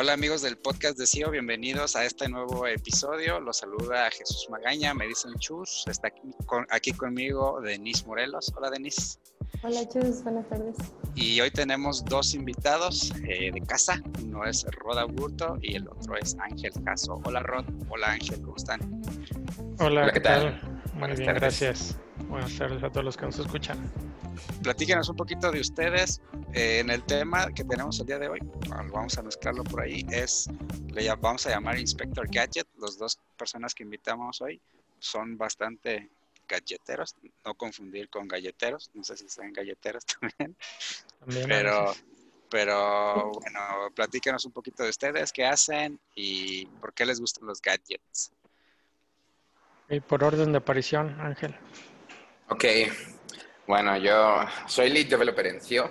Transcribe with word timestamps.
Hola 0.00 0.12
amigos 0.12 0.42
del 0.42 0.56
podcast 0.56 0.96
de 0.96 1.08
CIO, 1.08 1.32
bienvenidos 1.32 1.96
a 1.96 2.04
este 2.04 2.28
nuevo 2.28 2.68
episodio. 2.68 3.40
Los 3.40 3.58
saluda 3.58 4.08
Jesús 4.12 4.46
Magaña, 4.48 4.94
me 4.94 5.08
dicen 5.08 5.34
Chus. 5.40 5.84
Está 5.88 6.12
aquí, 6.70 6.92
conmigo 6.92 7.60
Denise 7.60 8.06
Morelos. 8.06 8.54
Hola 8.56 8.70
Denise. 8.70 9.18
Hola 9.64 9.88
Chus, 9.88 10.22
buenas 10.22 10.48
tardes. 10.48 10.76
Y 11.16 11.40
hoy 11.40 11.50
tenemos 11.50 12.04
dos 12.04 12.32
invitados 12.34 13.12
eh, 13.28 13.50
de 13.50 13.60
casa. 13.62 14.00
Uno 14.22 14.44
es 14.44 14.64
Roda 14.70 15.02
Burto 15.02 15.58
y 15.62 15.74
el 15.74 15.88
otro 15.88 16.16
es 16.16 16.36
Ángel 16.38 16.70
Caso. 16.84 17.20
Hola 17.24 17.40
Rod, 17.40 17.64
hola 17.88 18.12
Ángel, 18.12 18.40
¿cómo 18.42 18.54
están? 18.54 19.02
Hola, 19.80 20.12
¿qué, 20.12 20.20
tal? 20.20 20.60
Muy 20.94 21.10
bien, 21.16 21.34
gracias. 21.34 21.96
Buenas 22.28 22.56
tardes 22.58 22.82
a 22.82 22.90
todos 22.90 23.04
los 23.04 23.16
que 23.16 23.24
nos 23.24 23.38
escuchan. 23.38 23.90
Platíquenos 24.62 25.08
un 25.08 25.16
poquito 25.16 25.50
de 25.50 25.60
ustedes 25.60 26.20
eh, 26.52 26.80
en 26.80 26.90
el 26.90 27.02
tema 27.04 27.50
que 27.52 27.64
tenemos 27.64 27.98
el 28.00 28.06
día 28.06 28.18
de 28.18 28.28
hoy. 28.28 28.40
Vamos 28.68 29.16
a 29.16 29.22
mezclarlo 29.22 29.64
por 29.64 29.80
ahí. 29.80 30.04
Es, 30.10 30.50
le 30.92 31.08
vamos 31.16 31.46
a 31.46 31.50
llamar 31.50 31.78
Inspector 31.78 32.28
Gadget. 32.30 32.66
Los 32.78 32.98
dos 32.98 33.18
personas 33.36 33.74
que 33.74 33.82
invitamos 33.82 34.42
hoy 34.42 34.60
son 34.98 35.38
bastante 35.38 36.10
galleteros, 36.46 37.14
no 37.46 37.54
confundir 37.54 38.10
con 38.10 38.28
galleteros. 38.28 38.90
No 38.92 39.04
sé 39.04 39.16
si 39.16 39.28
sean 39.28 39.52
galleteros 39.52 40.04
también. 40.20 40.54
pero, 41.46 41.94
pero 42.50 43.32
bueno, 43.32 43.60
platíquenos 43.94 44.44
un 44.44 44.52
poquito 44.52 44.82
de 44.82 44.90
ustedes, 44.90 45.32
qué 45.32 45.46
hacen 45.46 45.98
y 46.14 46.66
por 46.66 46.92
qué 46.92 47.06
les 47.06 47.20
gustan 47.20 47.46
los 47.46 47.62
gadgets. 47.62 48.32
Y 49.88 50.00
por 50.00 50.22
orden 50.22 50.52
de 50.52 50.58
aparición, 50.58 51.18
Ángel. 51.20 51.56
Ok, 52.50 52.64
bueno, 53.66 53.98
yo 53.98 54.38
soy 54.66 54.88
lead 54.88 55.06
developer 55.06 55.46
en 55.46 55.60
CIO, 55.60 55.90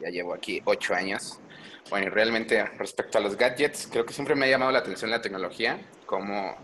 ya 0.00 0.08
llevo 0.10 0.32
aquí 0.32 0.62
ocho 0.64 0.94
años. 0.94 1.40
Bueno, 1.90 2.06
y 2.06 2.10
realmente 2.10 2.64
respecto 2.78 3.18
a 3.18 3.20
los 3.20 3.36
gadgets, 3.36 3.88
creo 3.90 4.06
que 4.06 4.12
siempre 4.12 4.36
me 4.36 4.46
ha 4.46 4.48
llamado 4.48 4.70
la 4.70 4.78
atención 4.78 5.10
la 5.10 5.20
tecnología, 5.20 5.80
como 6.06 6.56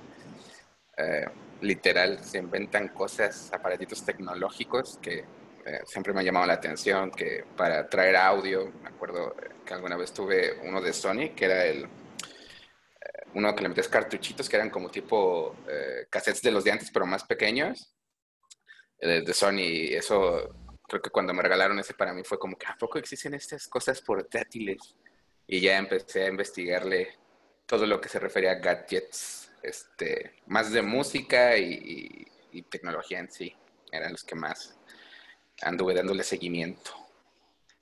eh, 0.96 1.26
literal 1.62 2.22
se 2.22 2.38
inventan 2.38 2.88
cosas, 2.88 3.52
aparatitos 3.52 4.04
tecnológicos 4.04 4.98
que 5.02 5.24
eh, 5.66 5.80
siempre 5.84 6.12
me 6.12 6.20
ha 6.20 6.24
llamado 6.24 6.46
la 6.46 6.52
atención, 6.52 7.10
que 7.10 7.44
para 7.56 7.88
traer 7.88 8.14
audio, 8.14 8.72
me 8.82 8.88
acuerdo 8.88 9.34
que 9.66 9.74
alguna 9.74 9.96
vez 9.96 10.12
tuve 10.12 10.60
uno 10.62 10.80
de 10.80 10.92
Sony, 10.92 11.34
que 11.34 11.44
era 11.46 11.64
el 11.64 11.88
uno 13.34 13.54
que 13.54 13.62
le 13.62 13.68
metías 13.68 13.88
cartuchitos 13.88 14.48
que 14.48 14.56
eran 14.56 14.70
como 14.70 14.90
tipo 14.90 15.56
eh, 15.68 16.06
cassettes 16.08 16.42
de 16.42 16.52
los 16.52 16.64
de 16.64 16.70
antes, 16.70 16.90
pero 16.92 17.04
más 17.04 17.24
pequeños, 17.24 17.93
de 19.00 19.32
Sony. 19.32 19.94
Eso, 19.96 20.54
creo 20.88 21.02
que 21.02 21.10
cuando 21.10 21.34
me 21.34 21.42
regalaron 21.42 21.78
ese 21.78 21.94
para 21.94 22.12
mí 22.12 22.22
fue 22.24 22.38
como 22.38 22.56
que, 22.56 22.66
¿a 22.66 22.76
poco 22.76 22.98
existen 22.98 23.34
estas 23.34 23.68
cosas 23.68 24.00
portátiles? 24.00 24.96
Y 25.46 25.60
ya 25.60 25.78
empecé 25.78 26.24
a 26.24 26.28
investigarle 26.28 27.18
todo 27.66 27.86
lo 27.86 28.00
que 28.00 28.08
se 28.08 28.18
refería 28.18 28.52
a 28.52 28.56
gadgets, 28.56 29.50
este, 29.62 30.36
más 30.46 30.72
de 30.72 30.82
música 30.82 31.56
y, 31.56 32.26
tecnología 32.70 33.18
en 33.18 33.30
sí. 33.30 33.54
Eran 33.90 34.12
los 34.12 34.22
que 34.22 34.36
más 34.36 34.76
anduve 35.62 35.94
dándole 35.94 36.22
seguimiento. 36.22 36.92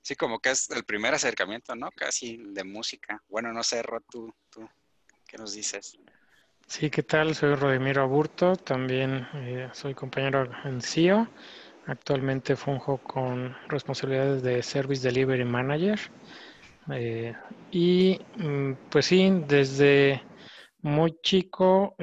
Sí, 0.01 0.15
como 0.15 0.39
que 0.39 0.49
es 0.49 0.69
el 0.71 0.83
primer 0.83 1.13
acercamiento, 1.13 1.75
¿no? 1.75 1.91
Casi 1.91 2.37
de 2.37 2.63
música. 2.63 3.23
Bueno, 3.29 3.53
no 3.53 3.63
sé, 3.63 3.81
Rod, 3.83 4.01
tú, 4.09 4.33
tú 4.49 4.67
¿Qué 5.33 5.39
nos 5.39 5.53
dices? 5.53 5.97
Sí, 6.75 6.89
¿qué 6.89 7.03
tal? 7.03 7.35
Soy 7.35 7.53
Rodimiro 7.53 8.01
Aburto, 8.01 8.55
también 8.55 9.27
eh, 9.35 9.69
soy 9.73 9.93
compañero 9.93 10.49
en 10.65 10.81
CIO. 10.81 11.27
Actualmente 11.85 12.55
funjo 12.55 12.97
con 12.97 13.55
responsabilidades 13.67 14.41
de 14.41 14.63
Service 14.63 15.07
Delivery 15.07 15.45
Manager. 15.45 15.99
Eh, 16.91 17.35
y 17.69 18.17
mm, 18.37 18.71
pues 18.89 19.05
sí, 19.05 19.31
desde 19.47 20.23
muy 20.81 21.15
chico 21.21 21.95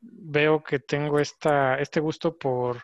veo 0.00 0.62
que 0.62 0.78
tengo 0.78 1.20
esta, 1.20 1.78
este 1.78 2.00
gusto 2.00 2.34
por, 2.34 2.82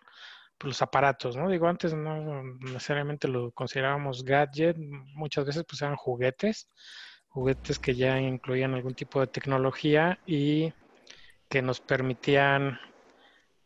los 0.61 0.83
aparatos, 0.83 1.37
¿no? 1.39 1.49
Digo, 1.49 1.69
antes 1.69 1.95
no 1.95 2.43
necesariamente 2.61 3.29
lo 3.29 3.51
considerábamos 3.53 4.25
gadget, 4.25 4.77
muchas 5.15 5.47
veces 5.47 5.65
pues 5.67 5.81
eran 5.81 5.97
juguetes 5.97 6.69
juguetes 7.33 7.79
que 7.79 7.95
ya 7.95 8.21
incluían 8.21 8.75
algún 8.75 8.95
tipo 8.95 9.21
de 9.21 9.27
tecnología 9.27 10.21
y 10.27 10.73
que 11.53 11.61
nos 11.61 11.81
permitían 11.81 12.81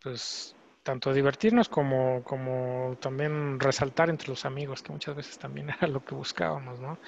pues 0.02 0.56
tanto 0.82 1.12
divertirnos 1.12 1.68
como, 1.68 2.24
como 2.24 2.96
también 3.00 3.60
resaltar 3.60 4.10
entre 4.10 4.28
los 4.28 4.44
amigos, 4.44 4.82
que 4.82 4.90
muchas 4.90 5.14
veces 5.14 5.38
también 5.38 5.70
era 5.78 5.86
lo 5.86 6.04
que 6.04 6.16
buscábamos, 6.16 6.80
¿no? 6.80 6.98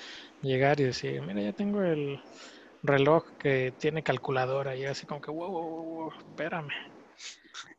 Llegar 0.41 0.79
y 0.79 0.85
decir, 0.85 1.21
mira, 1.23 1.41
ya 1.41 1.53
tengo 1.53 1.83
el 1.83 2.21
reloj 2.85 3.25
que 3.41 3.75
tiene 3.77 4.05
calculadora 4.05 4.77
y 4.77 4.85
así 4.85 5.05
como 5.05 5.21
que, 5.21 5.33
wow, 5.33 5.51
wow, 5.51 5.83
wow 5.83 6.13
espérame. 6.17 6.71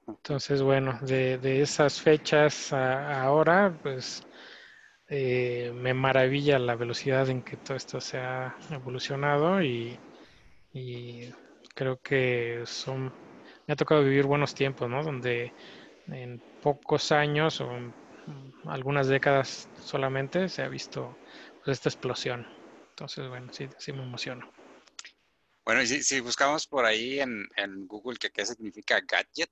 Entonces, 0.06 0.62
bueno, 0.62 1.00
de, 1.02 1.38
de 1.38 1.62
esas 1.62 2.02
fechas 2.02 2.74
a 2.74 3.24
ahora, 3.24 3.74
pues 3.82 4.28
eh, 5.08 5.72
me 5.74 5.94
maravilla 5.94 6.60
la 6.60 6.76
velocidad 6.76 7.30
en 7.30 7.44
que 7.44 7.56
todo 7.56 7.78
esto 7.78 8.02
se 8.02 8.18
ha 8.18 8.58
evolucionado 8.72 9.64
y, 9.64 9.98
creo 11.80 11.98
que 12.02 12.64
son 12.66 13.06
me 13.66 13.72
ha 13.72 13.76
tocado 13.78 14.04
vivir 14.04 14.26
buenos 14.26 14.54
tiempos, 14.54 14.90
¿no? 14.90 15.02
Donde 15.02 15.54
en 16.08 16.42
pocos 16.62 17.14
años 17.14 17.62
o 17.62 17.72
en 17.72 17.94
algunas 18.66 19.08
décadas 19.08 19.70
solamente 19.82 20.50
se 20.50 20.62
ha 20.62 20.68
visto 20.68 21.16
pues, 21.64 21.78
esta 21.78 21.88
explosión. 21.88 22.46
Entonces, 22.90 23.30
bueno, 23.30 23.54
sí, 23.54 23.70
sí 23.78 23.94
me 23.94 24.04
emociono. 24.04 24.52
Bueno, 25.64 25.82
y 25.82 25.88
si, 25.88 26.20
buscamos 26.20 26.68
por 26.68 26.84
ahí 26.84 27.22
en, 27.22 27.48
en 27.56 27.88
Google 27.88 28.18
que 28.18 28.30
qué 28.30 28.46
significa 28.46 29.00
gadget, 29.00 29.52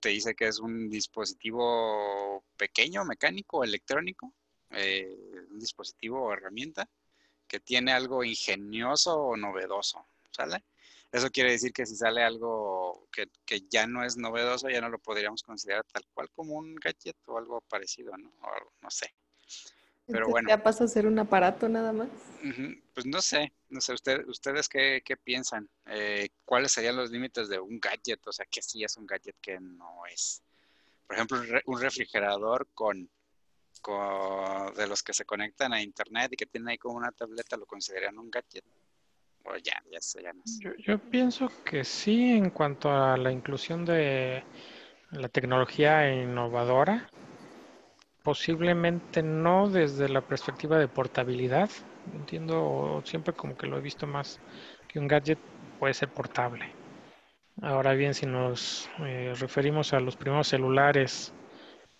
te 0.00 0.08
dice 0.08 0.34
que 0.34 0.46
es 0.46 0.58
un 0.58 0.88
dispositivo 0.88 2.44
pequeño, 2.56 3.04
mecánico, 3.04 3.62
electrónico, 3.62 4.32
eh, 4.70 5.14
un 5.50 5.58
dispositivo 5.58 6.22
o 6.22 6.32
herramienta 6.32 6.88
que 7.46 7.60
tiene 7.60 7.92
algo 7.92 8.24
ingenioso 8.24 9.20
o 9.20 9.36
novedoso, 9.36 10.06
¿sale? 10.30 10.64
Eso 11.14 11.30
quiere 11.30 11.52
decir 11.52 11.72
que 11.72 11.86
si 11.86 11.94
sale 11.94 12.24
algo 12.24 13.08
que, 13.12 13.28
ya 13.70 13.86
no 13.86 14.04
es 14.04 14.16
novedoso, 14.16 14.68
ya 14.68 14.80
no 14.80 14.88
lo 14.88 14.98
podríamos 14.98 15.44
considerar 15.44 15.84
tal 15.84 16.04
cual 16.12 16.28
como 16.32 16.54
un 16.56 16.74
gadget 16.74 17.16
o 17.26 17.38
algo 17.38 17.60
parecido, 17.60 18.16
¿no? 18.16 18.32
no 18.82 18.90
sé. 18.90 19.14
Pero 20.08 20.26
bueno. 20.28 20.48
¿Ya 20.48 20.60
pasa 20.60 20.82
a 20.82 20.88
ser 20.88 21.06
un 21.06 21.16
aparato 21.16 21.68
nada 21.68 21.92
más? 21.92 22.08
Pues 22.92 23.06
no 23.06 23.22
sé, 23.22 23.52
no 23.68 23.80
sé, 23.80 23.92
usted, 23.92 24.26
¿ustedes 24.26 24.68
qué, 24.68 25.16
piensan? 25.22 25.70
Eh, 25.86 26.30
¿Cuáles 26.44 26.72
serían 26.72 26.96
los 26.96 27.12
límites 27.12 27.48
de 27.48 27.60
un 27.60 27.78
gadget? 27.78 28.26
O 28.26 28.32
sea, 28.32 28.44
¿qué 28.50 28.60
sí 28.60 28.82
es 28.82 28.96
un 28.96 29.06
gadget 29.06 29.36
que 29.40 29.60
no 29.60 30.04
es? 30.12 30.42
Por 31.06 31.14
ejemplo, 31.14 31.40
un 31.66 31.80
refrigerador 31.80 32.66
con, 32.74 33.08
de 34.76 34.86
los 34.88 35.00
que 35.04 35.14
se 35.14 35.24
conectan 35.24 35.72
a 35.72 35.80
internet 35.80 36.32
y 36.32 36.36
que 36.36 36.46
tienen 36.46 36.70
ahí 36.70 36.78
como 36.78 36.96
una 36.96 37.12
tableta, 37.12 37.56
¿lo 37.56 37.66
consideran 37.66 38.18
un 38.18 38.32
gadget? 38.32 38.64
Yo 40.78 40.98
pienso 40.98 41.48
que 41.64 41.84
sí 41.84 42.32
en 42.32 42.50
cuanto 42.50 42.90
a 42.90 43.16
la 43.16 43.30
inclusión 43.30 43.84
de 43.84 44.44
la 45.10 45.28
tecnología 45.28 46.12
innovadora 46.12 47.08
Posiblemente 48.24 49.22
no 49.22 49.68
desde 49.68 50.08
la 50.08 50.22
perspectiva 50.22 50.78
de 50.78 50.88
portabilidad. 50.88 51.68
Entiendo, 52.10 53.02
siempre 53.04 53.34
como 53.34 53.54
que 53.54 53.66
lo 53.66 53.76
he 53.76 53.82
visto 53.82 54.06
más 54.06 54.40
que 54.88 54.98
un 54.98 55.06
gadget 55.06 55.38
puede 55.78 55.92
ser 55.92 56.08
portable. 56.08 56.74
Ahora 57.60 57.92
bien, 57.92 58.14
si 58.14 58.24
nos 58.24 58.88
eh, 59.00 59.34
referimos 59.38 59.92
a 59.92 60.00
los 60.00 60.16
primeros 60.16 60.48
celulares, 60.48 61.34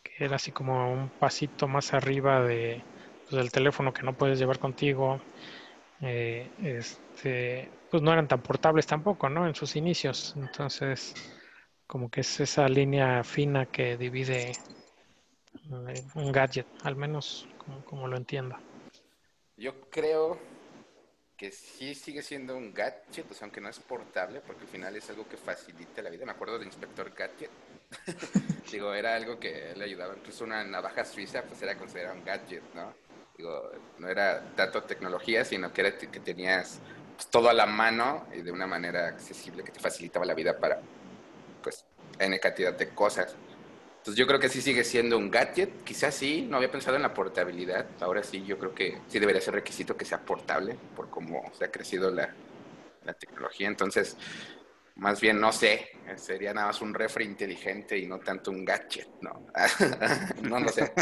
que 0.02 0.24
era 0.24 0.36
así 0.36 0.50
como 0.50 0.90
un 0.90 1.10
pasito 1.10 1.68
más 1.68 1.92
arriba 1.92 2.40
de, 2.42 2.86
pues, 3.28 3.32
del 3.32 3.52
teléfono 3.52 3.92
que 3.92 4.02
no 4.02 4.14
puedes 4.14 4.38
llevar 4.38 4.58
contigo, 4.58 5.20
eh, 6.06 6.50
este, 6.62 7.70
pues 7.90 8.02
no 8.02 8.12
eran 8.12 8.28
tan 8.28 8.42
portables 8.42 8.86
tampoco, 8.86 9.28
¿no? 9.30 9.46
En 9.46 9.54
sus 9.54 9.74
inicios. 9.74 10.34
Entonces, 10.36 11.14
como 11.86 12.10
que 12.10 12.20
es 12.20 12.40
esa 12.40 12.68
línea 12.68 13.24
fina 13.24 13.66
que 13.66 13.96
divide 13.96 14.52
un 16.14 16.30
gadget, 16.30 16.66
al 16.82 16.96
menos 16.96 17.48
como, 17.86 18.06
lo 18.06 18.16
entiendo. 18.16 18.56
Yo 19.56 19.88
creo 19.88 20.38
que 21.36 21.50
sí 21.50 21.94
sigue 21.94 22.22
siendo 22.22 22.56
un 22.56 22.74
gadget, 22.74 23.30
o 23.30 23.34
sea, 23.34 23.46
aunque 23.46 23.60
no 23.60 23.68
es 23.70 23.78
portable, 23.78 24.40
porque 24.40 24.62
al 24.62 24.68
final 24.68 24.96
es 24.96 25.08
algo 25.08 25.26
que 25.26 25.38
facilita 25.38 26.02
la 26.02 26.10
vida. 26.10 26.26
Me 26.26 26.32
acuerdo 26.32 26.58
del 26.58 26.66
inspector 26.66 27.12
gadget. 27.14 27.50
Digo, 28.70 28.92
era 28.92 29.14
algo 29.14 29.38
que 29.38 29.72
le 29.74 29.84
ayudaba. 29.84 30.14
Incluso 30.16 30.44
una 30.44 30.64
navaja 30.64 31.04
suiza, 31.04 31.42
pues 31.42 31.62
era 31.62 31.76
considerada 31.76 32.14
un 32.14 32.24
gadget, 32.24 32.62
¿no? 32.74 32.92
No 33.98 34.08
era 34.08 34.42
tanto 34.54 34.82
tecnología, 34.84 35.44
sino 35.44 35.72
que 35.72 35.80
era 35.80 35.96
que 35.98 36.20
tenías 36.20 36.80
pues, 37.16 37.28
todo 37.28 37.48
a 37.48 37.52
la 37.52 37.66
mano 37.66 38.26
y 38.32 38.42
de 38.42 38.52
una 38.52 38.66
manera 38.66 39.08
accesible 39.08 39.64
que 39.64 39.72
te 39.72 39.80
facilitaba 39.80 40.24
la 40.24 40.34
vida 40.34 40.58
para, 40.58 40.80
pues, 41.62 41.84
N 42.18 42.38
cantidad 42.38 42.72
de 42.72 42.90
cosas. 42.90 43.34
Entonces 43.98 44.18
yo 44.18 44.26
creo 44.26 44.38
que 44.38 44.50
sí 44.50 44.60
sigue 44.60 44.84
siendo 44.84 45.16
un 45.16 45.30
gadget, 45.30 45.82
quizás 45.82 46.14
sí, 46.14 46.42
no 46.42 46.58
había 46.58 46.70
pensado 46.70 46.96
en 46.96 47.02
la 47.02 47.14
portabilidad, 47.14 47.86
ahora 48.00 48.22
sí 48.22 48.44
yo 48.44 48.58
creo 48.58 48.74
que 48.74 48.98
sí 49.08 49.18
debería 49.18 49.40
ser 49.40 49.54
requisito 49.54 49.96
que 49.96 50.04
sea 50.04 50.20
portable 50.20 50.76
por 50.94 51.08
cómo 51.08 51.50
se 51.58 51.64
ha 51.64 51.70
crecido 51.70 52.10
la, 52.10 52.28
la 53.02 53.14
tecnología, 53.14 53.66
entonces 53.66 54.18
más 54.96 55.22
bien 55.22 55.40
no 55.40 55.52
sé, 55.52 55.88
sería 56.16 56.52
nada 56.52 56.66
más 56.66 56.82
un 56.82 56.92
refri 56.92 57.24
inteligente 57.24 57.96
y 57.96 58.06
no 58.06 58.18
tanto 58.20 58.50
un 58.50 58.62
gadget, 58.64 59.08
no, 59.22 59.46
no 60.42 60.60
lo 60.60 60.68
sé. 60.68 60.92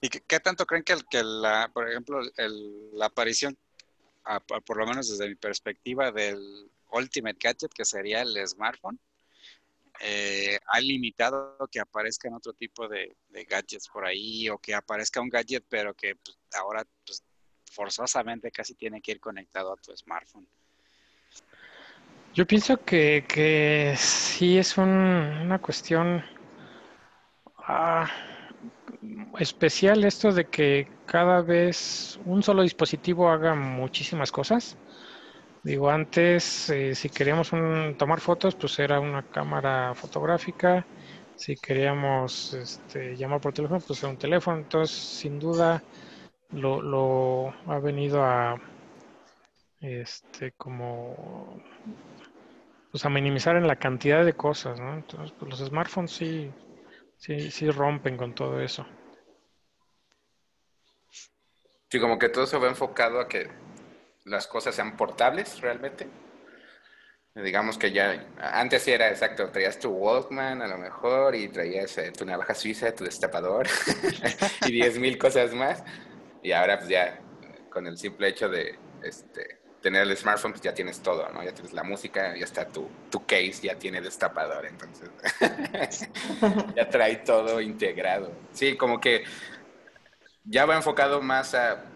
¿Y 0.00 0.08
qué, 0.08 0.40
tanto 0.40 0.64
creen 0.64 0.84
que, 0.84 0.92
el, 0.92 1.06
que 1.06 1.22
la, 1.22 1.70
por 1.72 1.88
ejemplo, 1.88 2.20
la 2.92 3.06
aparición, 3.06 3.58
por 4.64 4.76
lo 4.76 4.86
menos 4.86 5.10
desde 5.10 5.28
mi 5.28 5.34
perspectiva, 5.34 6.12
del 6.12 6.70
Ultimate 6.92 7.38
Gadget, 7.40 7.72
que 7.72 7.84
sería 7.84 8.22
el 8.22 8.46
smartphone, 8.46 8.98
eh, 10.00 10.58
ha 10.66 10.80
limitado 10.80 11.56
que 11.72 11.80
aparezcan 11.80 12.32
otro 12.32 12.52
tipo 12.52 12.86
de, 12.86 13.16
gadgets 13.48 13.88
por 13.88 14.06
ahí 14.06 14.48
o 14.48 14.58
que 14.58 14.72
aparezca 14.72 15.20
un 15.20 15.28
gadget 15.28 15.64
pero 15.68 15.92
que 15.92 16.14
pues, 16.14 16.38
ahora 16.56 16.86
pues, 17.04 17.24
forzosamente 17.72 18.52
casi 18.52 18.74
tiene 18.74 19.00
que 19.00 19.12
ir 19.12 19.20
conectado 19.20 19.72
a 19.72 19.76
tu 19.76 19.96
smartphone. 19.96 20.46
Yo 22.32 22.46
pienso 22.46 22.84
que, 22.84 23.24
que 23.26 23.94
sí 23.96 24.58
es 24.58 24.78
una 24.78 25.58
cuestión 25.60 26.24
ah, 27.56 28.08
especial 29.38 30.04
esto 30.04 30.32
de 30.32 30.46
que 30.46 30.88
cada 31.06 31.42
vez 31.42 32.18
un 32.24 32.42
solo 32.42 32.62
dispositivo 32.62 33.28
haga 33.30 33.54
muchísimas 33.54 34.32
cosas. 34.32 34.76
Digo, 35.62 35.90
antes, 35.90 36.70
eh, 36.70 36.94
si 36.94 37.08
queríamos 37.10 37.50
tomar 37.98 38.20
fotos, 38.20 38.54
pues 38.54 38.78
era 38.78 39.00
una 39.00 39.22
cámara 39.22 39.94
fotográfica. 39.94 40.86
Si 41.36 41.56
queríamos 41.56 42.54
este, 42.54 43.16
llamar 43.16 43.40
por 43.40 43.52
teléfono, 43.52 43.80
pues 43.86 44.02
era 44.02 44.10
un 44.10 44.18
teléfono. 44.18 44.58
Entonces, 44.58 44.96
sin 44.96 45.38
duda, 45.38 45.82
lo, 46.52 47.54
ha 47.66 47.78
venido 47.80 48.24
a, 48.24 48.60
este, 49.80 50.52
como, 50.52 51.60
pues 52.90 53.04
a 53.04 53.10
minimizar 53.10 53.56
en 53.56 53.66
la 53.66 53.76
cantidad 53.76 54.24
de 54.24 54.32
cosas. 54.32 54.80
Entonces, 54.80 55.32
pues 55.38 55.50
los 55.50 55.68
smartphones 55.68 56.12
sí, 56.12 56.50
sí, 57.18 57.50
sí 57.50 57.70
rompen 57.70 58.16
con 58.16 58.34
todo 58.34 58.60
eso. 58.60 58.86
Sí, 61.90 62.00
como 62.00 62.18
que 62.18 62.28
todo 62.28 62.46
se 62.46 62.58
va 62.58 62.68
enfocado 62.68 63.20
a 63.20 63.28
que 63.28 63.48
las 64.24 64.46
cosas 64.46 64.74
sean 64.74 64.96
portables 64.96 65.60
realmente. 65.60 66.08
Digamos 67.34 67.78
que 67.78 67.92
ya, 67.92 68.26
antes 68.38 68.82
sí 68.82 68.90
era 68.90 69.08
exacto, 69.08 69.50
traías 69.50 69.78
tu 69.78 69.90
Walkman 69.90 70.60
a 70.60 70.66
lo 70.66 70.76
mejor 70.76 71.36
y 71.36 71.48
traías 71.48 71.96
eh, 71.98 72.10
tu 72.10 72.24
navaja 72.24 72.54
suiza, 72.54 72.94
tu 72.94 73.04
destapador 73.04 73.68
y 74.66 74.72
diez 74.72 74.98
mil 74.98 75.16
cosas 75.18 75.54
más. 75.54 75.84
Y 76.42 76.52
ahora 76.52 76.78
pues 76.78 76.90
ya 76.90 77.20
con 77.70 77.86
el 77.86 77.96
simple 77.96 78.28
hecho 78.28 78.48
de 78.48 78.76
este, 79.02 79.57
tener 79.88 80.02
el 80.02 80.14
smartphone 80.18 80.52
pues 80.52 80.60
ya 80.60 80.74
tienes 80.74 81.00
todo, 81.00 81.26
¿no? 81.30 81.42
Ya 81.42 81.54
tienes 81.54 81.72
la 81.72 81.82
música, 81.82 82.36
ya 82.36 82.44
está 82.44 82.68
tu, 82.68 82.90
tu 83.10 83.24
case, 83.24 83.60
ya 83.62 83.76
tiene 83.76 84.02
destapador, 84.02 84.66
entonces 84.66 85.08
ya 86.76 86.90
trae 86.90 87.16
todo 87.16 87.58
integrado. 87.62 88.30
Sí, 88.52 88.76
como 88.76 89.00
que 89.00 89.24
ya 90.44 90.66
va 90.66 90.76
enfocado 90.76 91.22
más 91.22 91.54
a 91.54 91.86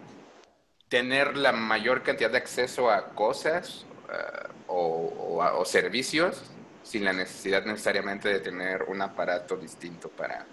tener 0.88 1.36
la 1.36 1.52
mayor 1.52 2.02
cantidad 2.02 2.30
de 2.30 2.38
acceso 2.38 2.90
a 2.90 3.10
cosas 3.10 3.84
eh, 4.10 4.48
o, 4.68 5.62
servicios 5.66 6.42
sin 6.82 7.04
la 7.04 7.12
necesidad 7.12 7.62
necesariamente 7.66 8.30
de 8.30 8.40
tener 8.40 8.84
un 8.84 9.02
aparato 9.02 9.56
distinto 9.56 10.08
para 10.08 10.46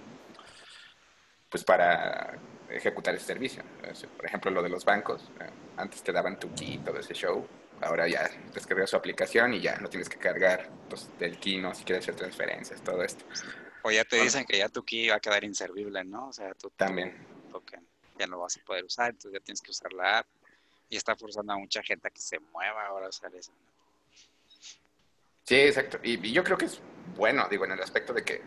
pues 1.50 1.64
para 1.64 2.38
ejecutar 2.70 3.16
ese 3.16 3.28
servicio. 3.28 3.64
Por 4.18 4.26
ejemplo, 4.26 4.52
lo 4.52 4.62
de 4.62 4.70
los 4.70 4.84
bancos. 4.84 5.32
Antes 5.80 6.04
te 6.04 6.12
daban 6.12 6.38
tu 6.40 6.54
key 6.54 6.74
y 6.74 6.78
todo 6.80 7.00
ese 7.00 7.14
show. 7.14 7.48
Ahora 7.82 8.08
ya 8.08 8.30
descargas 8.54 8.90
su 8.90 8.98
aplicación 8.98 9.54
y 9.54 9.62
ya 9.62 9.78
no 9.78 9.88
tienes 9.88 10.10
que 10.10 10.18
cargar 10.18 10.70
pues, 10.90 11.10
del 11.18 11.40
key, 11.40 11.58
¿no? 11.58 11.74
Si 11.74 11.86
quieres 11.86 12.04
hacer 12.04 12.16
transferencias, 12.16 12.82
todo 12.82 13.02
esto. 13.02 13.24
O 13.84 13.92
ya 13.92 14.04
te 14.04 14.22
dicen 14.22 14.46
que 14.46 14.58
ya 14.58 14.68
tu 14.68 14.84
key 14.84 15.08
va 15.08 15.16
a 15.16 15.20
quedar 15.22 15.44
inservible, 15.46 16.04
¿no? 16.04 16.28
O 16.28 16.34
sea, 16.34 16.54
tú 16.54 16.70
también. 16.76 17.16
ya 18.18 18.28
no 18.28 18.40
vas 18.40 18.58
a 18.58 18.66
poder 18.66 18.84
usar, 18.84 19.12
entonces 19.12 19.40
ya 19.40 19.44
tienes 19.44 19.62
que 19.62 19.72
usar 19.72 19.94
la 19.94 20.20
app 20.20 20.28
y 20.90 20.98
está 20.98 21.16
forzando 21.16 21.54
a 21.54 21.58
mucha 21.58 21.82
gente 21.82 22.10
a 22.10 22.12
que 22.12 22.20
se 22.20 22.40
mueva 22.40 22.86
ahora 22.88 23.06
a 23.06 23.10
usar 23.10 23.34
eso. 23.34 23.54
Sí, 25.46 25.56
exacto. 25.56 26.00
Y, 26.04 26.32
yo 26.32 26.44
creo 26.44 26.58
que 26.58 26.66
es 26.66 26.82
bueno, 27.16 27.48
digo, 27.50 27.64
en 27.66 27.72
el 27.72 27.82
aspecto 27.82 28.14
de 28.14 28.24
que 28.24 28.42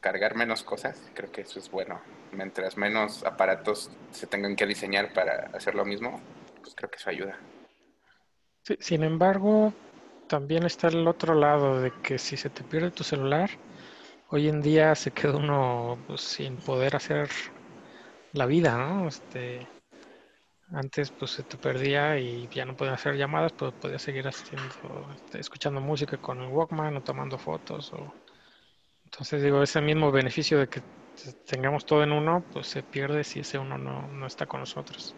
cargar 0.00 0.34
menos 0.34 0.62
cosas, 0.62 0.98
creo 1.14 1.30
que 1.30 1.42
eso 1.42 1.58
es 1.58 1.70
bueno. 1.70 2.00
Mientras 2.32 2.76
menos 2.76 3.24
aparatos 3.24 3.90
se 4.10 4.26
tengan 4.26 4.56
que 4.56 4.66
diseñar 4.66 5.12
para 5.12 5.50
hacer 5.54 5.74
lo 5.74 5.84
mismo, 5.84 6.20
pues 6.64 6.74
creo 6.74 6.90
que 6.90 6.96
eso 6.96 7.10
ayuda. 7.10 7.38
sin 8.80 9.02
embargo, 9.02 9.74
también 10.26 10.64
está 10.64 10.88
el 10.88 11.06
otro 11.06 11.34
lado 11.34 11.80
de 11.80 11.92
que 12.02 12.18
si 12.18 12.38
se 12.38 12.48
te 12.48 12.64
pierde 12.64 12.90
tu 12.90 13.04
celular, 13.04 13.50
hoy 14.30 14.48
en 14.48 14.62
día 14.62 14.94
se 14.94 15.10
queda 15.10 15.36
uno 15.36 15.98
pues, 16.06 16.22
sin 16.22 16.56
poder 16.56 16.96
hacer 16.96 17.28
la 18.32 18.46
vida, 18.46 18.78
¿no? 18.78 19.06
Este, 19.06 19.66
antes 20.72 21.10
pues 21.10 21.32
se 21.32 21.42
te 21.42 21.58
perdía 21.58 22.18
y 22.18 22.48
ya 22.48 22.64
no 22.64 22.76
podías 22.76 22.94
hacer 22.94 23.16
llamadas, 23.16 23.52
pero 23.52 23.72
podías 23.72 24.02
seguir 24.02 24.26
haciendo, 24.26 24.64
este, 25.14 25.40
escuchando 25.40 25.80
música 25.80 26.16
con 26.16 26.40
el 26.40 26.48
Walkman 26.48 26.96
o 26.96 27.02
tomando 27.02 27.36
fotos. 27.36 27.92
O... 27.92 28.14
Entonces 29.04 29.42
digo, 29.42 29.62
ese 29.62 29.82
mismo 29.82 30.10
beneficio 30.10 30.58
de 30.58 30.68
que 30.68 30.82
tengamos 31.46 31.84
todo 31.84 32.02
en 32.02 32.12
uno, 32.12 32.42
pues 32.52 32.66
se 32.68 32.82
pierde 32.82 33.22
si 33.22 33.40
ese 33.40 33.58
uno 33.58 33.76
no, 33.78 34.26
está 34.26 34.46
con 34.46 34.60
nosotros. 34.60 35.14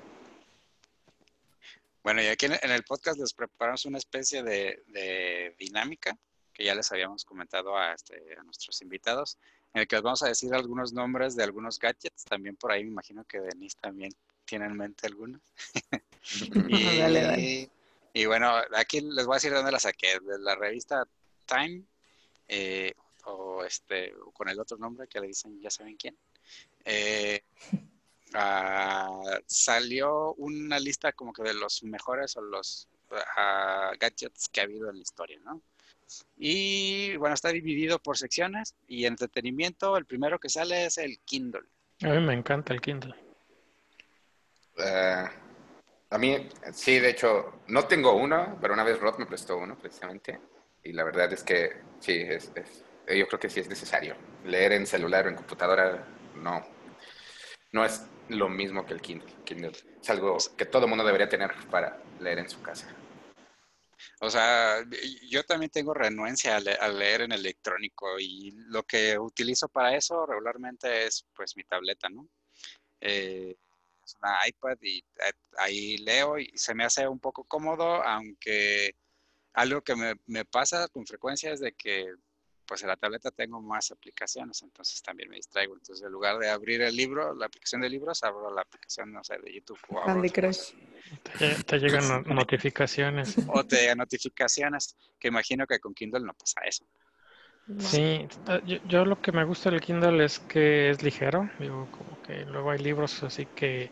Bueno, 2.07 2.23
y 2.23 2.27
aquí 2.27 2.47
en 2.47 2.71
el 2.71 2.85
podcast 2.85 3.19
les 3.19 3.35
preparamos 3.35 3.85
una 3.85 3.99
especie 3.99 4.45
de, 4.45 5.57
dinámica 5.59 6.17
que 6.53 6.63
ya 6.63 6.73
les 6.73 6.93
habíamos 6.93 7.25
comentado 7.25 7.77
a, 7.77 7.95
este, 7.95 8.15
a 8.39 8.45
nuestros 8.45 8.81
invitados, 8.81 9.39
en 9.75 9.81
el 9.81 9.89
que 9.89 9.97
les 9.97 10.05
vamos 10.05 10.23
a 10.23 10.29
decir 10.29 10.55
algunos 10.55 10.93
nombres 10.93 11.35
de 11.35 11.43
algunos 11.43 11.81
gadgets. 11.81 12.25
También 12.25 12.55
por 12.55 12.71
ahí 12.71 12.85
me 12.85 12.93
imagino 12.93 13.25
que 13.25 13.41
Denise 13.41 13.77
también 13.81 14.13
tiene 14.45 14.67
en 14.67 14.77
mente 14.77 15.09
algunos. 15.09 15.41
y, 16.69 17.69
y, 18.13 18.27
bueno, 18.27 18.55
aquí 18.77 19.01
les 19.01 19.27
voy 19.27 19.35
a 19.35 19.39
decir 19.39 19.51
de 19.51 19.57
dónde 19.57 19.73
la 19.73 19.81
saqué, 19.81 20.21
de 20.21 20.39
la 20.39 20.55
revista 20.55 21.09
Time, 21.45 21.83
eh, 22.47 22.95
o 23.25 23.65
este, 23.65 24.15
con 24.33 24.49
el 24.49 24.61
otro 24.61 24.77
nombre 24.77 25.09
que 25.09 25.19
le 25.19 25.27
dicen, 25.27 25.61
ya 25.61 25.71
saben 25.71 25.97
quién. 25.97 26.17
Eh, 26.85 27.43
ah, 28.35 29.41
salió 29.47 30.35
una 30.35 30.79
lista 30.79 31.13
como 31.13 31.33
que 31.33 31.43
de 31.43 31.55
los 31.55 31.83
mejores 31.83 32.37
o 32.37 32.41
los 32.43 32.89
ah, 33.37 33.93
gadgets 33.99 34.49
que 34.49 34.61
ha 34.61 34.65
habido 34.65 34.91
en 34.91 34.97
la 34.97 35.03
historia, 35.03 35.39
¿no? 35.45 35.63
Y 36.37 37.17
bueno, 37.17 37.35
está 37.35 37.49
dividido 37.49 37.99
por 37.99 38.17
secciones 38.17 38.75
y 38.87 39.07
entretenimiento, 39.07 39.97
el 39.97 40.07
primero 40.07 40.39
que 40.39 40.49
sale 40.49 40.87
es 40.87 40.99
el 40.99 41.19
Kindle. 41.25 41.67
A 42.03 42.09
mí 42.09 42.21
me 42.21 42.35
encanta 42.35 42.73
el 42.73 42.81
Kindle. 42.81 43.15
Uh, 44.79 45.27
a 46.11 46.19
mí, 46.19 46.49
sí, 46.73 46.99
de 47.01 47.11
hecho, 47.11 47.61
no 47.69 47.87
tengo 47.87 48.15
uno, 48.15 48.59
pero 48.61 48.75
una 48.75 48.85
vez 48.85 49.01
Rod 49.01 49.19
me 49.19 49.27
prestó 49.27 49.57
uno 49.57 49.77
precisamente. 49.77 50.39
Y 50.85 50.93
la 50.93 51.03
verdad 51.03 51.33
es 51.33 51.43
que 51.43 51.83
sí, 51.99 52.13
es, 52.13 52.53
yo 53.09 53.27
creo 53.27 53.41
que 53.41 53.51
sí 53.51 53.61
es 53.61 53.69
necesario. 53.69 54.17
Leer 54.45 54.73
en 54.73 54.87
celular 54.87 55.27
o 55.27 55.31
en 55.31 55.35
computadora 55.37 56.07
no, 56.37 56.65
no 57.73 57.85
es 57.85 58.07
lo 58.29 58.49
mismo 58.49 58.85
que 58.85 58.95
el 58.95 59.01
Kindle. 59.01 59.33
Kindle 59.45 59.73
es 60.01 60.11
algo 60.11 60.37
que 60.57 60.67
todo 60.67 60.89
mundo 60.89 61.05
debería 61.05 61.29
tener 61.29 61.53
para 61.71 62.03
leer 62.21 62.41
en 62.41 62.49
su 62.49 62.61
casa. 62.63 62.95
O 64.21 64.31
sea, 64.31 64.85
yo 65.29 65.43
también 65.45 65.71
tengo 65.71 65.95
renuencia 65.95 66.57
a, 66.57 66.89
leer 66.89 67.23
en 67.23 67.33
electrónico 67.33 68.19
y 68.19 68.53
lo 68.69 68.83
que 68.83 69.19
utilizo 69.19 69.69
para 69.69 69.97
eso 69.97 70.27
regularmente 70.27 71.07
es 71.07 71.27
pues 71.35 71.57
mi 71.57 71.65
tableta, 71.65 72.09
¿no? 72.09 72.29
Eh, 73.01 73.57
es 74.05 74.17
una 74.21 74.37
iPad 74.47 74.79
y 74.83 75.05
ahí 75.59 75.99
leo 75.99 76.39
y 76.39 76.53
se 76.57 76.75
me 76.75 76.85
hace 76.85 77.09
un 77.09 77.19
poco 77.19 77.45
cómodo, 77.45 78.03
aunque 78.05 78.95
algo 79.55 79.83
que 79.83 80.17
me 80.27 80.45
pasa 80.45 80.89
con 80.89 81.07
frecuencia 81.07 81.53
es 81.53 81.61
de 81.61 81.73
que 81.73 82.07
pues 82.67 82.83
en 82.83 82.89
la 82.89 82.97
tableta 82.97 83.31
tengo 83.31 83.61
más 83.61 83.91
aplicaciones, 83.91 84.63
entonces 84.63 85.03
también 85.03 85.31
me 85.31 85.37
distraigo. 85.37 85.75
Entonces, 85.75 86.05
en 86.05 86.13
lugar 86.13 86.39
de 86.39 86.51
abrir 86.51 86.83
el 86.83 86.95
libro, 86.95 87.35
la 87.35 87.47
aplicación 87.47 87.81
de 87.81 87.89
libros, 87.89 88.23
abro 88.23 88.53
la 88.55 88.63
aplicación, 88.63 89.13
no 89.13 89.23
sé, 89.23 89.39
de 89.39 89.55
YouTube. 89.55 89.79
O 89.89 90.05
Candy 90.05 90.31
Crush. 90.31 90.73
Te, 91.67 91.79
llegan 91.79 92.25
notificaciones. 92.27 93.37
O 93.49 93.65
te 93.65 93.77
llegan 93.77 93.99
notificaciones, 93.99 94.97
que 95.19 95.29
imagino 95.29 95.67
que 95.67 95.79
con 95.79 95.95
Kindle 95.95 96.21
no 96.21 96.35
pasa 96.35 96.61
eso. 96.63 96.85
Sí, 97.79 98.29
yo, 98.87 99.05
lo 99.05 99.21
que 99.21 99.33
me 99.33 99.43
gusta 99.43 99.71
del 99.71 99.81
Kindle 99.81 100.25
es 100.25 100.39
que 100.39 100.91
es 100.91 101.03
ligero, 101.03 101.51
digo, 101.59 101.89
como 101.91 102.23
que 102.23 102.45
luego 102.45 102.71
hay 102.71 102.79
libros 102.79 103.25
así 103.25 103.45
que 103.47 103.91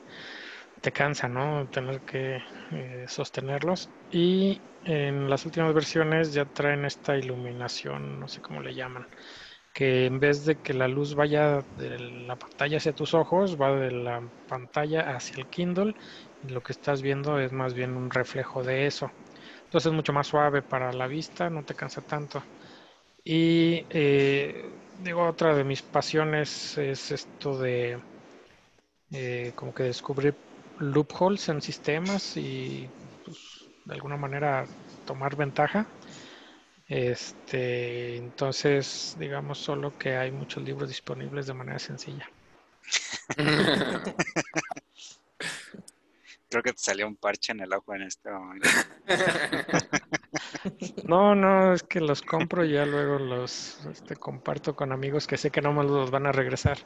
te 0.85 0.93
cansa, 0.93 1.29
¿no? 1.29 1.67
Tener 1.69 2.03
que 2.03 2.43
eh, 2.73 3.07
sostenerlos. 3.09 3.89
Y 4.11 4.61
en 4.85 5.31
las 5.31 5.47
últimas 5.47 5.73
versiones 5.75 6.35
ya 6.35 6.45
traen 6.45 6.85
esta 6.85 7.17
iluminación, 7.17 8.21
no 8.21 8.29
sé 8.29 8.43
cómo 8.43 8.61
le 8.61 8.75
llaman, 8.75 9.07
que 9.73 10.07
en 10.07 10.21
vez 10.21 10.45
de 10.45 10.57
que 10.61 10.75
la 10.75 10.87
luz 10.89 11.15
vaya 11.15 11.61
de 11.77 11.99
la 11.99 12.37
pantalla 12.37 12.77
hacia 12.77 12.93
tus 12.93 13.15
ojos, 13.15 13.59
va 13.61 13.75
de 13.77 13.93
la 13.93 14.31
pantalla 14.47 15.17
hacia 15.17 15.39
el 15.41 15.49
Kindle 15.49 15.95
y 16.43 16.49
lo 16.49 16.63
que 16.63 16.73
estás 16.73 17.01
viendo 17.03 17.41
es 17.41 17.53
más 17.53 17.73
bien 17.75 17.97
un 17.97 18.11
reflejo 18.11 18.63
de 18.63 18.87
eso. 18.87 19.11
Entonces 19.65 19.87
es 19.91 19.95
mucho 19.95 20.13
más 20.13 20.27
suave 20.29 20.63
para 20.63 20.93
la 20.93 21.07
vista, 21.07 21.49
no 21.51 21.65
te 21.65 21.75
cansa 21.75 22.03
tanto. 22.03 22.43
Y 23.25 23.87
eh, 23.91 24.71
digo, 24.99 25.27
otra 25.27 25.55
de 25.55 25.65
mis 25.65 25.83
pasiones 25.83 26.77
es 26.79 27.11
esto 27.11 27.59
de 27.59 28.03
eh, 29.13 29.53
como 29.55 29.73
que 29.73 29.85
descubrir 29.85 30.35
loopholes 30.79 31.49
en 31.49 31.61
sistemas 31.61 32.37
y 32.37 32.89
pues, 33.25 33.39
de 33.85 33.95
alguna 33.95 34.17
manera 34.17 34.67
tomar 35.07 35.37
ventaja. 35.37 35.87
Este, 36.87 38.17
entonces, 38.17 39.17
digamos 39.19 39.59
solo 39.59 39.97
que 39.99 40.17
hay 40.17 40.31
muchos 40.31 40.63
libros 40.63 40.89
disponibles 40.89 41.47
de 41.47 41.55
manera 41.55 41.79
sencilla. 41.79 42.29
Creo 46.51 46.63
que 46.63 46.73
te 46.73 46.79
salió 46.79 47.09
un 47.09 47.17
parche 47.17 47.53
en 47.53 47.61
el 47.61 47.73
ojo 47.73 47.95
en 47.95 48.03
este 48.03 48.31
momento. 48.31 48.69
No, 51.07 51.35
no, 51.35 51.75
es 51.75 51.83
que 51.83 52.01
los 52.01 52.23
compro 52.23 52.65
y 52.65 52.73
ya 52.73 52.87
luego 52.87 53.19
los 53.19 53.85
este, 53.87 54.17
comparto 54.17 54.75
con 54.75 54.93
amigos 54.93 55.27
que 55.27 55.37
sé 55.37 55.51
que 55.51 55.61
no 55.61 55.73
me 55.73 55.85
los 55.85 56.11
van 56.11 56.27
a 56.27 56.33
regresar. 56.33 56.79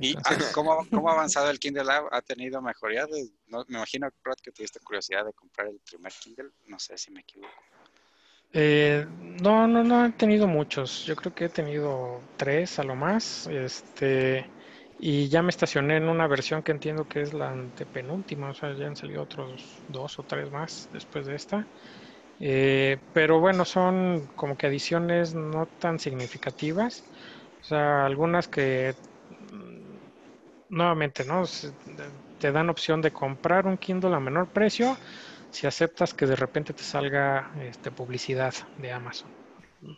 ¿Y 0.00 0.14
¿cómo, 0.52 0.86
cómo, 0.90 1.08
ha 1.08 1.14
avanzado 1.14 1.50
el 1.50 1.58
Kindle 1.58 1.84
Lab? 1.84 2.08
¿Ha 2.12 2.20
tenido 2.22 2.60
mejoría? 2.60 3.06
me 3.06 3.64
imagino, 3.68 4.08
que 4.42 4.52
tuviste 4.52 4.80
curiosidad 4.80 5.24
de 5.24 5.32
comprar 5.32 5.68
el 5.68 5.80
primer 5.80 6.12
Kindle. 6.12 6.50
No 6.66 6.78
sé 6.78 6.98
si 6.98 7.10
me 7.10 7.20
equivoco. 7.20 7.52
Eh, 8.52 9.06
no, 9.42 9.66
no, 9.66 9.84
no 9.84 10.06
he 10.06 10.12
tenido 10.12 10.46
muchos. 10.46 11.04
Yo 11.04 11.16
creo 11.16 11.34
que 11.34 11.46
he 11.46 11.48
tenido 11.48 12.20
tres 12.36 12.78
a 12.78 12.84
lo 12.84 12.94
más. 12.94 13.46
Este, 13.46 14.50
y 14.98 15.28
ya 15.28 15.42
me 15.42 15.50
estacioné 15.50 15.96
en 15.96 16.08
una 16.08 16.26
versión 16.26 16.62
que 16.62 16.72
entiendo 16.72 17.06
que 17.06 17.22
es 17.22 17.32
la 17.32 17.50
antepenúltima. 17.50 18.50
O 18.50 18.54
sea, 18.54 18.74
ya 18.74 18.86
han 18.86 18.96
salido 18.96 19.22
otros 19.22 19.64
dos 19.88 20.18
o 20.18 20.22
tres 20.22 20.50
más 20.50 20.88
después 20.92 21.26
de 21.26 21.34
esta. 21.34 21.66
Eh, 22.40 22.98
pero 23.12 23.40
bueno, 23.40 23.64
son 23.64 24.28
como 24.36 24.56
que 24.56 24.66
adiciones 24.66 25.34
no 25.34 25.66
tan 25.78 25.98
significativas. 25.98 27.02
O 27.60 27.64
sea, 27.64 28.06
algunas 28.06 28.48
que 28.48 28.94
nuevamente, 30.68 31.24
¿no? 31.24 31.44
Te 32.38 32.52
dan 32.52 32.70
opción 32.70 33.00
de 33.00 33.12
comprar 33.12 33.66
un 33.66 33.78
Kindle 33.78 34.14
a 34.14 34.20
menor 34.20 34.50
precio 34.52 34.96
si 35.50 35.66
aceptas 35.66 36.14
que 36.14 36.26
de 36.26 36.36
repente 36.36 36.74
te 36.74 36.82
salga 36.84 37.50
este, 37.56 37.90
publicidad 37.90 38.54
de 38.76 38.92
Amazon. 38.92 39.32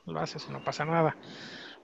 Lo 0.06 0.20
haces 0.20 0.48
y 0.48 0.52
no 0.52 0.62
pasa 0.62 0.84
nada. 0.84 1.16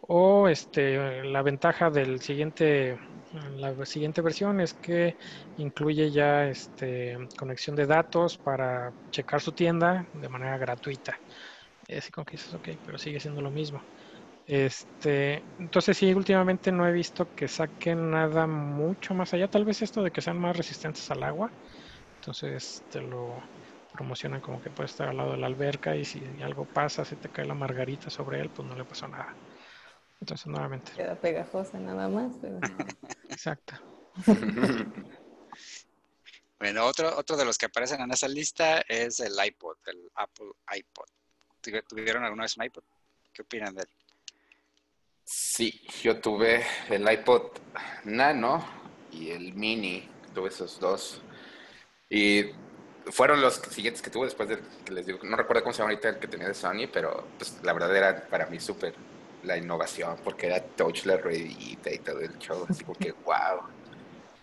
O 0.00 0.48
este, 0.48 1.24
la 1.24 1.42
ventaja 1.42 1.90
del 1.90 2.20
siguiente, 2.20 2.98
la 3.32 3.74
siguiente 3.86 4.22
versión 4.22 4.60
es 4.60 4.74
que 4.74 5.16
incluye 5.56 6.10
ya 6.10 6.46
este, 6.48 7.16
conexión 7.38 7.76
de 7.76 7.86
datos 7.86 8.38
para 8.38 8.94
checar 9.10 9.40
su 9.40 9.52
tienda 9.52 10.08
de 10.12 10.28
manera 10.28 10.58
gratuita. 10.58 11.16
Así 11.88 12.10
como 12.12 12.24
que 12.24 12.32
dices, 12.32 12.52
ok, 12.54 12.68
pero 12.84 12.98
sigue 12.98 13.20
siendo 13.20 13.42
lo 13.42 13.50
mismo. 13.50 13.82
Este, 14.46 15.42
entonces 15.58 15.96
sí, 15.96 16.14
últimamente 16.14 16.70
no 16.70 16.86
he 16.86 16.92
visto 16.92 17.26
que 17.34 17.48
saquen 17.48 18.10
nada 18.10 18.46
mucho 18.46 19.12
más 19.12 19.34
allá. 19.34 19.48
Tal 19.48 19.64
vez 19.64 19.82
esto 19.82 20.02
de 20.02 20.10
que 20.12 20.20
sean 20.20 20.38
más 20.38 20.56
resistentes 20.56 21.10
al 21.10 21.24
agua. 21.24 21.50
Entonces 22.20 22.82
te 22.90 23.00
lo 23.00 23.42
promocionan 23.92 24.40
como 24.40 24.60
que 24.62 24.70
puede 24.70 24.86
estar 24.86 25.08
al 25.08 25.16
lado 25.16 25.32
de 25.32 25.38
la 25.38 25.46
alberca 25.46 25.96
y 25.96 26.04
si 26.04 26.22
algo 26.42 26.64
pasa, 26.64 27.04
si 27.04 27.16
te 27.16 27.28
cae 27.28 27.46
la 27.46 27.54
margarita 27.54 28.08
sobre 28.10 28.40
él, 28.40 28.50
pues 28.50 28.68
no 28.68 28.76
le 28.76 28.84
pasó 28.84 29.08
nada. 29.08 29.34
Entonces, 30.20 30.46
nuevamente. 30.46 30.92
Queda 30.96 31.14
pegajosa 31.16 31.78
nada 31.78 32.08
más, 32.08 32.32
pero... 32.40 32.58
Exacto. 33.28 33.74
bueno, 36.58 36.86
otro, 36.86 37.16
otro 37.16 37.36
de 37.36 37.44
los 37.44 37.58
que 37.58 37.66
aparecen 37.66 38.00
en 38.00 38.12
esa 38.12 38.28
lista 38.28 38.80
es 38.88 39.20
el 39.20 39.32
iPod, 39.44 39.76
el 39.86 40.10
Apple 40.14 40.52
iPod. 40.74 41.06
¿Tuvieron 41.88 42.24
alguna 42.24 42.44
vez 42.44 42.56
un 42.56 42.64
iPod? 42.64 42.84
¿Qué 43.32 43.42
opinan 43.42 43.74
de 43.74 43.82
él? 43.82 43.88
Sí, 45.26 45.82
yo 46.02 46.20
tuve 46.20 46.64
el 46.88 47.10
iPod 47.10 47.50
Nano 48.04 48.64
y 49.10 49.30
el 49.30 49.54
Mini, 49.54 50.08
tuve 50.32 50.48
esos 50.50 50.78
dos. 50.78 51.20
Y 52.10 52.46
fueron 53.06 53.40
los 53.40 53.56
siguientes 53.56 54.02
que 54.02 54.10
tuve 54.10 54.26
después 54.26 54.48
de 54.48 54.60
que 54.84 54.92
les 54.92 55.06
digo, 55.06 55.18
no 55.24 55.36
recuerdo 55.36 55.64
cómo 55.64 55.72
se 55.72 55.78
llama 55.78 55.90
ahorita 55.90 56.10
el 56.10 56.18
que 56.20 56.28
tenía 56.28 56.48
de 56.48 56.54
Sony, 56.54 56.88
pero 56.92 57.26
pues 57.38 57.58
la 57.62 57.72
verdad 57.72 57.96
era 57.96 58.28
para 58.28 58.46
mí 58.46 58.60
súper 58.60 58.94
la 59.42 59.56
innovación, 59.56 60.18
porque 60.24 60.46
era 60.46 60.60
touch 60.62 61.04
la 61.06 61.16
ruedita 61.16 61.92
y 61.92 61.98
todo 61.98 62.20
el 62.20 62.38
show, 62.38 62.64
así 62.68 62.84
como 62.84 62.98
que 62.98 63.12
wow. 63.12 63.75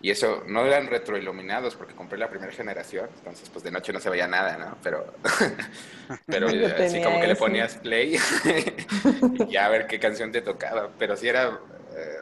Y 0.03 0.12
eso, 0.12 0.43
no 0.48 0.65
eran 0.65 0.88
retroiluminados 0.88 1.75
porque 1.75 1.95
compré 1.95 2.19
la 2.19 2.29
primera 2.29 2.51
generación, 2.51 3.10
entonces 3.19 3.50
pues 3.50 3.63
de 3.63 3.72
noche 3.72 3.93
no 3.93 4.01
se 4.01 4.10
veía 4.10 4.27
nada, 4.27 4.57
¿no? 4.57 4.77
Pero, 4.83 5.13
pero 6.27 6.48
así 6.48 7.01
como 7.01 7.22
que 7.22 7.27
le 7.27 7.38
ponías 7.38 7.77
play 7.77 8.17
y 9.48 9.48
ya 9.50 9.65
a 9.65 9.69
ver 9.69 9.88
qué 9.88 10.01
canción 10.01 10.29
te 10.29 10.41
tocaba. 10.41 10.89
Pero 11.00 11.15
sí 11.15 11.29
era, 11.29 11.57
eh, 11.95 12.17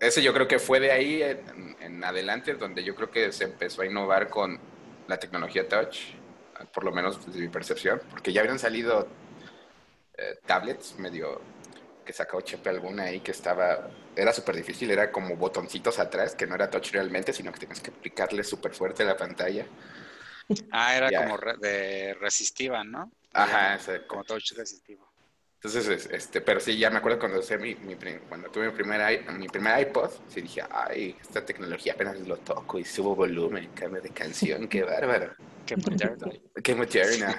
ese 0.00 0.22
yo 0.22 0.32
creo 0.32 0.48
que 0.48 0.58
fue 0.58 0.80
de 0.80 0.92
ahí 0.92 1.22
en, 1.22 1.76
en, 1.80 2.02
adelante 2.02 2.54
donde 2.54 2.82
yo 2.82 2.94
creo 2.94 3.10
que 3.10 3.32
se 3.32 3.44
empezó 3.44 3.82
a 3.82 3.86
innovar 3.86 4.30
con 4.30 4.58
la 5.06 5.18
tecnología 5.18 5.68
touch, 5.68 6.14
por 6.72 6.84
lo 6.84 6.90
menos 6.90 7.26
desde 7.26 7.38
mi 7.38 7.48
percepción, 7.48 8.00
porque 8.08 8.32
ya 8.32 8.40
habían 8.40 8.58
salido 8.58 9.06
eh, 10.16 10.38
tablets 10.46 10.98
medio 10.98 11.42
que 12.10 12.16
sacó 12.16 12.40
Chepe 12.40 12.68
alguna 12.70 13.04
ahí 13.04 13.20
que 13.20 13.30
estaba, 13.30 13.88
era 14.16 14.32
súper 14.32 14.56
difícil, 14.56 14.90
era 14.90 15.12
como 15.12 15.36
botoncitos 15.36 16.00
atrás, 16.00 16.34
que 16.34 16.44
no 16.44 16.56
era 16.56 16.68
touch 16.68 16.90
realmente, 16.90 17.32
sino 17.32 17.52
que 17.52 17.60
tenías 17.60 17.80
que 17.80 17.90
aplicarle 17.90 18.42
súper 18.42 18.74
fuerte 18.74 19.04
la 19.04 19.16
pantalla. 19.16 19.64
Ah, 20.72 20.96
era 20.96 21.08
como 21.12 21.38
de 21.60 22.14
resistiva, 22.14 22.82
¿no? 22.82 23.12
Ajá, 23.32 23.78
como 24.08 24.24
touch 24.24 24.54
resistivo. 24.56 25.08
Entonces, 25.62 26.08
este, 26.10 26.40
pero 26.40 26.58
sí, 26.58 26.76
ya 26.76 26.90
me 26.90 26.96
acuerdo 26.98 27.20
cuando, 27.20 27.40
mi, 27.60 27.76
mi, 27.76 27.94
cuando 28.28 28.50
tuve 28.50 28.66
mi 28.66 28.72
primer, 28.72 29.30
mi 29.34 29.46
primer 29.46 29.80
iPod, 29.80 30.10
sí 30.26 30.40
dije, 30.40 30.62
ay, 30.68 31.16
esta 31.20 31.44
tecnología 31.44 31.92
apenas 31.92 32.18
lo 32.20 32.38
toco 32.38 32.78
y 32.80 32.84
subo 32.84 33.14
volumen, 33.14 33.70
cambio 33.72 34.02
de 34.02 34.10
canción, 34.10 34.66
qué 34.66 34.82
bárbaro. 34.82 35.32
Qué 35.66 35.76
moderno. 35.76 36.32
Qué 36.64 36.74
moderna. 36.74 37.38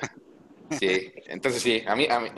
Sí, 0.80 1.12
entonces 1.25 1.62
sí, 1.62 1.84
a 1.86 1.98
mí, 1.98 2.08
a 2.10 2.22
mí 2.22 2.30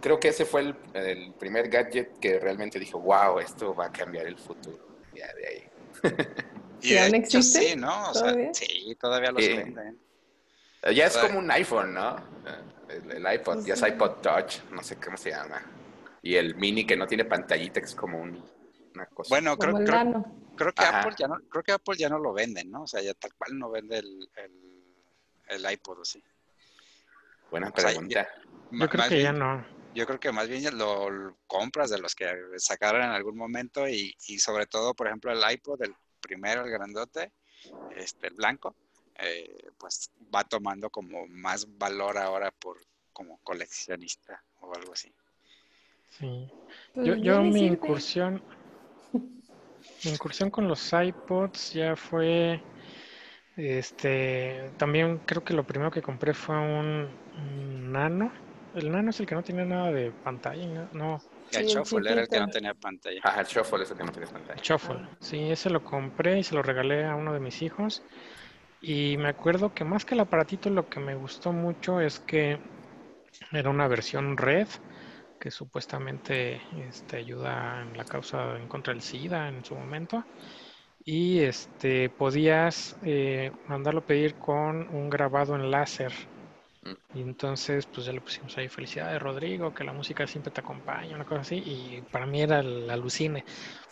creo 0.00 0.18
que 0.18 0.28
ese 0.28 0.44
fue 0.44 0.74
el, 0.94 1.34
primer 1.38 1.68
gadget 1.68 2.18
que 2.18 2.38
realmente 2.38 2.78
dijo, 2.78 3.00
wow, 3.00 3.38
esto 3.38 3.74
va 3.74 3.86
a 3.86 3.92
cambiar 3.92 4.26
el 4.26 4.36
futuro. 4.36 4.78
Ya 5.14 5.32
de 5.34 5.46
ahí. 5.46 5.70
y 6.82 6.94
¿Ya 6.94 7.06
existe? 7.06 7.60
Sí, 7.60 7.76
¿no? 7.76 8.10
O 8.10 8.12
¿Todavía? 8.12 8.54
Sea, 8.54 8.66
sí, 8.66 8.96
todavía 9.00 9.32
los 9.32 9.46
venden. 9.46 9.98
Ya 10.94 11.06
es 11.06 11.16
como 11.18 11.38
un 11.40 11.50
iPhone, 11.50 11.94
¿no? 11.94 12.16
El, 12.88 13.34
iPod, 13.34 13.64
ya 13.66 13.74
es 13.74 13.82
iPod 13.82 14.20
Touch, 14.22 14.62
no 14.70 14.82
sé 14.82 14.96
cómo 14.96 15.16
se 15.16 15.30
llama. 15.30 15.60
Y 16.22 16.36
el 16.36 16.54
mini 16.54 16.86
que 16.86 16.96
no 16.96 17.06
tiene 17.06 17.24
pantallita, 17.24 17.80
que 17.80 17.86
es 17.86 17.94
como 17.94 18.20
un, 18.20 18.42
una 18.94 19.06
cosa. 19.06 19.28
Bueno, 19.28 19.56
creo, 19.58 19.74
creo, 19.74 20.24
creo, 20.56 20.72
que 20.72 20.84
Apple 20.84 21.14
ya 21.18 21.28
no, 21.28 21.36
creo 21.48 21.62
que 21.62 21.72
Apple 21.72 21.96
ya 21.96 22.08
no 22.08 22.18
lo 22.18 22.32
venden, 22.32 22.70
¿no? 22.70 22.82
O 22.82 22.86
sea, 22.86 23.02
ya 23.02 23.12
tal 23.14 23.34
cual 23.34 23.58
no 23.58 23.70
vende 23.70 23.98
el, 23.98 24.30
el, 25.48 25.72
iPod, 25.72 26.00
¿o 26.00 26.04
sí? 26.04 26.22
Buena 27.50 27.70
pregunta. 27.70 28.28
yo 28.70 28.88
creo 28.88 29.08
que 29.08 29.22
ya 29.22 29.32
no 29.32 29.77
yo 29.94 30.06
creo 30.06 30.20
que 30.20 30.32
más 30.32 30.48
bien 30.48 30.76
lo 30.76 31.36
compras 31.46 31.90
de 31.90 31.98
los 31.98 32.14
que 32.14 32.30
sacaron 32.56 33.02
en 33.02 33.10
algún 33.10 33.36
momento 33.36 33.88
y, 33.88 34.14
sobre 34.38 34.66
todo, 34.66 34.94
por 34.94 35.06
ejemplo, 35.06 35.32
el 35.32 35.52
iPod, 35.52 35.82
el 35.82 35.94
primero, 36.20 36.64
el 36.64 36.70
grandote, 36.70 37.32
este, 37.96 38.28
el 38.28 38.34
blanco, 38.34 38.74
eh, 39.16 39.70
pues 39.78 40.10
va 40.34 40.44
tomando 40.44 40.90
como 40.90 41.26
más 41.26 41.66
valor 41.78 42.18
ahora 42.18 42.50
por 42.50 42.78
como 43.12 43.38
coleccionista 43.38 44.42
o 44.60 44.74
algo 44.74 44.92
así. 44.92 45.12
Sí. 46.10 46.48
Pues 46.94 47.06
yo, 47.06 47.16
yo 47.16 47.42
mi 47.42 47.66
incursión, 47.66 48.42
mi 49.12 50.10
incursión 50.10 50.50
con 50.50 50.68
los 50.68 50.92
iPods 50.92 51.72
ya 51.72 51.96
fue, 51.96 52.62
este, 53.56 54.70
también 54.76 55.18
creo 55.18 55.42
que 55.42 55.54
lo 55.54 55.64
primero 55.64 55.90
que 55.90 56.02
compré 56.02 56.34
fue 56.34 56.56
un 56.56 57.92
nano 57.92 58.30
el 58.74 58.90
nano 58.90 59.10
es 59.10 59.20
el 59.20 59.26
que 59.26 59.34
no 59.34 59.42
tiene 59.42 59.64
nada 59.64 59.90
de 59.90 60.10
pantalla, 60.10 60.88
no. 60.92 61.20
el 61.52 61.66
Shuffle 61.66 62.10
era 62.10 62.22
el 62.22 62.28
que 62.28 62.40
no 62.40 62.48
tenía 62.48 62.74
pantalla. 62.74 63.20
Ajá, 63.22 63.40
el 63.40 63.46
Shuffle 63.46 63.82
es 63.82 63.90
el 63.90 63.96
que 63.96 64.04
no 64.04 64.12
tiene 64.12 64.26
pantalla. 64.26 64.62
Shuffle, 64.62 65.08
sí, 65.20 65.50
ese 65.50 65.70
lo 65.70 65.82
compré 65.82 66.38
y 66.38 66.44
se 66.44 66.54
lo 66.54 66.62
regalé 66.62 67.04
a 67.04 67.14
uno 67.14 67.32
de 67.32 67.40
mis 67.40 67.62
hijos. 67.62 68.02
Y 68.80 69.16
me 69.18 69.28
acuerdo 69.28 69.74
que 69.74 69.84
más 69.84 70.04
que 70.04 70.14
el 70.14 70.20
aparatito, 70.20 70.70
lo 70.70 70.88
que 70.88 71.00
me 71.00 71.14
gustó 71.14 71.52
mucho 71.52 72.00
es 72.00 72.20
que 72.20 72.60
era 73.52 73.70
una 73.70 73.88
versión 73.88 74.36
red 74.36 74.68
que 75.40 75.50
supuestamente 75.50 76.60
este, 76.88 77.16
ayuda 77.16 77.82
en 77.82 77.96
la 77.96 78.04
causa 78.04 78.56
en 78.56 78.68
contra 78.68 78.92
del 78.92 79.02
SIDA 79.02 79.48
en 79.48 79.64
su 79.64 79.74
momento. 79.74 80.24
Y 81.04 81.40
este 81.40 82.10
podías 82.10 82.96
eh, 83.02 83.52
mandarlo 83.66 84.04
pedir 84.04 84.34
con 84.34 84.88
un 84.94 85.08
grabado 85.08 85.54
en 85.54 85.70
láser 85.70 86.12
Y 87.12 87.22
entonces, 87.22 87.86
pues 87.86 88.06
ya 88.06 88.12
le 88.12 88.20
pusimos 88.20 88.56
ahí 88.58 88.68
felicidades, 88.68 89.20
Rodrigo, 89.20 89.72
que 89.72 89.84
la 89.84 89.92
música 89.92 90.26
siempre 90.26 90.52
te 90.52 90.60
acompaña, 90.60 91.14
una 91.16 91.24
cosa 91.24 91.40
así. 91.42 91.62
Y 91.64 92.02
para 92.02 92.26
mí 92.26 92.42
era 92.42 92.60
el 92.60 92.88
alucine, 92.90 93.44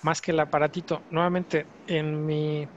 más 0.03 0.21
que 0.21 0.33
el 0.33 0.41
aparatito. 0.41 1.05
Nuevamente, 1.11 1.71
en 1.87 2.25
mi 2.27 2.69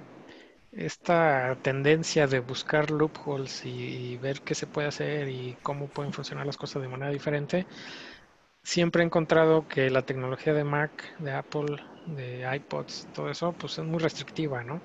esta 0.71 1.57
tendencia 1.61 2.27
de 2.27 2.39
buscar 2.39 2.91
loopholes 2.91 3.65
y, 3.65 4.17
ver 4.17 4.41
qué 4.43 4.55
se 4.55 4.67
puede 4.67 4.87
hacer 4.87 5.29
y 5.29 5.57
cómo 5.63 5.89
pueden 5.89 6.13
funcionar 6.13 6.45
las 6.45 6.57
cosas 6.57 6.81
de 6.81 6.87
manera 6.89 7.11
diferente, 7.11 7.67
siempre 8.63 9.03
he 9.03 9.05
encontrado 9.05 9.67
que 9.67 9.89
la 9.89 10.03
tecnología 10.03 10.53
de 10.53 10.63
Mac, 10.63 11.15
de 11.19 11.31
Apple, 11.31 11.77
de 12.05 12.47
iPods, 12.55 13.09
todo 13.11 13.29
eso, 13.29 13.53
pues 13.53 13.77
es 13.77 13.85
muy 13.85 13.99
restrictiva, 13.99 14.63
¿no? 14.63 14.83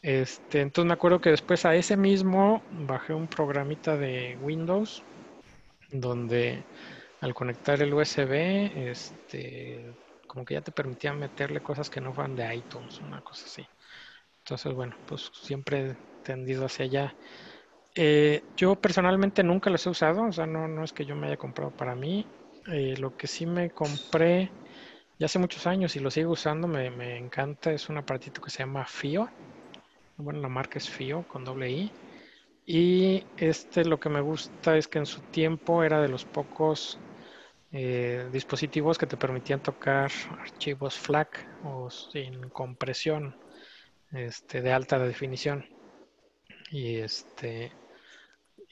Este, 0.00 0.60
entonces 0.60 0.86
me 0.88 0.94
acuerdo 0.94 1.20
que 1.20 1.30
después 1.30 1.64
a 1.64 1.74
ese 1.74 1.96
mismo 1.96 2.64
bajé 2.70 3.14
un 3.14 3.28
programita 3.28 3.96
de 3.96 4.36
Windows 4.38 5.04
donde 5.90 6.66
al 7.20 7.34
conectar 7.34 7.82
el 7.82 7.94
USB, 7.94 8.90
este, 8.90 9.96
como 10.26 10.44
que 10.44 10.54
ya 10.54 10.62
te 10.62 10.72
permitía 10.72 11.12
meterle 11.14 11.62
cosas 11.62 11.90
que 11.90 12.00
no 12.00 12.14
fueran 12.14 12.36
de 12.36 12.54
iTunes, 12.56 13.00
una 13.02 13.22
cosa 13.22 13.44
así. 13.46 13.66
Entonces, 14.40 14.72
bueno, 14.74 14.96
pues 15.06 15.30
siempre 15.34 15.98
tendido 16.22 16.66
hacia 16.66 16.86
allá. 16.86 17.16
Eh, 17.94 18.44
yo 18.56 18.76
personalmente 18.80 19.42
nunca 19.42 19.70
los 19.70 19.86
he 19.86 19.90
usado, 19.90 20.24
o 20.24 20.32
sea, 20.32 20.46
no, 20.46 20.68
no 20.68 20.84
es 20.84 20.92
que 20.92 21.04
yo 21.06 21.16
me 21.16 21.26
haya 21.28 21.36
comprado 21.36 21.72
para 21.72 21.94
mí. 21.96 22.30
Eh, 22.66 22.96
lo 22.98 23.16
que 23.16 23.26
sí 23.26 23.46
me 23.46 23.70
compré 23.70 24.54
ya 25.18 25.26
hace 25.26 25.38
muchos 25.38 25.66
años 25.66 25.96
y 25.96 26.00
lo 26.00 26.10
sigo 26.10 26.32
usando, 26.32 26.68
me, 26.68 26.90
me 26.90 27.18
encanta, 27.18 27.72
es 27.72 27.88
un 27.88 27.98
aparatito 27.98 28.40
que 28.42 28.50
se 28.50 28.60
llama 28.60 28.82
FIO 28.84 29.28
bueno, 30.18 30.40
la 30.40 30.48
marca 30.48 30.78
es 30.78 30.88
FIO 30.90 31.26
con 31.28 31.44
doble 31.44 31.70
I. 31.70 31.92
Y 32.66 33.24
este 33.38 33.84
lo 33.84 33.98
que 33.98 34.10
me 34.10 34.20
gusta 34.20 34.76
es 34.76 34.88
que 34.88 34.98
en 34.98 35.06
su 35.06 35.20
tiempo 35.22 35.82
era 35.82 36.02
de 36.02 36.08
los 36.08 36.24
pocos 36.24 36.98
eh, 37.72 38.28
dispositivos 38.32 38.98
que 38.98 39.06
te 39.06 39.16
permitían 39.16 39.62
tocar 39.62 40.10
archivos 40.38 40.98
FLAC 40.98 41.48
o 41.64 41.90
sin 41.90 42.50
compresión 42.50 43.36
este, 44.12 44.60
de 44.60 44.72
alta 44.72 44.98
definición. 44.98 45.64
Y 46.70 46.96
este 46.96 47.72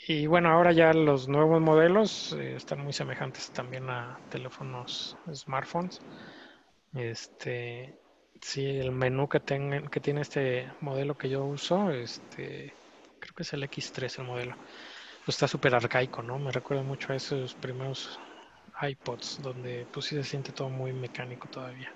y 0.08 0.26
bueno, 0.26 0.50
ahora 0.50 0.72
ya 0.72 0.92
los 0.92 1.26
nuevos 1.28 1.60
modelos 1.60 2.34
eh, 2.34 2.56
están 2.56 2.84
muy 2.84 2.92
semejantes 2.92 3.50
también 3.50 3.88
a 3.88 4.18
teléfonos 4.30 5.16
smartphones. 5.32 6.00
Este, 6.94 7.98
Sí, 8.42 8.64
el 8.66 8.92
menú 8.92 9.28
que, 9.28 9.40
que 9.40 10.00
tiene 10.00 10.20
este 10.20 10.70
modelo 10.80 11.16
que 11.16 11.28
yo 11.28 11.44
uso, 11.44 11.90
este, 11.90 12.74
creo 13.20 13.34
que 13.34 13.42
es 13.42 13.52
el 13.52 13.62
X3 13.62 14.18
el 14.18 14.24
modelo. 14.24 14.56
Pues 15.24 15.36
está 15.36 15.48
súper 15.48 15.74
arcaico, 15.74 16.22
¿no? 16.22 16.38
Me 16.38 16.52
recuerda 16.52 16.82
mucho 16.82 17.12
a 17.12 17.16
esos 17.16 17.54
primeros 17.54 18.20
iPods, 18.80 19.42
donde 19.42 19.86
pues 19.92 20.06
sí 20.06 20.16
se 20.16 20.24
siente 20.24 20.52
todo 20.52 20.68
muy 20.68 20.92
mecánico 20.92 21.48
todavía. 21.48 21.92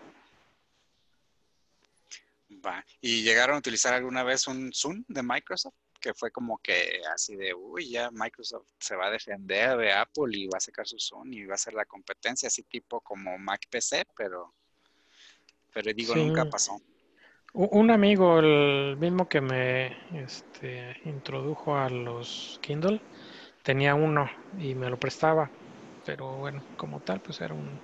Va. 2.64 2.84
¿Y 3.00 3.22
llegaron 3.22 3.56
a 3.56 3.58
utilizar 3.58 3.94
alguna 3.94 4.22
vez 4.22 4.46
un 4.48 4.72
Zoom 4.72 5.04
de 5.08 5.22
Microsoft? 5.22 5.74
Que 6.00 6.14
fue 6.14 6.30
como 6.30 6.58
que 6.58 7.02
así 7.14 7.36
de, 7.36 7.54
uy, 7.54 7.90
ya 7.90 8.10
Microsoft 8.10 8.66
se 8.78 8.96
va 8.96 9.06
a 9.06 9.10
defender 9.10 9.76
de 9.76 9.92
Apple 9.92 10.36
y 10.36 10.46
va 10.46 10.56
a 10.56 10.60
sacar 10.60 10.86
su 10.86 10.98
Zoom 10.98 11.32
y 11.32 11.44
va 11.44 11.54
a 11.54 11.58
ser 11.58 11.74
la 11.74 11.84
competencia, 11.84 12.46
así 12.46 12.62
tipo 12.64 13.00
como 13.02 13.38
Mac 13.38 13.60
PC, 13.70 14.06
pero 14.16 14.54
pero 15.72 15.92
digo, 15.92 16.14
nunca 16.16 16.44
pasó. 16.46 16.80
Un 17.52 17.90
amigo, 17.90 18.38
el 18.38 18.96
mismo 18.96 19.28
que 19.28 19.40
me 19.40 19.96
este, 20.22 20.96
introdujo 21.04 21.76
a 21.76 21.88
los 21.88 22.60
Kindle, 22.62 23.00
tenía 23.64 23.94
uno 23.94 24.30
y 24.58 24.74
me 24.74 24.88
lo 24.88 24.98
prestaba, 24.98 25.50
pero 26.06 26.36
bueno, 26.36 26.62
como 26.76 27.00
tal, 27.00 27.20
pues 27.20 27.40
era 27.40 27.54
un 27.54 27.80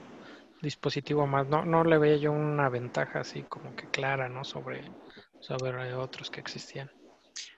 dispositivo 0.62 1.26
más. 1.26 1.48
No, 1.48 1.64
no 1.64 1.82
le 1.82 1.98
veía 1.98 2.16
yo 2.16 2.32
una 2.32 2.68
ventaja 2.68 3.20
así 3.20 3.42
como 3.42 3.74
que 3.74 3.88
clara, 3.88 4.28
¿no? 4.28 4.44
Sobre, 4.44 4.84
sobre 5.40 5.94
otros 5.94 6.30
que 6.30 6.40
existían. 6.40 6.90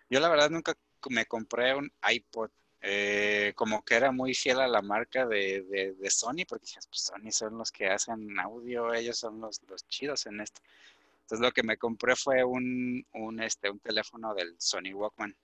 Yo 0.08 0.20
la 0.20 0.28
verdad 0.28 0.50
nunca 0.50 0.74
me 1.10 1.26
compré 1.26 1.74
un 1.74 1.92
iPod 2.10 2.50
eh, 2.80 3.52
como 3.56 3.84
que 3.84 3.94
era 3.96 4.12
muy 4.12 4.34
fiel 4.34 4.60
a 4.60 4.68
la 4.68 4.82
marca 4.82 5.26
de, 5.26 5.94
de, 5.98 6.10
Sony, 6.10 6.44
porque 6.48 6.66
pues 6.88 7.00
Sony 7.00 7.32
son 7.32 7.58
los 7.58 7.72
que 7.72 7.88
hacen 7.88 8.38
audio, 8.38 8.94
ellos 8.94 9.18
son 9.18 9.40
los, 9.40 9.60
los 9.68 9.86
chidos 9.88 10.26
en 10.26 10.40
esto. 10.40 10.60
Entonces 11.22 11.44
lo 11.44 11.52
que 11.52 11.62
me 11.62 11.76
compré 11.76 12.16
fue 12.16 12.44
un, 12.44 13.04
un, 13.12 13.42
este, 13.42 13.68
un 13.68 13.80
teléfono 13.80 14.34
del 14.34 14.54
Sony 14.58 14.94
Walkman 14.94 15.36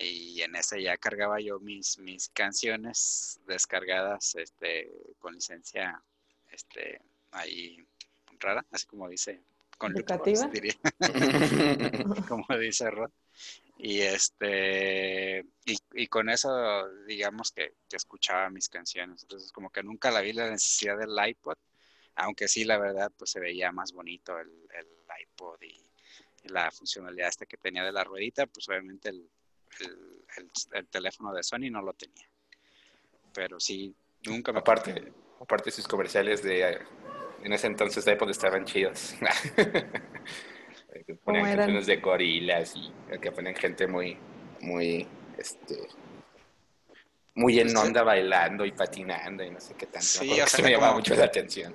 y 0.00 0.40
en 0.42 0.54
ese 0.54 0.82
ya 0.82 0.96
cargaba 0.96 1.40
yo 1.40 1.58
mis, 1.60 1.98
mis 1.98 2.28
canciones 2.28 3.40
descargadas 3.46 4.36
este, 4.36 4.90
con 5.18 5.34
licencia 5.34 6.00
este, 6.50 7.00
ahí 7.32 7.84
rara, 8.38 8.64
así 8.70 8.86
como 8.86 9.08
dice, 9.08 9.40
con 9.76 9.92
diría. 10.52 10.74
como 12.28 12.46
dice 12.58 12.90
Rod. 12.90 13.10
Y 13.80 14.00
este, 14.00 15.46
y, 15.64 16.06
con 16.08 16.28
eso, 16.28 16.50
digamos 17.06 17.52
que, 17.52 17.74
escuchaba 17.92 18.50
mis 18.50 18.68
canciones. 18.68 19.22
Entonces, 19.22 19.52
como 19.52 19.70
que 19.70 19.84
nunca 19.84 20.10
la 20.10 20.20
vi 20.20 20.32
la 20.32 20.50
necesidad 20.50 20.98
del 20.98 21.16
iPod, 21.28 21.56
aunque 22.16 22.48
sí, 22.48 22.64
la 22.64 22.76
verdad, 22.76 23.12
pues 23.16 23.30
se 23.30 23.38
veía 23.38 23.70
más 23.70 23.92
bonito 23.92 24.36
el, 24.38 24.50
iPod 25.22 25.62
y, 25.62 25.80
la 26.44 26.70
funcionalidad 26.70 27.28
esta 27.28 27.46
que 27.46 27.56
tenía 27.56 27.84
de 27.84 27.92
la 27.92 28.04
ruedita, 28.04 28.46
pues 28.46 28.68
obviamente 28.68 29.10
el, 29.10 29.30
teléfono 30.90 31.32
de 31.32 31.42
Sony 31.42 31.70
no 31.70 31.82
lo 31.82 31.92
tenía. 31.92 32.28
Pero 33.32 33.60
sí, 33.60 33.94
nunca 34.26 34.52
me. 34.52 34.58
Aparte, 34.58 35.12
aparte 35.40 35.70
sus 35.70 35.86
comerciales 35.86 36.42
de. 36.42 36.80
En 37.44 37.52
ese 37.52 37.68
entonces 37.68 38.04
de 38.04 38.12
iPod 38.12 38.30
estaban 38.30 38.64
chidos. 38.64 39.14
que 41.04 41.14
ponen 41.14 41.44
canciones 41.44 41.86
de 41.86 41.96
gorilas 41.96 42.74
y 42.76 43.18
que 43.18 43.32
ponen 43.32 43.54
gente 43.54 43.86
muy, 43.86 44.16
muy, 44.60 45.06
este, 45.36 45.76
muy 47.34 47.60
en 47.60 47.76
onda 47.76 48.02
bailando 48.02 48.64
y 48.64 48.72
patinando 48.72 49.44
y 49.44 49.50
no 49.50 49.60
sé 49.60 49.74
qué 49.74 49.86
tanto. 49.86 50.06
Sí, 50.06 50.40
o 50.40 50.46
sea, 50.46 50.64
me 50.64 50.72
llamaba 50.72 50.94
mucho 50.94 51.14
la 51.14 51.24
atención. 51.24 51.74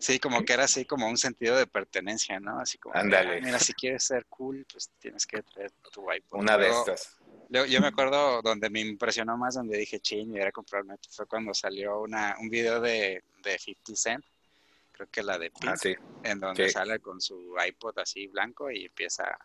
Sí, 0.00 0.18
como 0.20 0.44
que 0.44 0.52
era 0.52 0.64
así 0.64 0.84
como 0.84 1.08
un 1.08 1.16
sentido 1.16 1.56
de 1.56 1.66
pertenencia, 1.66 2.38
¿no? 2.38 2.60
Así 2.60 2.78
como, 2.78 2.94
Ándale. 2.94 3.40
mira, 3.40 3.58
si 3.58 3.72
quieres 3.72 4.04
ser 4.04 4.26
cool, 4.26 4.64
pues 4.70 4.90
tienes 4.98 5.26
que 5.26 5.42
traer 5.42 5.72
tu 5.92 6.12
iPod. 6.12 6.38
Una 6.40 6.56
de 6.56 6.68
estas. 6.68 7.16
yo 7.48 7.80
me 7.80 7.88
acuerdo 7.88 8.40
donde 8.42 8.70
me 8.70 8.80
impresionó 8.80 9.36
más, 9.36 9.54
donde 9.54 9.76
dije, 9.78 9.98
ching, 9.98 10.30
me 10.30 10.42
a 10.44 10.52
comprarme, 10.52 10.94
fue 11.10 11.26
cuando 11.26 11.52
salió 11.52 12.00
una, 12.00 12.36
un 12.38 12.48
video 12.48 12.80
de, 12.80 13.22
de 13.42 13.58
50 13.58 13.96
Cent 13.96 14.24
creo 14.98 15.10
que 15.10 15.22
la 15.22 15.38
de 15.38 15.50
Pink, 15.52 15.70
ah, 15.70 16.20
en 16.24 16.40
donde 16.40 16.68
sale 16.70 16.98
con 16.98 17.20
su 17.20 17.54
iPod 17.64 18.00
así 18.00 18.26
blanco 18.26 18.68
y 18.68 18.86
empieza 18.86 19.38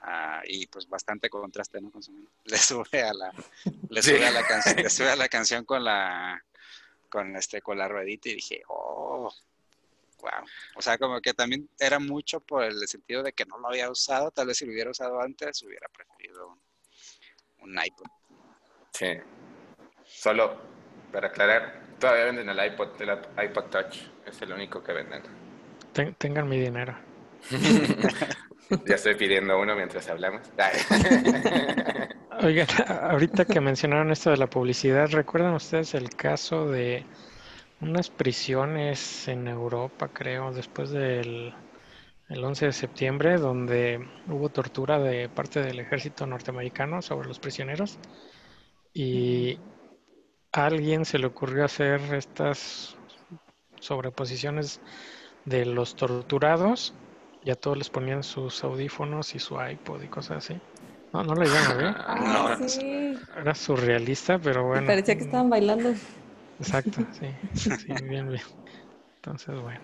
a, 0.00 0.40
y 0.44 0.66
pues 0.68 0.88
bastante 0.88 1.28
contraste, 1.28 1.80
¿no? 1.80 1.90
Con 1.90 2.02
le 2.44 2.56
sube 2.56 3.02
a 3.02 3.12
la, 3.12 3.32
le 3.88 4.02
sube 4.02 4.24
a 4.24 4.30
la 4.30 4.46
canción, 4.46 4.76
le 4.76 4.90
sube 4.90 5.10
a 5.10 5.16
la 5.16 5.28
canción 5.28 5.64
con 5.64 5.82
la, 5.82 6.40
con 7.08 7.34
este, 7.34 7.60
con 7.60 7.78
la 7.78 7.88
ruedita 7.88 8.28
y 8.28 8.36
dije, 8.36 8.62
oh, 8.68 9.34
wow. 10.20 10.30
O 10.76 10.82
sea, 10.82 10.98
como 10.98 11.20
que 11.20 11.34
también 11.34 11.68
era 11.80 11.98
mucho 11.98 12.38
por 12.38 12.62
el 12.62 12.86
sentido 12.86 13.24
de 13.24 13.32
que 13.32 13.44
no 13.44 13.58
lo 13.58 13.68
había 13.68 13.90
usado, 13.90 14.30
tal 14.30 14.46
vez 14.46 14.58
si 14.58 14.66
lo 14.66 14.72
hubiera 14.72 14.90
usado 14.90 15.20
antes 15.20 15.62
hubiera 15.62 15.88
preferido 15.88 16.46
un, 16.46 16.60
un 17.70 17.84
iPod. 17.84 18.06
Sí. 18.92 19.14
Solo 20.04 20.60
para 21.10 21.26
aclarar, 21.26 21.85
Todavía 21.98 22.24
venden 22.26 22.48
el 22.48 22.72
iPod, 22.72 23.00
el 23.00 23.18
iPod 23.44 23.64
Touch. 23.64 23.96
Es 24.26 24.42
el 24.42 24.52
único 24.52 24.82
que 24.82 24.92
venden. 24.92 25.22
tengan 26.18 26.48
mi 26.48 26.58
dinero. 26.58 26.94
ya 28.86 28.94
estoy 28.94 29.14
pidiendo 29.14 29.58
uno 29.58 29.74
mientras 29.74 30.08
hablamos. 30.08 30.42
Oigan, 32.42 32.66
ahorita 32.86 33.44
que 33.46 33.60
mencionaron 33.60 34.10
esto 34.10 34.30
de 34.30 34.36
la 34.36 34.48
publicidad, 34.48 35.08
¿recuerdan 35.10 35.54
ustedes 35.54 35.94
el 35.94 36.10
caso 36.10 36.68
de 36.68 37.04
unas 37.80 38.10
prisiones 38.10 39.28
en 39.28 39.48
Europa, 39.48 40.08
creo, 40.12 40.52
después 40.52 40.90
del 40.90 41.54
el 42.28 42.44
11 42.44 42.66
de 42.66 42.72
septiembre, 42.72 43.38
donde 43.38 44.06
hubo 44.26 44.48
tortura 44.48 44.98
de 44.98 45.28
parte 45.28 45.62
del 45.62 45.78
ejército 45.78 46.26
norteamericano 46.26 47.00
sobre 47.00 47.28
los 47.28 47.38
prisioneros? 47.38 47.98
Y 48.92 49.58
a 50.56 50.66
alguien 50.66 51.04
se 51.04 51.18
le 51.18 51.26
ocurrió 51.26 51.64
hacer 51.64 52.00
estas 52.14 52.96
sobreposiciones 53.80 54.80
de 55.44 55.66
los 55.66 55.96
torturados 55.96 56.94
y 57.44 57.50
a 57.50 57.54
todos 57.54 57.78
les 57.78 57.90
ponían 57.90 58.22
sus 58.22 58.64
audífonos 58.64 59.34
y 59.34 59.38
su 59.38 59.60
iPod 59.60 60.02
y 60.02 60.08
cosas 60.08 60.44
así. 60.44 60.60
No, 61.12 61.22
no 61.22 61.34
le 61.34 61.46
iban 61.46 61.64
a 61.64 61.74
ver. 61.74 61.96
Ah, 62.08 62.58
sí. 62.68 63.18
Era 63.36 63.54
surrealista, 63.54 64.38
pero 64.38 64.66
bueno. 64.66 64.86
Parecía 64.86 65.16
que 65.16 65.24
estaban 65.24 65.48
bailando. 65.50 65.94
Exacto, 66.58 67.00
sí. 67.20 67.28
Sí, 67.54 67.92
bien, 68.04 68.28
bien. 68.28 68.42
Entonces, 69.16 69.60
bueno. 69.60 69.80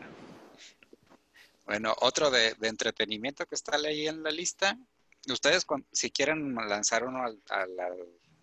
Bueno, 1.67 1.95
otro 2.01 2.31
de, 2.31 2.55
entretenimiento 2.63 3.47
que 3.47 3.55
está 3.55 3.77
ahí 3.77 4.09
en 4.09 4.23
la 4.23 4.31
lista. 4.31 4.77
Ustedes, 5.29 5.65
si 5.93 6.11
quieren 6.11 6.55
lanzar 6.55 7.05
uno 7.05 7.25
al 7.25 7.39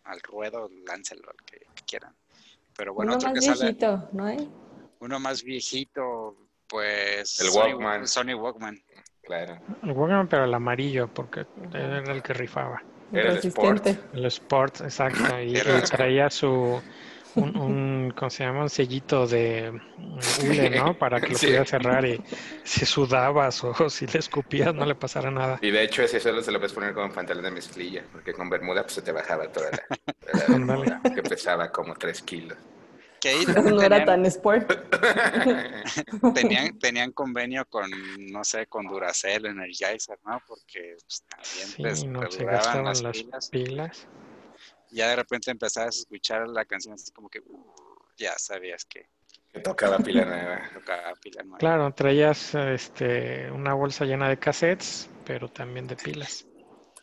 al 0.09 0.21
ruedo, 0.21 0.69
láncelo 0.85 1.29
al 1.29 1.45
que, 1.45 1.67
quieran. 1.85 2.15
Pero 2.79 2.93
bueno, 2.93 3.17
uno 3.17 3.27
más 3.27 3.59
viejito, 3.59 4.09
¿no 4.13 4.25
hay? 4.25 4.49
Uno 5.01 5.19
más 5.19 5.43
viejito, 5.43 6.37
pues... 6.65 7.41
El 7.41 7.49
Walkman. 7.49 8.07
Sony 8.07 8.33
Walkman. 8.35 8.81
Claro. 9.21 9.59
El 9.83 9.91
Walkman, 9.91 10.29
pero 10.29 10.45
el 10.45 10.53
amarillo, 10.53 11.09
porque 11.13 11.45
era 11.73 11.97
el 11.97 12.23
que 12.23 12.33
rifaba. 12.33 12.81
Era 13.11 13.33
el 13.33 13.39
Sport. 13.39 13.87
El 14.13 14.25
Sport, 14.27 14.79
exacto. 14.79 15.41
Y, 15.41 15.55
traía 15.91 16.29
su... 16.29 16.81
Un, 17.39 18.13
¿cómo 18.15 18.30
se 18.30 18.43
llama? 18.43 18.63
Un 18.63 18.69
sellito 18.69 19.28
de 19.28 19.80
hule, 20.43 20.69
¿no? 20.69 20.93
Para 20.99 21.19
que 21.19 21.30
lo 21.30 21.39
pudiera 21.39 21.65
cerrar 21.65 22.06
y 22.06 22.21
si 22.63 22.86
sudabas 22.86 23.63
o 23.63 23.73
si 23.89 24.08
le 24.08 24.19
escupías 24.19 24.73
no 24.73 24.86
le 24.86 24.95
pasara 24.95 25.32
nada. 25.32 25.60
Y 25.62 25.71
de 25.71 25.84
hecho 25.84 26.04
ese 26.04 26.19
solo 26.19 26.41
se 26.41 26.52
lo 26.52 26.60
puedes 26.60 26.73
poner 26.73 26.93
con 26.93 27.12
pantalón 27.12 27.43
de 27.43 27.52
mezclilla, 27.52 28.04
porque 28.12 28.34
con 28.34 28.49
bermuda 28.49 28.84
pues 28.84 28.93
se 28.93 29.02
te 29.02 29.12
bajaba 29.12 29.47
toda 29.52 29.71
la, 29.71 31.02
que 31.13 31.23
pesaba 31.23 31.71
como 31.71 31.95
3 31.95 32.21
kilos. 32.23 32.58
Que 33.19 33.30
ahí 33.30 33.45
no 33.63 33.82
era 33.82 34.06
tan 34.06 34.25
sport. 34.25 34.71
tenían, 36.34 36.80
tenían 36.80 37.12
convenio 37.12 37.65
con, 37.65 37.89
no 38.32 38.43
sé, 38.43 38.67
con 38.67 38.88
Duracell, 38.88 39.45
Energizer, 39.45 40.17
¿no? 40.25 40.41
Porque 40.47 40.95
pues, 41.02 41.23
también 41.28 41.95
sí, 41.95 42.08
no 42.08 42.32
se 42.32 42.45
gastaban 42.45 43.04
las, 43.04 43.49
pilas. 43.49 44.08
Ya 44.91 45.08
de 45.10 45.15
repente 45.15 45.52
empezabas 45.52 45.95
a 45.95 45.99
escuchar 45.99 46.47
la 46.47 46.65
canción 46.65 46.93
así 46.95 47.12
como 47.12 47.30
que 47.30 47.39
uh, 47.39 47.73
ya 48.17 48.38
sabías 48.38 48.86
que... 48.86 49.08
Que 49.52 49.60
tocaba 49.62 49.97
pila 49.97 50.25
nueva. 50.25 50.69
Tocaba 50.73 51.13
pila 51.21 51.43
nueva. 51.43 51.58
Claro, 51.58 51.93
traías 51.93 52.54
este, 52.56 53.49
una 53.52 53.73
bolsa 53.73 54.06
llena 54.06 54.30
de 54.30 54.38
cassettes, 54.38 55.10
pero 55.25 55.49
también 55.49 55.88
de 55.88 55.95
pilas. 55.95 56.45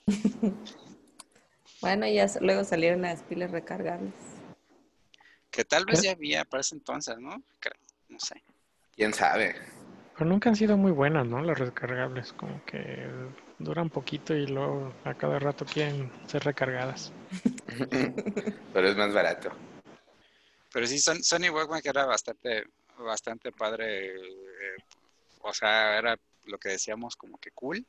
bueno, 1.81 2.07
ya 2.07 2.27
luego 2.41 2.65
salieron 2.65 3.03
las 3.03 3.23
pilas 3.23 3.51
recargables. 3.51 4.15
Que 5.51 5.65
tal 5.65 5.87
vez 5.87 6.03
ya 6.03 6.13
había 6.13 6.45
para 6.45 6.61
ese 6.61 6.75
entonces, 6.75 7.19
¿no? 7.19 7.43
No 8.09 8.21
sé. 8.21 8.43
¿Quién 8.95 9.13
sabe? 9.13 9.57
Pero 10.15 10.31
nunca 10.31 10.49
han 10.49 10.57
sido 10.57 10.77
muy 10.77 10.93
buenas, 10.93 11.27
¿no? 11.27 11.43
Las 11.43 11.59
recargables, 11.59 12.33
como 12.33 12.65
que 12.65 13.07
duran 13.59 13.91
poquito 13.91 14.35
y 14.35 14.47
luego 14.47 14.93
a 15.05 15.15
cada 15.15 15.39
rato 15.39 15.65
quieren 15.65 16.11
ser 16.27 16.45
recargadas. 16.45 17.13
Pero 18.73 18.89
es 18.89 18.97
más 18.97 19.13
barato. 19.13 19.51
Pero 20.73 20.87
sí, 20.87 20.99
Sony 20.99 21.51
Walkman 21.51 21.81
que 21.81 21.89
era 21.89 22.07
bastante, 22.07 22.65
bastante 22.99 23.53
padre. 23.53 24.17
Eh, 24.17 24.77
o 25.41 25.55
sea, 25.55 25.99
era 25.99 26.19
lo 26.45 26.59
que 26.59 26.71
decíamos 26.71 27.17
como 27.17 27.39
que 27.39 27.51
cool. 27.53 27.87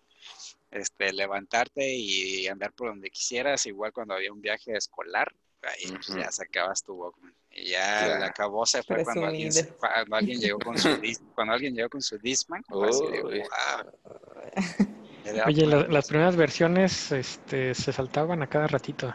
Este, 0.72 1.14
levantarte 1.14 1.96
y 1.96 2.48
andar 2.48 2.74
por 2.74 2.90
donde 2.90 3.10
quisieras, 3.10 3.66
igual 3.66 3.94
cuando 3.94 4.16
había 4.16 4.34
un 4.34 4.42
viaje 4.42 4.76
escolar, 4.76 5.34
ahí 5.64 5.92
pues, 5.92 6.08
ya 6.08 6.32
sacabas 6.32 6.84
tu 6.84 6.94
Walkman. 6.94 7.34
Y 7.52 7.72
ya 7.72 8.18
la 8.20 8.28
acabó 8.28 8.66
se 8.66 8.84
fue 8.84 9.04
cuando 9.04 9.26
alguien, 9.26 9.52
cuando 9.80 10.16
alguien, 10.16 10.40
llegó 10.40 10.60
con 10.60 10.78
su 10.78 10.90
cuando 11.34 11.54
alguien 11.54 11.76
llegó 11.76 11.90
con 11.90 12.02
su 12.02 12.18
Discman. 12.20 12.64
Oye, 15.46 15.66
las 15.66 16.08
primeras 16.08 16.36
versiones 16.36 17.12
este, 17.12 17.74
se 17.74 17.92
saltaban 17.92 18.44
a 18.44 18.48
cada 18.48 18.68
ratito. 18.68 19.14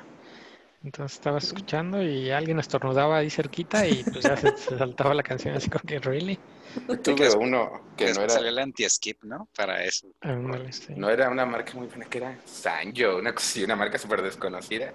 Entonces 0.85 1.19
estabas 1.19 1.45
escuchando 1.45 2.03
y 2.03 2.31
alguien 2.31 2.59
estornudaba 2.59 3.19
ahí 3.19 3.31
cerquita 3.31 3.87
y 3.87 4.03
pues 4.05 4.25
ya 4.25 4.37
se, 4.37 4.57
saltaba 4.57 5.15
la 5.15 5.23
canción 5.23 5.55
así 5.57 5.71
como 5.71 5.85
que, 5.85 5.99
¿really? 6.01 6.39
Tuve 7.05 7.31
uno 7.37 7.83
que 7.97 8.13
no 8.13 8.23
era... 8.23 8.31
Salió 8.31 8.49
el 8.49 8.59
anti-skip, 8.59 9.23
¿no? 9.25 9.49
Para 9.57 9.85
eso. 9.85 10.09
No 10.97 11.11
era 11.11 11.29
una 11.29 11.47
marca 11.47 11.75
muy 11.75 11.87
buena, 11.87 12.07
que 12.07 12.19
era 12.19 12.39
Sanjo, 12.45 13.17
una, 13.17 13.35
una 13.65 13.77
marca 13.77 13.99
súper 13.99 14.23
desconocida 14.23 14.93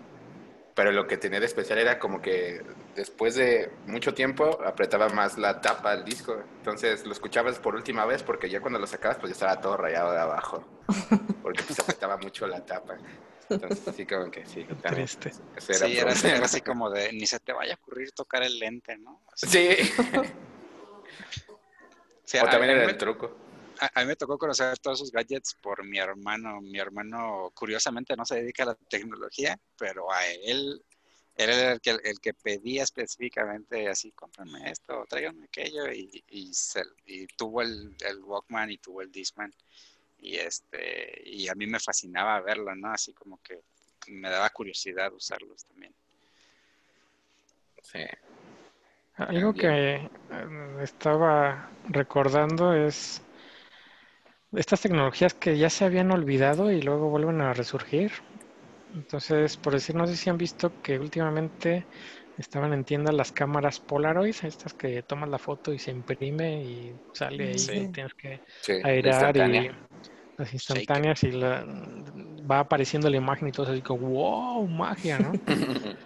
pero 0.78 0.91
lo 0.91 1.08
que 1.08 1.17
tenía 1.17 1.39
de 1.39 1.47
especial 1.47 1.80
era 1.80 1.97
como 1.97 2.21
que 2.21 2.62
después 2.95 3.34
de 3.34 3.71
mucho 3.88 4.13
tiempo 4.13 4.60
apretaba 4.63 5.10
más 5.10 5.36
la 5.36 5.60
tapa 5.60 5.95
del 5.95 6.06
disco. 6.06 6.39
Entonces 6.60 7.04
lo 7.04 7.13
escuchabas 7.13 7.58
por 7.58 7.73
última 7.73 8.06
vez 8.06 8.21
porque 8.21 8.47
ya 8.47 8.62
cuando 8.62 8.78
lo 8.78 8.86
sacabas 8.86 9.17
pues 9.17 9.32
ya 9.32 9.34
estaba 9.34 9.60
todo 9.60 9.76
rayado 9.76 10.12
de 10.12 10.19
abajo. 10.19 10.63
Porque 11.41 11.63
se 11.63 11.82
apretaba 11.82 12.17
mucho 12.17 12.45
la 12.45 12.63
tapa. 12.63 12.95
Entonces 13.49 13.88
así 13.88 14.05
como 14.05 14.29
que 14.29 14.45
sí. 14.45 14.65
Triste. 14.83 15.31
sí, 15.31 15.97
era, 15.97 16.12
así 16.43 16.62
como 16.62 16.89
de 16.89 17.13
ni 17.13 17.25
se 17.25 17.39
te 17.39 17.53
vaya 17.53 17.73
a 17.73 17.75
ocurrir 17.75 18.12
tocar 18.12 18.43
el 18.43 18.60
lente, 18.60 18.97
¿no? 18.97 19.21
Sí. 19.36 19.69
o 22.41 22.49
también 22.49 22.71
era 22.71 22.83
el 22.83 22.97
truco 22.97 23.47
a, 23.79 24.01
mí 24.01 24.07
me 24.07 24.15
tocó 24.15 24.38
conocer 24.38 24.77
todos 24.79 24.99
esos 24.99 25.12
gadgets 25.12 25.55
por 25.55 25.83
mi 25.83 25.99
hermano. 25.99 26.62
Mi 26.62 26.79
hermano, 26.79 27.51
curiosamente, 27.53 28.15
no 28.15 28.25
se 28.25 28.36
dedica 28.36 28.63
a 28.63 28.67
la 28.67 28.75
tecnología, 28.75 29.60
pero 29.77 30.12
a 30.12 30.25
él, 30.27 30.83
él 31.36 31.49
era 31.49 31.71
el 31.73 31.81
que, 31.81 31.91
el 31.91 32.19
que 32.19 32.33
pedía 32.33 32.83
específicamente 32.83 33.88
así, 33.88 34.12
cómprame 34.12 34.71
esto, 34.71 35.05
tráiganme 35.07 35.45
aquello, 35.45 35.91
y, 35.91 36.23
y, 36.29 36.51
y 37.05 37.27
tuvo 37.27 37.62
el, 37.62 37.95
el, 38.05 38.19
Walkman 38.23 38.71
y 38.71 38.77
tuvo 38.77 39.01
el 39.01 39.12
Discman. 39.12 39.53
Y, 40.19 40.38
este, 40.38 41.21
y 41.25 41.47
a 41.47 41.56
mí 41.56 41.67
me 41.67 41.80
fascinaba 41.80 42.41
verlo, 42.41 42.75
¿no? 42.75 42.91
Así 42.91 43.13
como 43.13 43.41
que 43.41 43.60
me 44.08 44.30
daba 44.30 44.49
curiosidad 44.49 45.13
usarlos 45.13 45.65
también. 45.65 45.93
Sí. 47.82 47.99
Algo 49.15 49.53
que 49.53 49.95
eh, 49.95 50.10
estaba 50.82 51.71
recordando 51.89 52.73
es 52.73 53.21
estas 54.53 54.82
tecnologías 54.82 55.34
que 55.34 55.58
ya 55.58 55.69
se 55.69 55.86
habían 55.86 56.12
olvidado 56.12 56.71
y 56.71 56.82
luego 56.82 57.10
vuelven 57.10 57.41
a 57.41 57.53
resurgir. 57.53 58.12
Entonces, 58.93 59.58
por 59.58 59.73
decir, 59.73 59.95
no 59.95 60.08
sé 60.08 60.15
si 60.15 60.30
han 60.30 60.38
visto 60.38 60.71
que 60.82 60.99
últimamente 60.99 61.86
estaban 62.38 62.73
en 62.73 62.84
tienda 62.84 63.12
las 63.12 63.32
cámaras 63.32 63.80
Polaroid, 63.80 64.36
estas 64.43 64.73
que 64.73 65.04
tomas 65.04 65.30
la 65.30 65.39
foto 65.39 65.73
y 65.73 65.80
se 65.80 65.91
imprime 65.91 66.63
y 66.63 67.00
sale 67.13 67.50
ahí 67.50 67.56
y 67.56 67.91
tienes 67.91 68.13
que 68.13 68.41
airear 68.84 69.36
y 69.38 69.69
las 70.38 70.54
instantáneas 70.54 71.23
y 71.23 71.32
la, 71.32 71.65
va 72.50 72.60
apareciendo 72.60 73.10
la 73.10 73.17
imagen 73.17 73.47
y 73.47 73.52
todo 73.52 73.71
así 73.71 73.82
como, 73.82 74.08
wow, 74.10 74.67
magia, 74.67 75.17
¿no? 75.17 75.32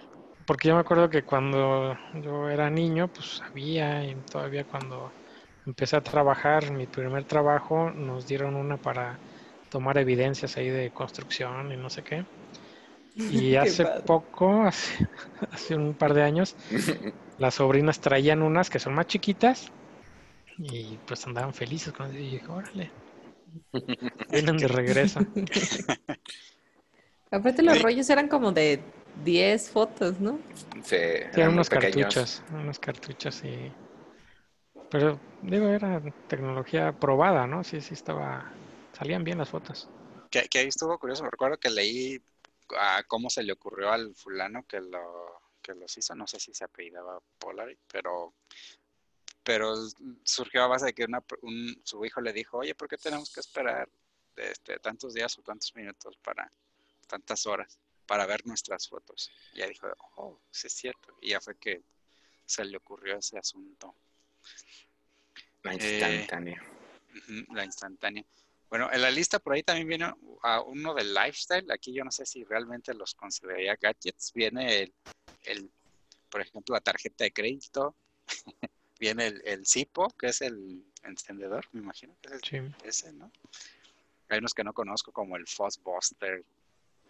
Porque 0.45 0.69
yo 0.69 0.75
me 0.75 0.81
acuerdo 0.81 1.09
que 1.09 1.23
cuando 1.23 1.97
yo 2.13 2.49
era 2.49 2.69
niño, 2.69 3.09
pues 3.09 3.41
había, 3.47 4.03
y 4.05 4.15
todavía 4.23 4.63
cuando 4.63 5.11
empecé 5.65 5.97
a 5.97 6.01
trabajar, 6.01 6.71
mi 6.71 6.87
primer 6.87 7.25
trabajo, 7.25 7.91
nos 7.91 8.25
dieron 8.25 8.55
una 8.55 8.77
para 8.77 9.19
tomar 9.69 9.97
evidencias 9.97 10.57
ahí 10.57 10.69
de 10.69 10.91
construcción 10.91 11.71
y 11.71 11.77
no 11.77 11.89
sé 11.89 12.03
qué. 12.03 12.25
Y 13.15 13.55
hace 13.57 13.85
poco, 14.05 14.63
hace, 15.51 15.75
un 15.75 15.93
par 15.93 16.13
de 16.13 16.23
años, 16.23 16.55
las 17.37 17.55
sobrinas 17.55 17.99
traían 17.99 18.41
unas 18.41 18.69
que 18.69 18.79
son 18.79 18.93
más 18.93 19.07
chiquitas 19.07 19.71
y 20.57 20.97
pues 21.07 21.25
andaban 21.25 21.53
felices 21.53 21.93
con 21.93 22.13
Y 22.13 22.31
dije, 22.31 22.47
órale, 22.47 22.91
vienen 24.29 24.57
de 24.57 24.67
regreso. 24.67 25.25
Aparte 27.31 27.63
los 27.63 27.81
rollos 27.81 28.09
eran 28.09 28.27
como 28.27 28.51
de 28.51 28.81
10 29.23 29.69
fotos, 29.69 30.19
¿no? 30.19 30.39
Sí, 30.83 30.95
eran, 30.95 31.53
unos 31.53 31.69
cartuchos, 31.69 32.43
unos 32.51 32.77
cartuchos 32.79 33.43
y 33.43 33.71
pero 34.91 35.17
digo, 35.41 35.67
era 35.69 36.01
tecnología 36.27 36.91
probada, 36.91 37.47
¿no? 37.47 37.63
Sí, 37.63 37.79
sí 37.79 37.93
estaba, 37.93 38.51
salían 38.91 39.23
bien 39.23 39.37
las 39.37 39.49
fotos. 39.49 39.89
Que, 40.29 40.47
ahí 40.59 40.67
estuvo 40.67 40.99
curioso, 40.99 41.23
me 41.23 41.29
recuerdo 41.29 41.57
que 41.57 41.69
leí 41.69 42.21
a 42.77 43.03
cómo 43.03 43.29
se 43.29 43.43
le 43.43 43.53
ocurrió 43.53 43.91
al 43.91 44.15
fulano 44.15 44.65
que 44.67 44.79
lo 44.81 45.41
que 45.61 45.75
los 45.75 45.95
hizo, 45.97 46.15
no 46.15 46.25
sé 46.27 46.39
si 46.39 46.53
se 46.53 46.63
apellidaba 46.63 47.21
Polaroid, 47.37 47.77
pero 47.91 48.33
pero 49.43 49.73
surgió 50.23 50.63
a 50.63 50.67
base 50.67 50.85
de 50.85 50.93
que 50.93 51.05
una, 51.05 51.23
su 51.83 52.05
hijo 52.05 52.21
le 52.21 52.31
dijo, 52.31 52.59
oye, 52.59 52.75
¿por 52.75 52.87
qué 52.87 52.97
tenemos 52.97 53.33
que 53.33 53.39
esperar 53.39 53.89
este, 54.35 54.79
tantos 54.79 55.13
días 55.13 55.37
o 55.37 55.41
tantos 55.41 55.75
minutos 55.75 56.15
para 56.17 56.51
tantas 57.07 57.45
horas 57.47 57.79
para 58.05 58.25
ver 58.25 58.45
nuestras 58.45 58.87
fotos? 58.87 59.31
Y 59.53 59.59
ya 59.59 59.67
dijo, 59.67 59.87
oh, 60.17 60.39
sí 60.51 60.67
es 60.67 60.73
cierto. 60.73 61.17
Y 61.21 61.29
ya 61.29 61.41
fue 61.41 61.57
que 61.57 61.81
se 62.45 62.63
le 62.65 62.77
ocurrió 62.77 63.17
ese 63.17 63.37
asunto. 63.37 63.95
La 65.63 65.73
instantánea. 65.73 66.61
la 67.51 67.65
instantánea. 67.65 68.25
Bueno, 68.71 68.89
en 68.91 69.01
la 69.01 69.11
lista 69.11 69.37
por 69.37 69.53
ahí 69.53 69.63
también 69.63 69.87
viene 69.89 70.13
a 70.43 70.61
uno 70.61 70.93
del 70.93 71.13
lifestyle. 71.13 71.69
Aquí 71.71 71.93
yo 71.93 72.05
no 72.05 72.11
sé 72.11 72.25
si 72.25 72.45
realmente 72.45 72.93
los 72.93 73.13
consideraría 73.13 73.75
gadgets. 73.75 74.31
Viene 74.33 74.83
el, 74.83 74.93
el 75.43 75.69
por 76.29 76.39
ejemplo, 76.39 76.73
la 76.73 76.79
tarjeta 76.79 77.25
de 77.25 77.33
crédito. 77.33 77.97
viene 78.97 79.27
el, 79.27 79.41
el 79.45 79.67
Zipo, 79.67 80.07
que 80.17 80.27
es 80.27 80.41
el 80.41 80.85
encendedor, 81.03 81.65
me 81.73 81.81
imagino 81.81 82.15
que 82.21 82.35
es 82.35 82.53
el, 82.53 82.75
ese, 82.83 83.11
¿no? 83.11 83.29
Hay 84.29 84.37
unos 84.39 84.53
que 84.53 84.63
no 84.63 84.73
conozco, 84.73 85.11
como 85.11 85.35
el 85.35 85.43
Buster, 85.83 86.45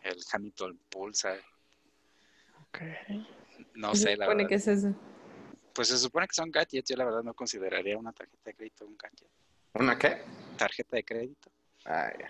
el 0.02 0.24
Hamilton 0.32 0.80
Pulsar. 0.89 1.39
Ok. 2.63 2.80
No 3.76 3.93
sé, 3.93 4.17
la 4.17 4.28
verdad. 4.28 4.47
¿Qué 4.47 4.56
es 4.56 4.67
eso? 4.67 4.95
Pues 5.74 5.89
se 5.89 5.97
supone 5.97 6.28
que 6.28 6.34
son 6.34 6.50
gadgets, 6.50 6.89
yo 6.89 6.95
la 6.95 7.06
verdad 7.06 7.24
no 7.24 7.36
consideraría 7.36 7.97
una 7.97 8.13
tarjeta 8.13 8.50
de 8.50 8.54
crédito 8.56 8.88
un 8.88 8.97
gadget. 8.97 9.30
¿Una 9.74 9.98
qué? 9.98 10.22
Tarjeta 10.58 10.98
de 10.98 11.04
crédito. 11.04 11.50
Ah, 11.86 12.12
ya. 12.20 12.30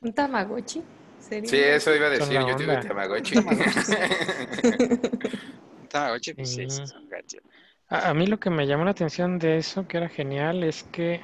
¿Un 0.00 0.12
Tamagotchi? 0.12 0.82
Sí, 1.18 1.56
eso 1.56 1.94
iba 1.94 2.06
a 2.06 2.10
decir, 2.10 2.38
yo 2.38 2.56
tuve 2.56 2.76
Tamagotchi. 2.76 3.34
Tamagotchi, 5.88 6.34
pues 6.34 6.50
sí, 6.50 6.62
es 6.62 6.92
un 6.92 7.08
gadget. 7.08 7.42
A, 7.88 8.12
mí 8.14 8.26
lo 8.26 8.38
que 8.38 8.50
me 8.50 8.66
llamó 8.66 8.84
la 8.84 8.90
atención 8.90 9.38
de 9.38 9.58
eso, 9.58 9.86
que 9.86 9.96
era 9.96 10.08
genial, 10.08 10.64
es 10.64 10.82
que 10.84 11.20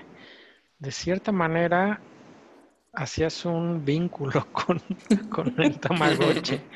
de 0.79 0.93
cierta 0.93 1.33
manera 1.33 2.01
hacías 2.93 3.45
un 3.45 3.85
vínculo 3.85 4.47
con, 4.53 4.81
con 5.29 5.61
el 5.61 5.79
Tamagotchi. 5.79 6.61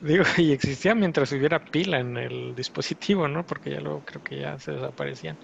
Digo, 0.00 0.24
y 0.36 0.52
existía 0.52 0.94
mientras 0.94 1.32
hubiera 1.32 1.64
pila 1.64 1.98
en 1.98 2.16
el 2.16 2.54
dispositivo, 2.54 3.26
¿no? 3.26 3.44
Porque 3.44 3.70
ya 3.70 3.80
luego 3.80 4.02
creo 4.04 4.22
que 4.22 4.38
ya 4.38 4.58
se 4.58 4.72
desaparecían. 4.72 5.36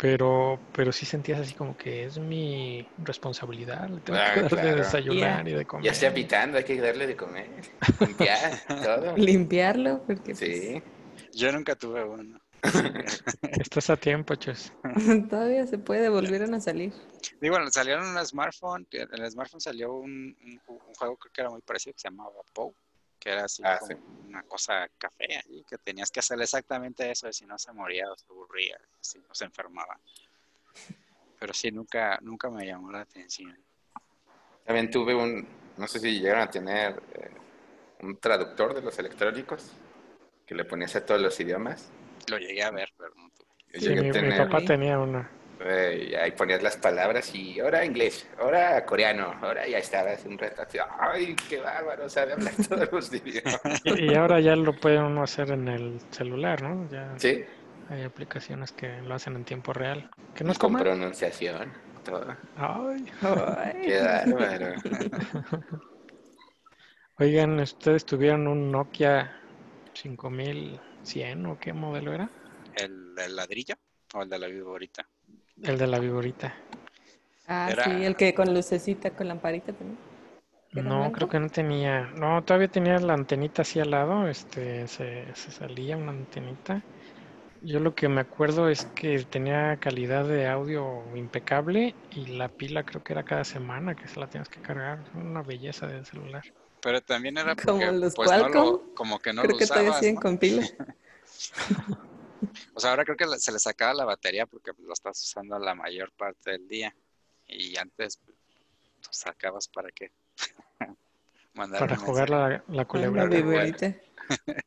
Pero, 0.00 0.60
pero 0.72 0.92
sí 0.92 1.04
sentías 1.04 1.40
así 1.40 1.54
como 1.54 1.76
que 1.76 2.04
es 2.04 2.18
mi 2.18 2.86
responsabilidad, 2.98 3.88
tengo 4.04 4.20
que 4.32 4.42
darle 4.42 4.62
de 4.62 4.74
desayunar 4.76 5.48
y 5.48 5.52
de 5.54 5.64
comer. 5.66 5.86
Ya 5.86 5.90
está 5.90 6.14
pitando, 6.14 6.56
hay 6.56 6.62
que 6.62 6.80
darle 6.80 7.08
de 7.08 7.16
comer, 7.16 7.48
limpiar, 8.00 8.60
todo. 8.68 9.16
Limpiarlo, 9.16 10.04
porque 10.06 10.36
sí. 10.36 10.80
Pues, 11.14 11.34
Yo 11.34 11.50
nunca 11.50 11.74
tuve 11.74 12.04
uno. 12.04 12.40
Estás 13.42 13.90
a 13.90 13.96
tiempo, 13.96 14.36
Chus. 14.36 14.72
Todavía 15.28 15.66
se 15.66 15.78
puede, 15.78 16.08
volvieron 16.08 16.54
a 16.54 16.60
salir. 16.60 16.92
Digo, 17.40 17.56
bueno, 17.56 17.68
salieron 17.72 18.06
un 18.06 18.24
smartphone, 18.24 18.86
en 18.92 19.20
el 19.20 19.30
smartphone 19.32 19.60
salió 19.60 19.94
un, 19.94 20.36
un, 20.44 20.60
un 20.68 20.94
juego 20.94 21.16
creo 21.16 21.32
que 21.32 21.40
era 21.40 21.50
muy 21.50 21.60
parecido 21.62 21.94
que 21.94 22.00
se 22.00 22.08
llamaba 22.08 22.30
Pow 22.54 22.72
que 23.18 23.30
era 23.30 23.44
así 23.44 23.62
ah, 23.64 23.78
como 23.78 23.92
una 24.26 24.42
cosa 24.44 24.88
café 24.98 25.38
allí, 25.38 25.64
que 25.68 25.78
tenías 25.78 26.10
que 26.10 26.20
hacer 26.20 26.40
exactamente 26.40 27.10
eso, 27.10 27.28
y 27.28 27.32
si 27.32 27.46
no 27.46 27.58
se 27.58 27.72
moría 27.72 28.10
o 28.10 28.16
se 28.16 28.26
aburría, 28.30 28.78
si 29.00 29.18
no 29.18 29.34
se 29.34 29.44
enfermaba. 29.44 29.98
Pero 31.38 31.54
sí, 31.54 31.70
nunca, 31.70 32.18
nunca 32.22 32.50
me 32.50 32.66
llamó 32.66 32.90
la 32.90 33.00
atención. 33.00 33.56
También 34.64 34.90
tuve 34.90 35.14
un, 35.14 35.46
no 35.76 35.86
sé 35.86 35.98
si 35.98 36.20
llegaron 36.20 36.42
a 36.42 36.50
tener 36.50 37.02
eh, 37.14 37.30
un 38.00 38.18
traductor 38.18 38.74
de 38.74 38.82
los 38.82 38.98
electrónicos 38.98 39.72
que 40.46 40.54
le 40.54 40.64
ponías 40.64 40.94
a 40.96 41.04
todos 41.04 41.20
los 41.20 41.38
idiomas. 41.40 41.90
Lo 42.28 42.38
llegué 42.38 42.62
a 42.62 42.70
ver, 42.70 42.92
pero 42.96 43.14
no 43.16 43.30
tuve. 43.30 44.22
mi 44.22 44.36
papá 44.36 44.60
tenía 44.64 44.98
una 45.60 46.22
ahí 46.22 46.30
ponías 46.32 46.62
las 46.62 46.76
palabras 46.76 47.34
y 47.34 47.60
ahora 47.60 47.84
inglés, 47.84 48.26
ahora 48.38 48.84
coreano, 48.84 49.34
ahora 49.40 49.66
ya 49.66 49.78
estabas 49.78 50.24
un 50.24 50.38
rato 50.38 50.62
¡ay, 51.00 51.34
qué 51.48 51.58
bárbaro! 51.58 52.08
Sabe 52.08 52.34
hablar 52.34 52.52
todos 52.68 52.92
los 52.92 53.12
idiomas. 53.12 53.60
Y, 53.84 54.14
ahora 54.14 54.40
ya 54.40 54.56
lo 54.56 54.72
puede 54.72 54.98
uno 54.98 55.22
hacer 55.22 55.50
en 55.50 55.68
el 55.68 56.00
celular, 56.10 56.62
¿no? 56.62 56.88
Ya 56.90 57.14
sí. 57.18 57.44
Hay 57.90 58.02
aplicaciones 58.02 58.72
que 58.72 59.00
lo 59.02 59.14
hacen 59.14 59.34
en 59.36 59.44
tiempo 59.44 59.72
real. 59.72 60.10
Que 60.34 60.44
no 60.44 60.52
es 60.52 60.58
Con 60.58 60.76
pronunciación, 60.76 61.72
todo. 62.04 62.36
¡Ay! 62.56 63.04
¡Qué 63.84 64.02
bárbaro! 64.02 64.74
Oigan, 67.20 67.58
¿ustedes 67.58 68.04
tuvieron 68.04 68.46
un 68.46 68.70
Nokia 68.70 69.40
5100 69.94 71.46
o 71.46 71.58
qué 71.58 71.72
modelo 71.72 72.12
era? 72.12 72.30
¿El 72.76 73.14
del 73.16 73.34
ladrillo 73.34 73.74
o 74.14 74.22
el 74.22 74.28
de 74.28 74.38
la 74.38 74.46
viborita? 74.46 75.08
El 75.62 75.78
de 75.78 75.86
la 75.86 75.98
viborita. 75.98 76.54
Ah, 77.46 77.70
sí, 77.84 78.04
el 78.04 78.14
que 78.16 78.34
con 78.34 78.52
lucecita, 78.52 79.10
con 79.10 79.26
lamparita 79.28 79.72
también. 79.72 79.98
No, 80.72 81.10
creo 81.12 81.28
que 81.28 81.40
no 81.40 81.48
tenía. 81.48 82.10
No, 82.14 82.42
todavía 82.44 82.68
tenía 82.68 82.98
la 82.98 83.14
antenita 83.14 83.62
así 83.62 83.80
al 83.80 83.90
lado, 83.90 84.28
este, 84.28 84.86
se, 84.86 85.34
salía 85.34 85.96
una 85.96 86.10
antenita. 86.10 86.82
Yo 87.62 87.80
lo 87.80 87.94
que 87.94 88.08
me 88.08 88.20
acuerdo 88.20 88.68
es 88.68 88.84
que 88.94 89.18
tenía 89.24 89.78
calidad 89.78 90.26
de 90.26 90.46
audio 90.46 91.02
impecable 91.16 91.94
y 92.12 92.26
la 92.26 92.48
pila 92.48 92.84
creo 92.84 93.02
que 93.02 93.14
era 93.14 93.24
cada 93.24 93.44
semana 93.44 93.96
que 93.96 94.06
se 94.06 94.20
la 94.20 94.28
tienes 94.28 94.48
que 94.48 94.60
cargar. 94.60 95.00
Una 95.14 95.42
belleza 95.42 95.86
del 95.86 96.04
celular. 96.04 96.42
Pero 96.80 97.00
también 97.00 97.38
era 97.38 97.54
porque, 97.56 97.66
como 97.66 97.84
los 97.92 98.14
pues, 98.14 98.30
como 98.94 99.18
que 99.18 99.32
no 99.32 99.42
creo 99.42 99.56
que 99.56 99.66
todavía 99.66 99.94
siguen 99.94 100.16
con 100.16 100.38
pila. 100.38 100.64
O 102.74 102.80
sea, 102.80 102.90
ahora 102.90 103.04
creo 103.04 103.16
que 103.16 103.26
se 103.38 103.52
le 103.52 103.58
sacaba 103.58 103.94
la 103.94 104.04
batería 104.04 104.46
porque 104.46 104.72
lo 104.78 104.92
estás 104.92 105.22
usando 105.22 105.58
la 105.58 105.74
mayor 105.74 106.12
parte 106.12 106.52
del 106.52 106.68
día. 106.68 106.94
Y 107.46 107.76
antes 107.76 108.18
pues, 108.24 108.36
sacabas 109.10 109.68
para 109.68 109.90
qué. 109.90 110.12
para 111.54 111.96
jugar 111.96 112.30
la, 112.30 112.62
la 112.68 112.84
culebra. 112.84 113.28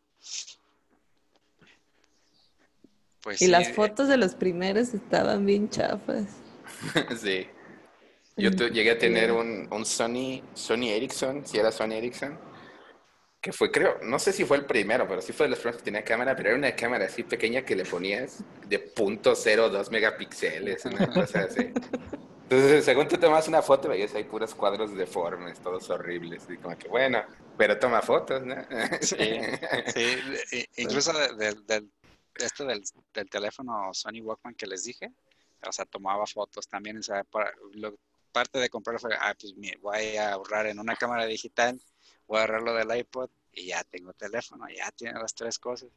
pues 3.21 3.41
y 3.41 3.47
las 3.47 3.71
fotos 3.73 4.07
de 4.07 4.17
los 4.17 4.35
primeros 4.35 4.93
estaban 4.93 5.45
bien 5.45 5.69
chafas. 5.69 6.25
sí. 7.21 7.47
Yo 8.37 8.49
llegué 8.49 8.91
a 8.91 8.97
tener 8.97 9.31
un, 9.31 9.67
un 9.71 9.85
Sony, 9.85 10.41
Sony 10.53 10.87
Ericsson, 10.87 11.45
si 11.45 11.59
era 11.59 11.71
Sony 11.71 11.93
Ericsson 11.93 12.50
que 13.41 13.51
fue, 13.51 13.71
creo, 13.71 13.97
no 14.03 14.19
sé 14.19 14.31
si 14.31 14.45
fue 14.45 14.57
el 14.57 14.65
primero, 14.65 15.07
pero 15.07 15.19
sí 15.19 15.33
fue 15.33 15.47
de 15.47 15.49
los 15.49 15.59
primeros 15.59 15.81
que 15.81 15.85
tenía 15.85 16.03
cámara, 16.03 16.35
pero 16.35 16.49
era 16.49 16.57
una 16.57 16.75
cámara 16.75 17.05
así 17.05 17.23
pequeña 17.23 17.63
que 17.63 17.75
le 17.75 17.85
ponías 17.85 18.43
de 18.67 18.93
.02 18.93 19.89
megapíxeles, 19.89 20.85
una 20.85 21.11
cosa 21.11 21.41
así. 21.41 21.73
Entonces, 22.43 22.85
según 22.85 23.07
tú 23.07 23.17
tomas 23.17 23.47
una 23.47 23.63
foto, 23.63 23.89
veías 23.89 24.13
ahí 24.13 24.25
puros 24.25 24.53
cuadros 24.53 24.93
deformes, 24.95 25.59
todos 25.59 25.89
horribles, 25.89 26.43
y 26.49 26.57
como 26.57 26.77
que 26.77 26.87
bueno, 26.87 27.23
pero 27.57 27.79
toma 27.79 28.01
fotos, 28.01 28.43
¿no? 28.45 28.55
Sí, 29.01 29.39
sí. 30.45 30.65
incluso 30.77 31.11
del, 31.13 31.65
del, 31.65 31.89
esto 32.35 32.65
del, 32.65 32.83
del, 33.13 33.29
teléfono 33.29 33.91
Sony 33.93 34.21
Walkman 34.21 34.53
que 34.53 34.67
les 34.67 34.83
dije, 34.83 35.11
o 35.65 35.71
sea, 35.71 35.85
tomaba 35.85 36.27
fotos 36.27 36.67
también, 36.67 36.99
o 36.99 37.03
sea, 37.03 37.25
lo, 37.73 37.95
parte 38.31 38.59
de 38.59 38.69
comprarlo 38.69 38.99
fue, 38.99 39.15
ah, 39.19 39.35
pues 39.39 39.55
voy 39.81 40.17
a 40.17 40.33
ahorrar 40.33 40.67
en 40.67 40.79
una 40.79 40.95
cámara 40.95 41.25
digital 41.25 41.81
voy 42.31 42.39
a 42.39 42.73
del 42.85 42.97
iPod 42.99 43.29
y 43.51 43.67
ya 43.67 43.83
tengo 43.83 44.13
teléfono, 44.13 44.65
ya 44.69 44.89
tiene 44.91 45.19
las 45.19 45.35
tres 45.35 45.59
cosas. 45.59 45.89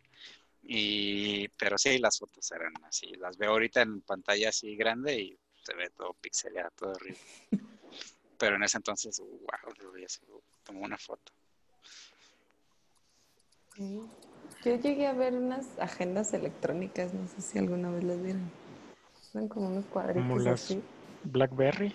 Y, 0.62 1.46
pero 1.48 1.78
sí, 1.78 1.98
las 1.98 2.18
fotos 2.18 2.50
eran 2.50 2.72
así. 2.84 3.06
Las 3.14 3.36
veo 3.36 3.52
ahorita 3.52 3.82
en 3.82 4.00
pantalla 4.00 4.48
así 4.48 4.74
grande 4.74 5.16
y 5.16 5.38
se 5.62 5.74
ve 5.74 5.90
todo 5.90 6.12
pixelado, 6.14 6.70
todo 6.74 6.90
horrible. 6.90 7.20
Pero 8.38 8.56
en 8.56 8.64
ese 8.64 8.78
entonces, 8.78 9.20
wow, 9.20 10.42
tomó 10.64 10.80
una 10.80 10.98
foto. 10.98 11.32
Yo 13.76 14.76
llegué 14.76 15.06
a 15.06 15.12
ver 15.12 15.34
unas 15.34 15.78
agendas 15.78 16.34
electrónicas, 16.34 17.14
no 17.14 17.28
sé 17.28 17.40
si 17.40 17.58
alguna 17.58 17.90
vez 17.90 18.02
las 18.02 18.20
vieron. 18.20 18.50
Son 19.32 19.48
como 19.48 19.68
unos 19.68 19.84
cuadritos 19.86 20.46
así. 20.46 20.82
Blackberry. 21.22 21.94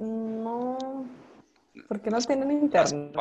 No, 0.00 1.06
porque 1.88 2.10
no 2.10 2.18
tienen 2.20 2.50
internet. 2.50 3.12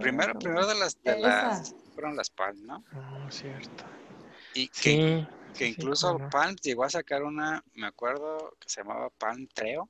Primero, 0.00 0.38
primero 0.38 0.66
de 0.66 0.74
las, 0.74 1.02
de 1.02 1.18
las 1.18 1.74
fueron 1.94 2.16
las 2.16 2.30
Palm, 2.30 2.66
¿no? 2.66 2.84
Ah, 2.92 3.26
cierto. 3.30 3.84
Y 4.54 4.68
que, 4.68 5.26
que 5.56 5.66
incluso 5.68 6.18
Palm 6.30 6.56
llegó 6.62 6.84
a 6.84 6.90
sacar 6.90 7.22
una, 7.22 7.62
me 7.74 7.86
acuerdo 7.86 8.56
que 8.58 8.68
se 8.68 8.82
llamaba 8.82 9.10
Palm 9.10 9.46
Treo, 9.48 9.88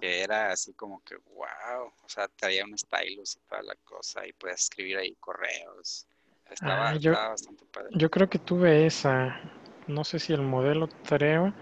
que 0.00 0.22
era 0.22 0.52
así 0.52 0.72
como 0.74 1.02
que 1.02 1.16
wow, 1.16 1.92
o 2.04 2.08
sea, 2.08 2.28
traía 2.28 2.64
un 2.64 2.76
stylus 2.76 3.36
y 3.36 3.40
toda 3.48 3.62
la 3.62 3.74
cosa 3.84 4.26
y 4.26 4.32
puedes 4.32 4.62
escribir 4.62 4.98
ahí 4.98 5.14
correos. 5.20 6.06
Estaba, 6.50 6.90
ah, 6.90 6.94
estaba 6.94 7.28
bastante 7.30 7.64
padre. 7.66 7.88
Yo 7.92 8.10
creo 8.10 8.28
que 8.28 8.38
tuve 8.38 8.86
esa, 8.86 9.40
no 9.88 10.04
sé 10.04 10.18
si 10.18 10.32
el 10.32 10.42
modelo 10.42 10.88
Treo 10.88 11.52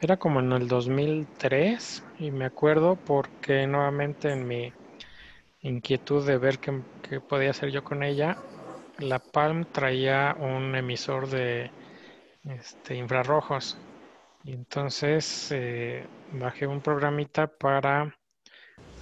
era 0.00 0.18
como 0.18 0.40
en 0.40 0.52
el 0.52 0.68
2003 0.68 2.04
y 2.18 2.30
me 2.30 2.44
acuerdo 2.44 2.96
porque 2.96 3.66
nuevamente 3.66 4.30
en 4.30 4.46
mi 4.46 4.72
inquietud 5.60 6.26
de 6.26 6.38
ver 6.38 6.58
qué, 6.58 7.20
podía 7.20 7.50
hacer 7.50 7.70
yo 7.70 7.82
con 7.84 8.02
ella, 8.02 8.36
la 8.98 9.18
Palm 9.18 9.64
traía 9.72 10.36
un 10.38 10.74
emisor 10.74 11.28
de 11.28 11.70
este, 12.44 12.96
infrarrojos. 12.96 13.76
Y 14.44 14.52
entonces 14.52 15.50
eh, 15.50 16.06
bajé 16.32 16.66
un 16.66 16.80
programita 16.80 17.46
para 17.48 18.16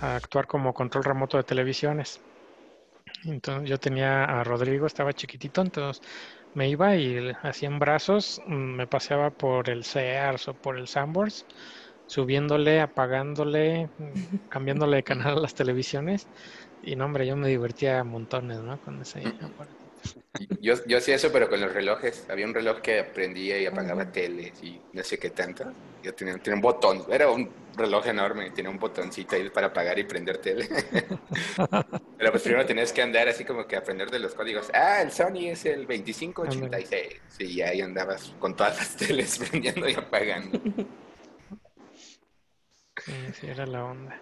actuar 0.00 0.46
como 0.46 0.72
control 0.74 1.04
remoto 1.04 1.36
de 1.36 1.44
televisiones. 1.44 2.20
Entonces 3.24 3.68
yo 3.68 3.78
tenía 3.78 4.24
a 4.24 4.44
Rodrigo, 4.44 4.86
estaba 4.86 5.12
chiquitito, 5.12 5.60
entonces 5.60 6.02
me 6.54 6.68
iba 6.68 6.96
y 6.96 7.32
hacía 7.42 7.68
en 7.68 7.78
brazos, 7.78 8.40
mm, 8.46 8.52
me 8.52 8.86
paseaba 8.86 9.30
por 9.30 9.70
el 9.70 9.84
Sears 9.84 10.48
o 10.48 10.54
por 10.54 10.78
el 10.78 10.88
Sambors 10.88 11.46
subiéndole, 12.14 12.80
apagándole, 12.80 13.88
cambiándole 14.48 14.98
de 14.98 15.02
canal 15.02 15.38
a 15.38 15.40
las 15.40 15.54
televisiones. 15.54 16.28
Y 16.84 16.94
no, 16.94 17.06
hombre, 17.06 17.26
yo 17.26 17.36
me 17.36 17.48
divertía 17.48 18.04
montones, 18.04 18.58
¿no? 18.58 18.80
Con 18.82 19.00
ese 19.00 19.22
Yo, 20.60 20.74
yo 20.86 20.98
hacía 20.98 21.16
eso, 21.16 21.32
pero 21.32 21.48
con 21.48 21.60
los 21.60 21.72
relojes. 21.72 22.26
Había 22.30 22.46
un 22.46 22.54
reloj 22.54 22.80
que 22.82 23.02
prendía 23.02 23.58
y 23.58 23.66
apagaba 23.66 24.12
teles 24.12 24.62
y 24.62 24.80
no 24.92 25.02
sé 25.02 25.18
qué 25.18 25.30
tanto. 25.30 25.64
Yo 26.04 26.14
tenía, 26.14 26.36
tenía 26.38 26.56
un 26.56 26.60
botón, 26.60 27.04
era 27.10 27.30
un 27.30 27.50
reloj 27.74 28.06
enorme, 28.06 28.50
tenía 28.50 28.70
un 28.70 28.78
botoncito 28.78 29.34
ahí 29.34 29.48
para 29.48 29.68
apagar 29.68 29.98
y 29.98 30.04
prender 30.04 30.38
tele. 30.38 30.68
pero 32.18 32.30
pues 32.30 32.42
primero 32.42 32.66
tenías 32.66 32.92
que 32.92 33.02
andar 33.02 33.26
así 33.28 33.44
como 33.44 33.66
que 33.66 33.76
aprender 33.76 34.10
de 34.10 34.20
los 34.20 34.34
códigos. 34.34 34.70
Ah, 34.72 35.00
el 35.02 35.10
Sony 35.10 35.48
es 35.48 35.64
el 35.64 35.86
2586. 35.86 37.20
Y 37.40 37.62
ahí 37.62 37.80
andabas 37.80 38.34
con 38.38 38.54
todas 38.54 38.76
las 38.76 38.96
teles 38.98 39.38
prendiendo 39.38 39.88
y 39.88 39.94
apagando. 39.94 40.60
Sí, 43.04 43.12
sí, 43.38 43.46
era 43.46 43.66
la 43.66 43.84
onda. 43.84 44.20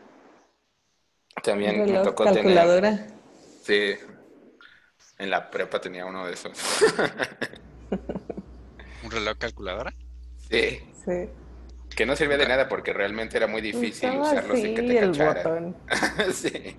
También 1.42 1.85
me 1.85 2.01
tocó 2.01 2.25
tener. 2.25 2.42
calculadora. 2.42 3.07
Sí. 3.62 3.95
En 5.18 5.31
la 5.31 5.51
prepa 5.51 5.81
tenía 5.81 6.05
uno 6.05 6.27
de 6.27 6.33
esos. 6.33 6.59
¿Un 9.05 9.11
reloj 9.11 9.38
calculadora? 9.38 9.95
Sí. 10.51 10.81
Sí. 11.05 11.29
Que 11.95 12.07
no 12.07 12.16
servía 12.16 12.38
de 12.38 12.49
nada 12.49 12.68
porque 12.68 12.92
realmente 12.92 13.37
era 13.37 13.47
muy 13.47 13.61
difícil 13.61 14.09
Estaba 14.09 14.31
usarlo 14.31 14.57
sin 14.57 14.75
que 14.75 14.81
así 14.81 14.88
te 14.88 14.99
el 14.99 15.12
botón. 15.12 15.77
sí. 16.33 16.77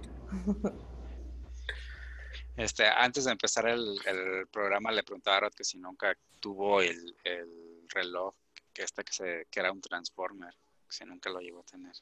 Este, 2.58 2.86
antes 2.88 3.26
de 3.26 3.32
empezar 3.32 3.68
el, 3.68 3.98
el 4.06 4.48
programa 4.48 4.92
le 4.92 5.04
preguntaba 5.04 5.38
a 5.38 5.39
Rod 5.42 5.54
que 5.54 5.63
si 5.63 5.78
nunca 5.78 6.16
tuvo 6.39 6.82
el, 6.82 7.16
el 7.24 7.88
reloj 7.89 8.36
que 8.74 8.84
este 8.84 9.04
que 9.04 9.13
se 9.13 9.48
que 9.50 9.60
era 9.60 9.72
un 9.72 9.82
transformer, 9.82 10.54
que 10.97 11.06
nunca 11.06 11.29
lo 11.29 11.39
llegó 11.39 11.62
a 11.62 11.63
tener. 11.63 11.93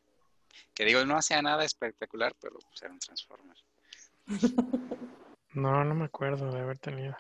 Que 0.74 0.86
digo, 0.86 1.04
no 1.06 1.18
hacía 1.18 1.42
nada 1.42 1.64
espectacular, 1.64 2.36
pero 2.40 2.60
pues, 2.60 2.82
era 2.82 2.92
un 2.92 3.00
transformer. 3.00 3.58
No, 5.54 5.84
no 5.84 5.96
me 5.96 6.06
acuerdo 6.06 6.50
de 6.50 6.62
haber 6.62 6.80
tenido. 6.80 7.18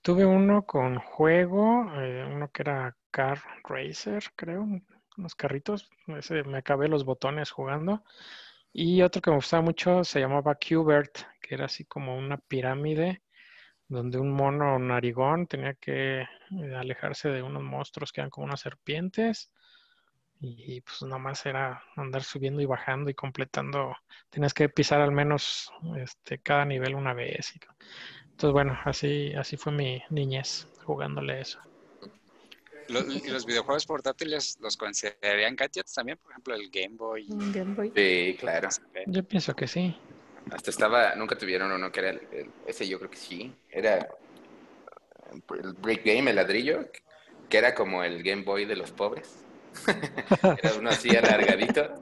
Tuve 0.00 0.24
uno 0.24 0.64
con 0.64 0.98
juego, 0.98 1.92
eh, 2.00 2.24
uno 2.26 2.50
que 2.50 2.62
era 2.62 2.96
Car 3.10 3.38
Racer, 3.64 4.24
creo, 4.34 4.66
unos 5.18 5.34
carritos. 5.34 5.90
Ese, 6.06 6.42
me 6.44 6.56
acabé 6.58 6.88
los 6.88 7.04
botones 7.04 7.50
jugando. 7.50 8.02
Y 8.72 9.02
otro 9.02 9.20
que 9.20 9.30
me 9.30 9.36
gustaba 9.36 9.62
mucho 9.62 10.04
se 10.04 10.20
llamaba 10.20 10.54
Qbert, 10.54 11.18
que 11.40 11.54
era 11.54 11.66
así 11.66 11.84
como 11.84 12.16
una 12.16 12.38
pirámide 12.38 13.22
donde 13.88 14.18
un 14.18 14.32
mono 14.32 14.78
narigón 14.78 15.46
tenía 15.46 15.74
que 15.74 16.20
eh, 16.22 16.74
alejarse 16.76 17.28
de 17.28 17.42
unos 17.42 17.62
monstruos 17.62 18.12
que 18.12 18.20
eran 18.20 18.30
como 18.30 18.46
unas 18.46 18.60
serpientes. 18.60 19.52
Y 20.40 20.80
pues 20.82 21.02
nomás 21.02 21.44
era 21.46 21.82
andar 21.96 22.22
subiendo 22.22 22.60
y 22.60 22.66
bajando 22.66 23.10
y 23.10 23.14
completando. 23.14 23.96
Tenías 24.30 24.52
que 24.54 24.68
pisar 24.68 25.00
al 25.00 25.12
menos 25.12 25.72
este, 25.96 26.38
cada 26.38 26.64
nivel 26.64 26.94
una 26.94 27.14
vez. 27.14 27.54
y- 27.56 27.60
entonces, 28.30 28.52
bueno, 28.52 28.78
así, 28.84 29.32
así 29.34 29.56
fue 29.56 29.72
mi 29.72 30.02
niñez 30.10 30.68
jugándole 30.84 31.40
eso. 31.40 31.58
¿Y 32.88 33.30
los 33.30 33.46
videojuegos 33.46 33.86
portátiles 33.86 34.58
los 34.60 34.76
considerarían 34.76 35.56
gadgets 35.56 35.94
también? 35.94 36.18
Por 36.18 36.30
ejemplo, 36.32 36.54
el 36.54 36.70
Game 36.70 36.96
Boy. 36.96 37.26
Un 37.30 37.52
Game 37.52 37.74
Boy. 37.74 37.92
Sí, 37.94 38.36
claro. 38.38 38.68
Yo 39.06 39.24
pienso 39.24 39.54
que 39.54 39.66
sí. 39.66 39.96
Hasta 40.52 40.70
estaba, 40.70 41.14
nunca 41.16 41.36
tuvieron 41.36 41.72
uno 41.72 41.90
que 41.90 42.00
era 42.00 42.10
el, 42.10 42.20
el- 42.30 42.50
ese 42.66 42.86
yo 42.86 42.98
creo 42.98 43.10
que 43.10 43.16
sí. 43.16 43.52
Era 43.70 44.06
el 45.32 45.72
Brick 45.80 46.04
Game, 46.04 46.30
el 46.30 46.36
ladrillo, 46.36 46.88
que 47.48 47.58
era 47.58 47.74
como 47.74 48.04
el 48.04 48.22
Game 48.22 48.42
Boy 48.42 48.64
de 48.66 48.76
los 48.76 48.92
pobres. 48.92 49.45
Era 50.62 50.74
uno 50.78 50.90
así 50.90 51.14
alargadito. 51.16 51.94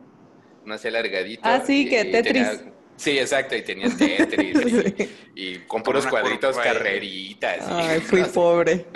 Uno 0.65 0.75
así 0.75 0.89
alargadito. 0.89 1.43
Ah, 1.45 1.63
sí, 1.65 1.87
y- 1.87 1.89
que 1.91 2.05
Tetris. 2.07 2.33
tenía- 2.51 2.73
sí, 2.97 3.19
exacto, 3.19 3.55
y 3.57 3.63
tenía 3.63 3.89
Tetris. 3.97 5.09
y, 5.35 5.43
y 5.55 5.59
con 5.67 5.83
puros 5.83 6.07
cuadritos 6.07 6.57
carreritas. 6.59 7.59
y 7.69 7.73
Ay, 7.73 8.01
fui 8.07 8.21
cosas. 8.21 8.35
pobre. 8.35 8.87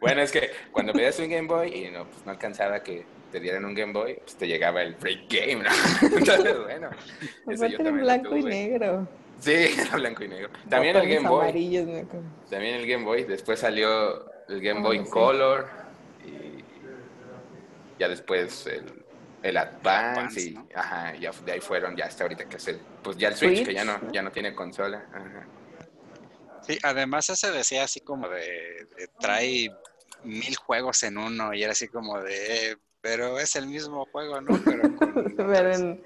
bueno, 0.00 0.22
es 0.22 0.32
que 0.32 0.50
cuando 0.72 0.92
pedías 0.92 1.18
un 1.18 1.28
Game 1.28 1.48
Boy 1.48 1.74
y 1.86 1.90
no, 1.90 2.04
pues 2.06 2.24
no 2.24 2.32
alcanzaba 2.32 2.82
que 2.82 3.04
te 3.32 3.40
dieran 3.40 3.64
un 3.64 3.74
Game 3.74 3.92
Boy, 3.92 4.14
pues 4.22 4.36
te 4.36 4.46
llegaba 4.46 4.82
el 4.82 4.94
Break 4.94 5.20
Game, 5.28 5.62
¿no? 5.64 5.70
Entonces, 6.16 6.58
bueno. 6.64 6.88
Aparte 7.42 7.70
yo 7.72 7.76
también 7.78 7.98
blanco 8.00 8.36
y 8.36 8.42
negro. 8.44 9.08
Sí, 9.40 9.52
era 9.52 9.96
blanco 9.96 10.24
y 10.24 10.28
negro. 10.28 10.48
También 10.68 10.96
el 10.96 11.08
Game 11.08 11.28
Boy. 11.28 11.40
amarillos, 11.48 11.86
me. 11.86 12.04
También 12.48 12.76
el 12.76 12.86
Game 12.86 13.04
Boy. 13.04 13.24
Después 13.24 13.60
salió 13.60 14.24
el 14.48 14.60
Game 14.62 14.80
Ah, 14.80 14.82
Boy 14.84 14.98
sí. 15.04 15.10
Color. 15.10 15.68
Ya 17.98 18.08
después 18.08 18.66
el, 18.66 19.04
el 19.42 19.56
Advance. 19.56 20.10
Advance, 20.20 20.40
y 20.40 20.50
¿no? 20.50 20.68
ajá, 20.74 21.14
ya 21.16 21.30
de 21.44 21.52
ahí 21.52 21.60
fueron, 21.60 21.96
ya 21.96 22.06
hasta 22.06 22.24
ahorita 22.24 22.44
que 22.48 22.56
es 22.56 22.68
el, 22.68 22.80
pues 23.02 23.16
ya 23.16 23.28
el 23.28 23.34
Switch, 23.36 23.64
que 23.64 23.74
ya 23.74 23.84
no, 23.84 23.98
¿no? 23.98 24.12
ya 24.12 24.22
no 24.22 24.30
tiene 24.30 24.54
consola. 24.54 25.04
Ajá. 25.12 25.46
Sí, 26.66 26.78
además 26.82 27.28
ese 27.30 27.50
decía 27.52 27.84
así 27.84 28.00
como 28.00 28.28
de, 28.28 28.40
de 28.96 29.08
trae 29.20 29.70
mil 30.24 30.56
juegos 30.56 31.02
en 31.04 31.16
uno 31.18 31.54
y 31.54 31.62
era 31.62 31.72
así 31.72 31.86
como 31.88 32.20
de, 32.20 32.72
eh, 32.72 32.76
pero 33.00 33.38
es 33.38 33.54
el 33.54 33.66
mismo 33.68 34.04
juego, 34.06 34.40
¿no? 34.40 34.58
Pero 34.64 34.96
con 34.96 35.14
Pero 35.36 35.50
otras- 35.52 35.80
en, 35.80 36.02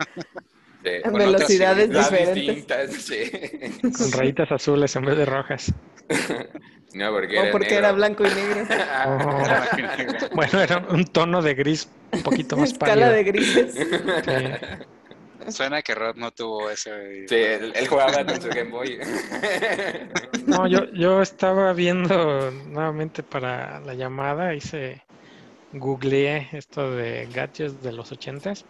De- 0.82 0.96
en 0.96 1.02
con 1.02 1.14
otras 1.16 1.32
velocidades 1.32 1.88
las 1.90 2.10
diferentes. 2.10 2.34
distintas, 2.46 2.92
sí. 2.94 3.90
Con 3.98 4.12
rayitas 4.12 4.50
azules 4.52 4.96
en 4.96 5.04
vez 5.04 5.16
de 5.16 5.24
rojas. 5.26 5.72
No, 6.92 7.12
porque 7.12 7.38
O 7.38 7.42
era 7.42 7.52
porque 7.52 7.68
negro. 7.68 7.78
era 7.78 7.92
blanco 7.92 8.24
y 8.26 8.30
negro. 8.34 8.66
Oh, 9.06 9.78
y 9.78 9.82
negro. 9.82 10.28
bueno, 10.34 10.60
era 10.60 10.78
un 10.90 11.04
tono 11.04 11.40
de 11.40 11.54
gris 11.54 11.88
un 12.10 12.20
poquito 12.24 12.56
más 12.56 12.72
Escala 12.72 12.92
pálido. 13.06 13.10
de 13.12 13.22
grises. 13.24 13.74
Sí. 13.74 15.52
Suena 15.52 15.82
que 15.82 15.94
Rod 15.94 16.16
no 16.16 16.32
tuvo 16.32 16.68
ese. 16.68 17.28
Sí, 17.28 17.34
él, 17.36 17.72
él 17.76 17.86
jugaba 17.86 18.24
con 18.24 18.42
su 18.42 18.48
Game 18.48 18.70
Boy. 18.70 18.98
No, 20.46 20.66
yo, 20.66 20.84
yo 20.92 21.22
estaba 21.22 21.72
viendo 21.74 22.50
nuevamente 22.66 23.22
para 23.22 23.78
la 23.80 23.94
llamada, 23.94 24.52
hice, 24.56 25.04
googleé 25.72 26.48
esto 26.52 26.90
de 26.90 27.28
gadgets 27.32 27.80
de 27.84 27.92
los 27.92 28.10
ochentas 28.10 28.64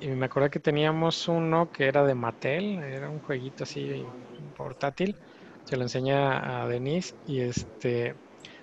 y 0.00 0.08
me 0.08 0.26
acordé 0.26 0.50
que 0.50 0.60
teníamos 0.60 1.28
uno 1.28 1.70
que 1.70 1.86
era 1.86 2.04
de 2.04 2.14
Mattel, 2.14 2.82
era 2.82 3.10
un 3.10 3.20
jueguito 3.20 3.64
así 3.64 4.04
portátil, 4.56 5.16
se 5.64 5.76
lo 5.76 5.82
enseñé 5.82 6.14
a 6.14 6.66
Denise 6.66 7.14
y 7.26 7.40
este, 7.40 8.16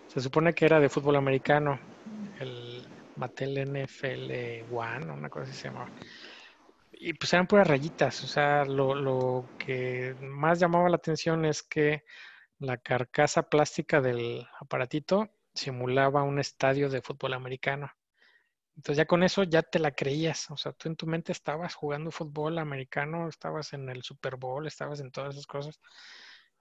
se 0.08 0.21
supone 0.21 0.54
que 0.54 0.65
era 0.65 0.80
de 0.80 0.89
fútbol 0.89 1.15
americano, 1.15 1.80
el 2.39 2.88
Mattel 3.15 3.58
NFL 3.58 4.65
One, 4.69 5.12
una 5.12 5.30
cosa 5.30 5.43
así 5.43 5.54
se 5.54 5.67
llamaba. 5.69 5.91
Y 6.91 7.13
pues 7.13 7.32
eran 7.34 7.47
puras 7.47 7.67
rayitas, 7.67 8.23
o 8.23 8.28
sea, 8.28 8.65
lo, 8.65 8.95
lo 8.95 9.52
que 9.58 10.15
más 10.19 10.60
llamaba 10.60 10.89
la 10.89 10.95
atención 10.97 11.45
es 11.45 11.62
que 11.63 12.04
la 12.60 12.78
carcasa 12.78 13.50
plástica 13.50 14.02
del 14.02 14.47
aparatito 14.60 15.30
simulaba 15.54 16.23
un 16.23 16.39
estadio 16.39 16.89
de 16.89 17.02
fútbol 17.02 17.34
americano. 17.34 17.91
Entonces 18.78 18.98
ya 18.98 19.06
con 19.06 19.24
eso 19.24 19.44
ya 19.44 19.63
te 19.63 19.80
la 19.80 19.92
creías, 19.92 20.52
o 20.52 20.56
sea, 20.56 20.72
tú 20.72 20.88
en 20.88 20.96
tu 20.96 21.08
mente 21.08 21.32
estabas 21.32 21.74
jugando 21.74 22.12
fútbol 22.12 22.60
americano, 22.60 23.28
estabas 23.28 23.74
en 23.74 23.90
el 23.90 24.04
Super 24.04 24.36
Bowl, 24.36 24.68
estabas 24.68 25.00
en 25.00 25.12
todas 25.12 25.34
esas 25.34 25.48
cosas. 25.48 25.80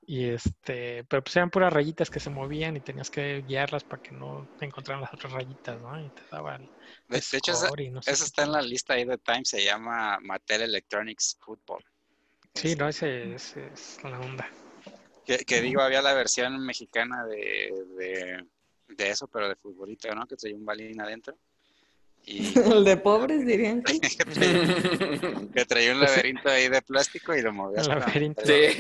Y 0.08 0.30
este, 0.30 1.04
pero 1.04 1.22
pues 1.22 1.36
eran 1.36 1.50
puras 1.50 1.72
rayitas 1.72 2.08
que 2.08 2.20
se 2.20 2.30
movían 2.30 2.74
y 2.76 2.80
tenías 2.80 3.10
que 3.10 3.42
guiarlas 3.42 3.84
para 3.84 4.00
que 4.00 4.14
no 4.14 4.48
te 4.58 4.64
encontraran 4.64 5.02
las 5.02 5.12
otras 5.12 5.32
rayitas, 5.32 5.78
¿no? 5.78 6.00
Y 6.00 6.08
te 6.08 6.22
daban 6.30 6.70
De, 7.08 7.20
de 7.20 7.38
hecho, 7.38 7.52
esa, 7.52 7.68
no 7.68 8.00
qué 8.00 8.10
está 8.12 8.44
en 8.44 8.52
la 8.52 8.62
lista 8.62 8.94
ahí 8.94 9.04
de 9.04 9.18
Time, 9.18 9.44
se 9.44 9.62
llama 9.62 10.18
Mattel 10.22 10.62
Electronics 10.62 11.36
Football. 11.44 11.84
Sí, 12.54 12.76
no, 12.76 12.88
ese, 12.88 13.34
ese 13.34 13.66
es 13.66 14.02
la 14.04 14.18
onda. 14.20 14.48
Que, 15.26 15.38
que 15.38 15.60
digo, 15.60 15.82
había 15.82 16.00
la 16.00 16.14
versión 16.14 16.64
mexicana 16.64 17.26
de, 17.26 17.74
de, 17.98 18.46
de 18.88 19.10
eso, 19.10 19.28
pero 19.28 19.48
de 19.48 19.56
futbolito, 19.56 20.14
¿no? 20.14 20.26
Que 20.26 20.36
traía 20.36 20.56
un 20.56 20.64
balín 20.64 20.98
adentro. 21.00 21.36
Y 22.26 22.58
El 22.58 22.84
de 22.84 22.96
pobres, 22.96 23.46
dirían. 23.46 23.82
que. 23.82 24.00
que 25.54 25.64
traía, 25.64 25.92
un 25.92 26.00
laberinto 26.00 26.48
ahí 26.50 26.68
de 26.68 26.82
plástico 26.82 27.34
y 27.34 27.40
lo 27.42 27.52
movías. 27.52 27.86
El 27.88 27.98
laberinto. 28.00 28.42
Sí. 28.44 28.76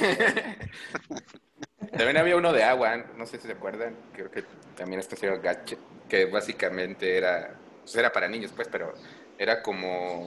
También 1.92 2.16
había 2.16 2.36
uno 2.36 2.52
de 2.52 2.64
agua, 2.64 2.96
no 3.16 3.24
sé 3.26 3.38
si 3.38 3.46
se 3.46 3.52
acuerdan, 3.52 3.94
creo 4.12 4.30
que 4.30 4.42
también 4.74 5.00
este 5.00 5.16
se 5.16 5.26
llama 5.26 5.38
Gadget, 5.38 5.78
que 6.08 6.26
básicamente 6.26 7.16
era, 7.16 7.54
pues 7.82 7.94
era 7.96 8.12
para 8.12 8.28
niños 8.28 8.52
pues, 8.54 8.68
pero 8.68 8.92
era 9.38 9.62
como 9.62 10.26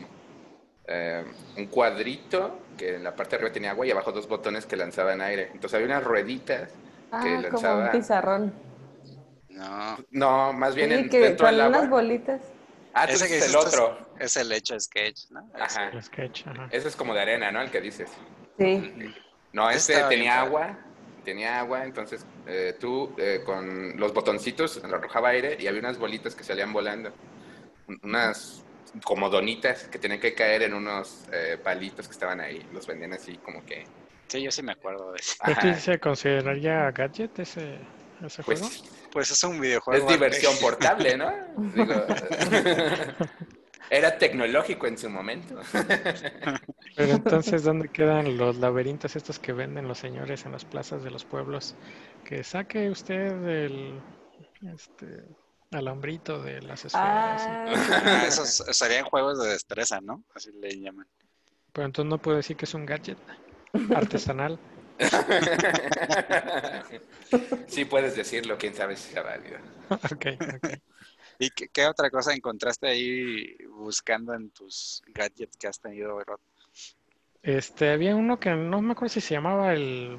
eh, 0.87 1.23
un 1.57 1.65
cuadrito 1.67 2.59
que 2.77 2.95
en 2.95 3.03
la 3.03 3.15
parte 3.15 3.31
de 3.31 3.35
arriba 3.37 3.51
tenía 3.53 3.71
agua 3.71 3.85
y 3.85 3.91
abajo 3.91 4.11
dos 4.11 4.27
botones 4.27 4.65
que 4.65 4.77
lanzaban 4.77 5.21
aire. 5.21 5.49
Entonces 5.53 5.73
había 5.75 5.87
unas 5.87 6.03
rueditas, 6.03 6.69
Ah, 7.11 7.21
Que 7.23 7.49
como 7.49 7.75
un 7.77 7.91
pizarrón. 7.91 8.53
No, 9.49 9.97
no, 10.11 10.53
más 10.53 10.75
bien 10.75 10.89
Sí, 10.91 10.95
en- 10.95 11.09
que 11.09 11.19
dentro 11.19 11.45
con 11.47 11.55
del 11.55 11.61
agua. 11.65 11.77
unas 11.79 11.89
bolitas. 11.89 12.41
Ah, 12.99 13.05
Ese 13.07 13.27
que 13.29 13.37
es 13.37 13.47
el 13.47 13.55
otro. 13.55 13.97
es 14.19 14.35
el 14.35 14.51
hecho 14.51 14.77
sketch, 14.79 15.29
¿no? 15.29 15.49
Ese. 15.55 15.79
Ajá. 15.79 15.89
El 15.89 16.03
sketch, 16.03 16.47
ajá. 16.47 16.67
Ese 16.69 16.87
es 16.89 16.95
como 16.97 17.13
de 17.13 17.21
arena, 17.21 17.49
¿no? 17.51 17.61
El 17.61 17.71
que 17.71 17.79
dices. 17.79 18.09
Sí. 18.57 18.93
No, 19.53 19.69
Ese 19.69 19.77
este 19.79 19.93
estaba 19.93 20.09
tenía 20.09 20.41
agua, 20.41 20.77
tenía 21.23 21.59
agua, 21.59 21.85
entonces 21.85 22.25
eh, 22.45 22.75
tú 22.79 23.15
eh, 23.17 23.41
con 23.45 23.97
los 23.97 24.13
botoncitos 24.13 24.83
le 24.83 24.93
arrojaba 24.93 25.29
aire 25.29 25.55
y 25.59 25.67
había 25.67 25.79
unas 25.79 25.97
bolitas 25.97 26.35
que 26.35 26.43
salían 26.43 26.73
volando, 26.73 27.11
Un- 27.87 27.99
unas 28.03 28.61
como 29.05 29.29
donitas 29.29 29.83
que 29.87 29.97
tenían 29.97 30.19
que 30.19 30.33
caer 30.33 30.63
en 30.63 30.73
unos 30.73 31.23
eh, 31.31 31.57
palitos 31.63 32.07
que 32.07 32.11
estaban 32.13 32.41
ahí, 32.41 32.61
los 32.73 32.85
vendían 32.85 33.13
así 33.13 33.37
como 33.37 33.63
que... 33.65 33.85
Sí, 34.27 34.43
yo 34.43 34.51
sí 34.51 34.61
me 34.61 34.73
acuerdo 34.73 35.11
de. 35.13 35.21
¿Pero 35.45 35.57
Ajá, 35.57 35.73
sí 35.73 35.81
se 35.81 35.99
consideraría 35.99 36.91
gadget 36.91 37.39
ese, 37.39 37.79
ese 38.23 38.43
juego? 38.43 38.67
Pues 39.11 39.31
es 39.31 39.43
un 39.43 39.59
videojuego. 39.59 40.07
es 40.07 40.11
diversión 40.11 40.53
portable, 40.59 41.17
¿no? 41.17 41.31
Digo, 41.75 42.05
era 43.89 44.17
tecnológico 44.17 44.87
en 44.87 44.97
su 44.97 45.09
momento. 45.09 45.59
Pero 46.95 47.11
entonces, 47.13 47.63
¿dónde 47.63 47.89
quedan 47.89 48.37
los 48.37 48.57
laberintos 48.57 49.15
estos 49.15 49.39
que 49.39 49.53
venden 49.53 49.87
los 49.87 49.97
señores 49.97 50.45
en 50.45 50.51
las 50.51 50.65
plazas 50.65 51.03
de 51.03 51.09
los 51.09 51.25
pueblos? 51.25 51.75
Que 52.23 52.43
saque 52.43 52.89
usted 52.89 53.31
el 53.47 53.99
este, 54.73 55.25
alambrito 55.71 56.41
de 56.41 56.61
las 56.61 56.85
esferas. 56.85 57.41
Ah, 57.45 57.65
Ah, 57.69 58.23
esos 58.27 58.63
serían 58.71 59.05
juegos 59.05 59.41
de 59.41 59.49
destreza, 59.49 59.99
¿no? 60.01 60.23
Así 60.35 60.51
le 60.51 60.79
llaman. 60.79 61.07
Pero 61.73 61.85
entonces 61.87 62.09
no 62.09 62.17
puedo 62.17 62.37
decir 62.37 62.57
que 62.57 62.65
es 62.65 62.73
un 62.73 62.85
gadget 62.85 63.17
artesanal. 63.95 64.59
sí 67.67 67.85
puedes 67.85 68.15
decirlo, 68.15 68.57
quién 68.57 68.73
sabe 68.75 68.95
si 68.97 69.13
sea 69.13 69.23
válido. 69.23 69.57
ok, 69.89 70.25
ok. 70.55 70.67
¿Y 71.39 71.49
qué, 71.51 71.69
qué 71.69 71.85
otra 71.87 72.09
cosa 72.09 72.33
encontraste 72.33 72.87
ahí 72.87 73.55
buscando 73.67 74.33
en 74.33 74.49
tus 74.51 75.01
gadgets 75.07 75.57
que 75.57 75.67
has 75.67 75.79
tenido, 75.79 76.19
Rod? 76.23 76.39
Este, 77.43 77.91
había 77.91 78.15
uno 78.15 78.39
que 78.39 78.51
no 78.51 78.81
me 78.81 78.91
acuerdo 78.93 79.13
si 79.13 79.21
se 79.21 79.33
llamaba 79.33 79.73
el 79.73 80.17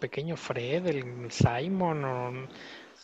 pequeño 0.00 0.36
Fred, 0.36 0.86
el 0.86 1.30
Simon 1.30 2.04
o... 2.04 2.48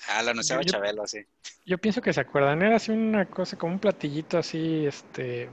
Ah, 0.08 0.22
lo 0.22 0.30
anunciaba 0.30 0.60
Yo- 0.60 0.62
yo- 0.62 0.72
Chabelo, 0.72 1.06
sí. 1.06 1.20
Yo 1.66 1.78
pienso 1.78 2.02
que 2.02 2.12
se 2.12 2.20
acuerdan, 2.20 2.62
era 2.62 2.76
así 2.76 2.92
una 2.92 3.26
cosa 3.26 3.56
como 3.58 3.72
un 3.74 3.78
platillito 3.80 4.38
así, 4.38 4.86
este, 4.86 5.48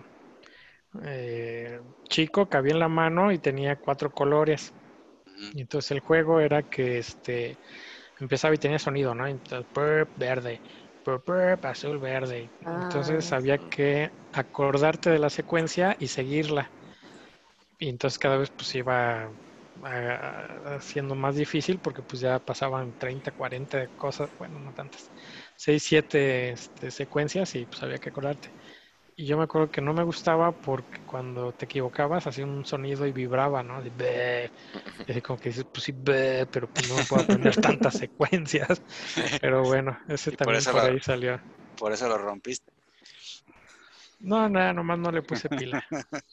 eh, 1.04 1.80
chico, 2.10 2.50
cabía 2.50 2.74
en 2.74 2.80
la 2.80 2.88
mano 2.88 3.32
y 3.32 3.40
tenía 3.40 3.76
cuatro 3.78 4.12
colores. 4.12 4.74
Y 5.50 5.62
entonces 5.62 5.92
el 5.92 6.00
juego 6.02 6.40
era 6.40 6.64
que 6.64 6.98
este 7.00 7.60
empezaba 8.20 8.56
y 8.56 8.60
tenía 8.60 8.80
sonido, 8.80 9.16
¿no? 9.16 9.28
Entonces, 9.28 9.68
burp, 9.74 10.12
verde, 10.16 10.62
burp, 11.06 11.26
burp, 11.28 11.66
azul, 11.66 12.00
verde. 12.00 12.54
Entonces 12.76 13.32
Ah, 13.32 13.38
había 13.38 13.60
que 13.60 14.12
acordarte 14.32 15.10
de 15.12 15.20
la 15.20 15.30
secuencia 15.30 15.96
y 16.00 16.08
seguirla. 16.10 16.74
Y 17.80 17.90
entonces 17.90 18.20
cada 18.20 18.38
vez 18.38 18.50
pues 18.52 18.74
iba 18.76 19.34
siendo 20.82 21.16
más 21.16 21.36
difícil 21.36 21.80
porque 21.80 22.04
pues 22.04 22.22
ya 22.22 22.40
pasaban 22.40 22.94
30, 22.96 23.32
40 23.32 23.88
cosas, 23.90 24.32
bueno, 24.38 24.60
no 24.60 24.74
tantas, 24.74 25.12
6, 25.56 25.84
7 25.84 26.52
este, 26.52 26.92
secuencias 26.92 27.56
y 27.56 27.66
pues 27.66 27.82
había 27.84 28.00
que 28.00 28.10
acordarte. 28.10 28.54
Y 29.22 29.26
yo 29.28 29.38
me 29.38 29.44
acuerdo 29.44 29.70
que 29.70 29.82
no 29.82 29.94
me 29.94 30.04
gustaba 30.04 30.52
porque 30.52 31.00
cuando 31.06 31.54
te 31.54 31.66
equivocabas 31.66 32.26
hacía 32.26 32.44
un 32.46 32.66
sonido 32.66 33.06
y 33.06 33.12
vibraba, 33.12 33.62
¿no? 33.62 33.84
De 33.84 33.92
"Bé". 33.92 34.52
Y 35.06 35.12
así 35.12 35.22
como 35.22 35.38
que 35.40 35.50
dices, 35.50 35.66
pues 35.72 35.84
sí, 35.86 35.94
bé, 35.96 36.48
pero 36.48 36.68
pues 36.70 36.88
no 36.88 36.96
me 36.98 37.06
puedo 37.06 37.22
aprender 37.24 37.56
tantas 37.58 37.96
secuencias. 37.96 38.84
Pero 39.40 39.66
bueno, 39.66 39.98
ese 40.08 40.32
Y 40.32 40.38
también 40.38 40.66
por 40.68 40.86
ahí 40.86 41.00
salió. 41.02 41.40
Por 41.76 41.92
eso 41.92 42.08
lo 42.08 42.18
rompiste. 42.18 42.72
No, 44.20 44.48
nada, 44.50 44.74
nomás 44.74 45.00
no 45.00 45.12
le 45.12 45.22
puse 45.24 45.50
pila. 45.50 45.84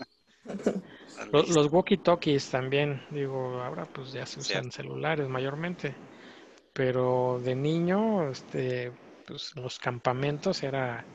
Los, 1.30 1.48
los 1.48 1.68
walkie-talkies 1.70 2.48
también, 2.50 3.02
digo, 3.10 3.60
ahora 3.62 3.86
pues 3.86 4.12
ya 4.12 4.24
se 4.26 4.40
usan 4.40 4.70
Cierto. 4.70 4.70
celulares 4.70 5.28
mayormente, 5.28 5.98
pero 6.72 7.40
de 7.42 7.56
niño, 7.56 8.30
este, 8.30 8.92
pues 9.26 9.56
los 9.56 9.78
campamentos 9.78 10.62
era, 10.62 11.08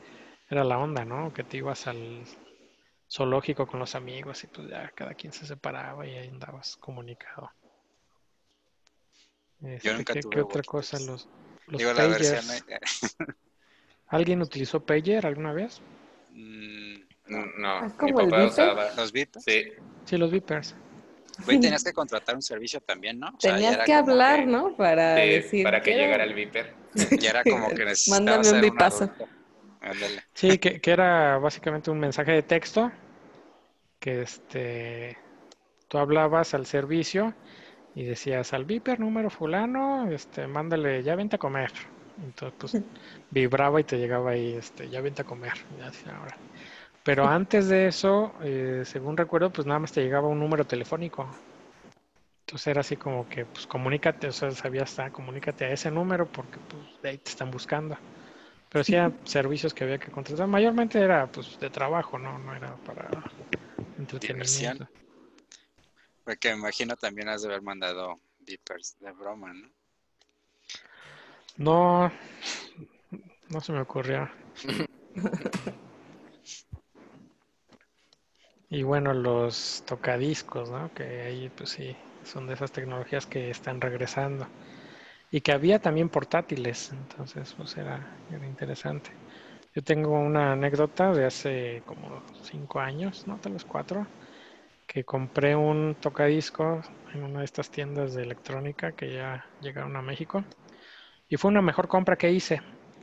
era 0.54 0.64
la 0.64 0.78
onda, 0.78 1.04
¿no? 1.04 1.32
Que 1.32 1.42
te 1.42 1.56
ibas 1.58 1.86
al 1.88 2.22
zoológico 3.10 3.66
con 3.66 3.80
los 3.80 3.94
amigos 3.94 4.42
y 4.44 4.46
pues 4.46 4.68
ya 4.68 4.88
cada 4.94 5.14
quien 5.14 5.32
se 5.32 5.46
separaba 5.46 6.06
y 6.06 6.16
ahí 6.16 6.28
andabas 6.28 6.76
comunicado. 6.76 7.50
Este, 9.62 9.92
nunca 9.94 10.12
¿qué, 10.14 10.20
tuve 10.20 10.34
qué 10.36 10.40
otra 10.42 10.62
cosa? 10.62 10.98
Los, 11.00 11.28
los 11.66 11.78
Digo, 11.78 11.92
la 11.92 12.06
versión... 12.06 12.44
¿Alguien 14.08 14.42
utilizó 14.42 14.84
pager 14.84 15.26
alguna 15.26 15.52
vez? 15.52 15.80
mm, 16.30 16.94
No, 17.26 17.46
no. 17.58 17.86
¿Es 17.86 17.92
mi 17.92 17.98
como 17.98 18.20
el 18.20 18.26
papá 18.26 18.36
Viper? 18.44 18.48
usaba. 18.48 18.94
¿Los 18.96 19.12
viste? 19.12 19.40
Sí, 19.40 19.64
Sí, 20.04 20.16
los 20.18 20.30
beepers. 20.30 20.74
Güey, 21.46 21.58
tenías 21.58 21.82
que 21.82 21.92
contratar 21.92 22.36
un 22.36 22.42
servicio 22.42 22.80
también, 22.80 23.18
¿no? 23.18 23.28
O 23.28 23.40
sea, 23.40 23.52
ya 23.58 23.70
Tenías 23.70 23.86
que 23.86 23.92
hablar, 23.94 24.40
que- 24.40 24.46
¿no? 24.46 24.76
Para 24.76 25.14
decir. 25.14 25.64
para 25.64 25.80
que 25.80 25.90
"Quiero- 25.90 26.02
llegara 26.04 26.24
el 26.24 26.34
Viper. 26.34 26.74
Ya 27.20 27.30
era 27.30 27.42
como 27.42 27.70
que 27.70 27.84
necesitabas 27.86 28.20
Mándame 28.20 28.50
un 28.52 28.60
bipazo. 28.60 29.10
Ándale. 29.90 30.24
Sí, 30.34 30.58
que, 30.58 30.80
que 30.80 30.90
era 30.92 31.38
básicamente 31.38 31.90
un 31.90 31.98
mensaje 32.00 32.32
de 32.32 32.42
texto 32.42 32.92
que 33.98 34.22
este 34.22 35.18
tú 35.88 35.98
hablabas 35.98 36.54
al 36.54 36.66
servicio 36.66 37.36
y 37.94 38.04
decías 38.04 38.52
al 38.54 38.64
viper 38.66 39.00
número 39.00 39.30
fulano, 39.30 40.10
este, 40.10 40.46
mándale, 40.48 41.02
ya 41.02 41.16
vente 41.16 41.36
a 41.36 41.40
comer. 41.40 41.72
Entonces, 42.18 42.56
pues 42.58 42.82
vibraba 43.30 43.80
y 43.80 43.84
te 43.84 43.98
llegaba 43.98 44.32
ahí, 44.32 44.54
este, 44.56 44.90
ya 44.90 45.00
vente 45.02 45.22
a 45.22 45.26
comer. 45.26 45.54
Ya 45.70 45.90
"Ahora". 46.16 46.42
Pero 47.04 47.26
antes 47.28 47.68
de 47.68 47.88
eso, 47.88 48.34
eh, 48.42 48.82
según 48.86 49.16
recuerdo, 49.18 49.52
pues 49.52 49.66
nada 49.66 49.80
más 49.80 49.92
te 49.92 50.02
llegaba 50.02 50.28
un 50.28 50.40
número 50.40 50.66
telefónico. 50.66 51.30
Entonces 52.46 52.66
era 52.68 52.80
así 52.82 52.96
como 52.96 53.26
que, 53.28 53.46
pues 53.46 53.66
comunícate, 53.66 54.28
o 54.28 54.32
sea, 54.32 54.50
sabías, 54.52 54.98
ah, 54.98 55.10
comunícate 55.10 55.64
a 55.64 55.72
ese 55.72 55.90
número 55.90 56.30
porque 56.30 56.60
pues 56.60 56.98
de 57.02 57.10
ahí 57.10 57.18
te 57.18 57.30
están 57.30 57.50
buscando. 57.50 57.98
Pero 58.74 58.82
sí 58.82 58.96
eran 58.96 59.16
servicios 59.24 59.72
que 59.72 59.84
había 59.84 59.98
que 59.98 60.10
contratar. 60.10 60.48
Mayormente 60.48 60.98
era 60.98 61.30
pues 61.30 61.60
de 61.60 61.70
trabajo, 61.70 62.18
no, 62.18 62.40
no 62.40 62.56
era 62.56 62.74
para 62.78 63.08
entretenimiento. 63.96 64.88
Porque 66.24 66.48
me 66.50 66.56
imagino 66.56 66.96
también 66.96 67.28
has 67.28 67.42
de 67.42 67.50
haber 67.50 67.62
mandado 67.62 68.18
beepers 68.40 68.98
de 68.98 69.12
broma, 69.12 69.52
¿no? 69.52 69.70
No, 71.56 72.12
no 73.48 73.60
se 73.60 73.72
me 73.72 73.80
ocurrió. 73.80 74.28
Y 78.70 78.82
bueno, 78.82 79.14
los 79.14 79.84
tocadiscos, 79.86 80.68
¿no? 80.68 80.92
Que 80.94 81.20
ahí 81.22 81.48
pues 81.56 81.70
sí, 81.70 81.94
son 82.24 82.48
de 82.48 82.54
esas 82.54 82.72
tecnologías 82.72 83.24
que 83.24 83.50
están 83.50 83.80
regresando. 83.80 84.48
Y 85.34 85.40
que 85.40 85.50
había 85.50 85.80
también 85.80 86.10
portátiles, 86.10 86.92
entonces 86.92 87.52
pues 87.56 87.76
era, 87.76 88.06
era 88.30 88.46
interesante. 88.46 89.10
Yo 89.74 89.82
tengo 89.82 90.12
una 90.12 90.52
anécdota 90.52 91.12
de 91.12 91.24
hace 91.24 91.82
como 91.84 92.22
cinco 92.44 92.78
años, 92.78 93.26
¿no? 93.26 93.36
Tal 93.40 93.54
vez 93.54 93.64
cuatro, 93.64 94.06
que 94.86 95.02
compré 95.02 95.56
un 95.56 95.96
tocadisco 96.00 96.82
en 97.12 97.24
una 97.24 97.40
de 97.40 97.46
estas 97.46 97.68
tiendas 97.68 98.14
de 98.14 98.22
electrónica 98.22 98.92
que 98.92 99.12
ya 99.12 99.44
llegaron 99.60 99.96
a 99.96 100.02
México. 100.02 100.44
Y 101.28 101.36
fue 101.36 101.50
una 101.50 101.62
mejor 101.62 101.88
compra 101.88 102.14
que 102.14 102.30
hice. 102.30 102.62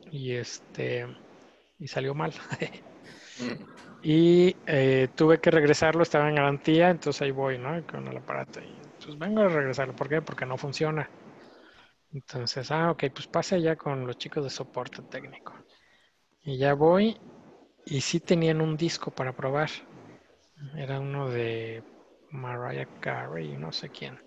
Y 0.10 0.32
este 0.32 1.06
y 1.80 1.90
salió 1.90 2.16
mal. 2.16 2.32
y 4.04 4.56
eh, 4.66 5.10
tuve 5.16 5.42
que 5.42 5.52
regresarlo, 5.52 6.02
estaba 6.02 6.30
en 6.30 6.36
garantía, 6.36 6.92
entonces 6.92 7.24
ahí 7.24 7.32
voy, 7.32 7.58
¿no? 7.58 7.86
Con 7.86 8.08
el 8.08 8.16
aparato. 8.16 8.62
Y 8.62 8.74
pues 9.04 9.18
vengo 9.18 9.42
a 9.42 9.50
regresarlo. 9.50 9.94
¿Por 9.94 10.08
qué? 10.08 10.22
Porque 10.22 10.46
no 10.46 10.58
funciona. 10.58 11.10
Entonces, 12.14 12.72
ah, 12.72 12.92
ok, 12.92 13.06
pues 13.14 13.28
pase 13.28 13.62
ya 13.62 13.76
con 13.76 14.06
los 14.06 14.18
chicos 14.18 14.44
de 14.44 14.50
soporte 14.50 15.02
técnico. 15.04 15.54
Y 16.44 16.58
ya 16.58 16.74
voy. 16.76 17.18
Y 17.86 18.02
sí 18.02 18.20
tenían 18.22 18.62
un 18.62 18.78
disco 18.78 19.12
para 19.12 19.34
probar. 19.34 19.70
Era 20.76 21.00
uno 21.00 21.30
de 21.30 21.84
Mariah 22.32 22.88
Carey, 23.00 23.58
no 23.58 23.72
sé 23.72 23.90
quién. 23.90 24.18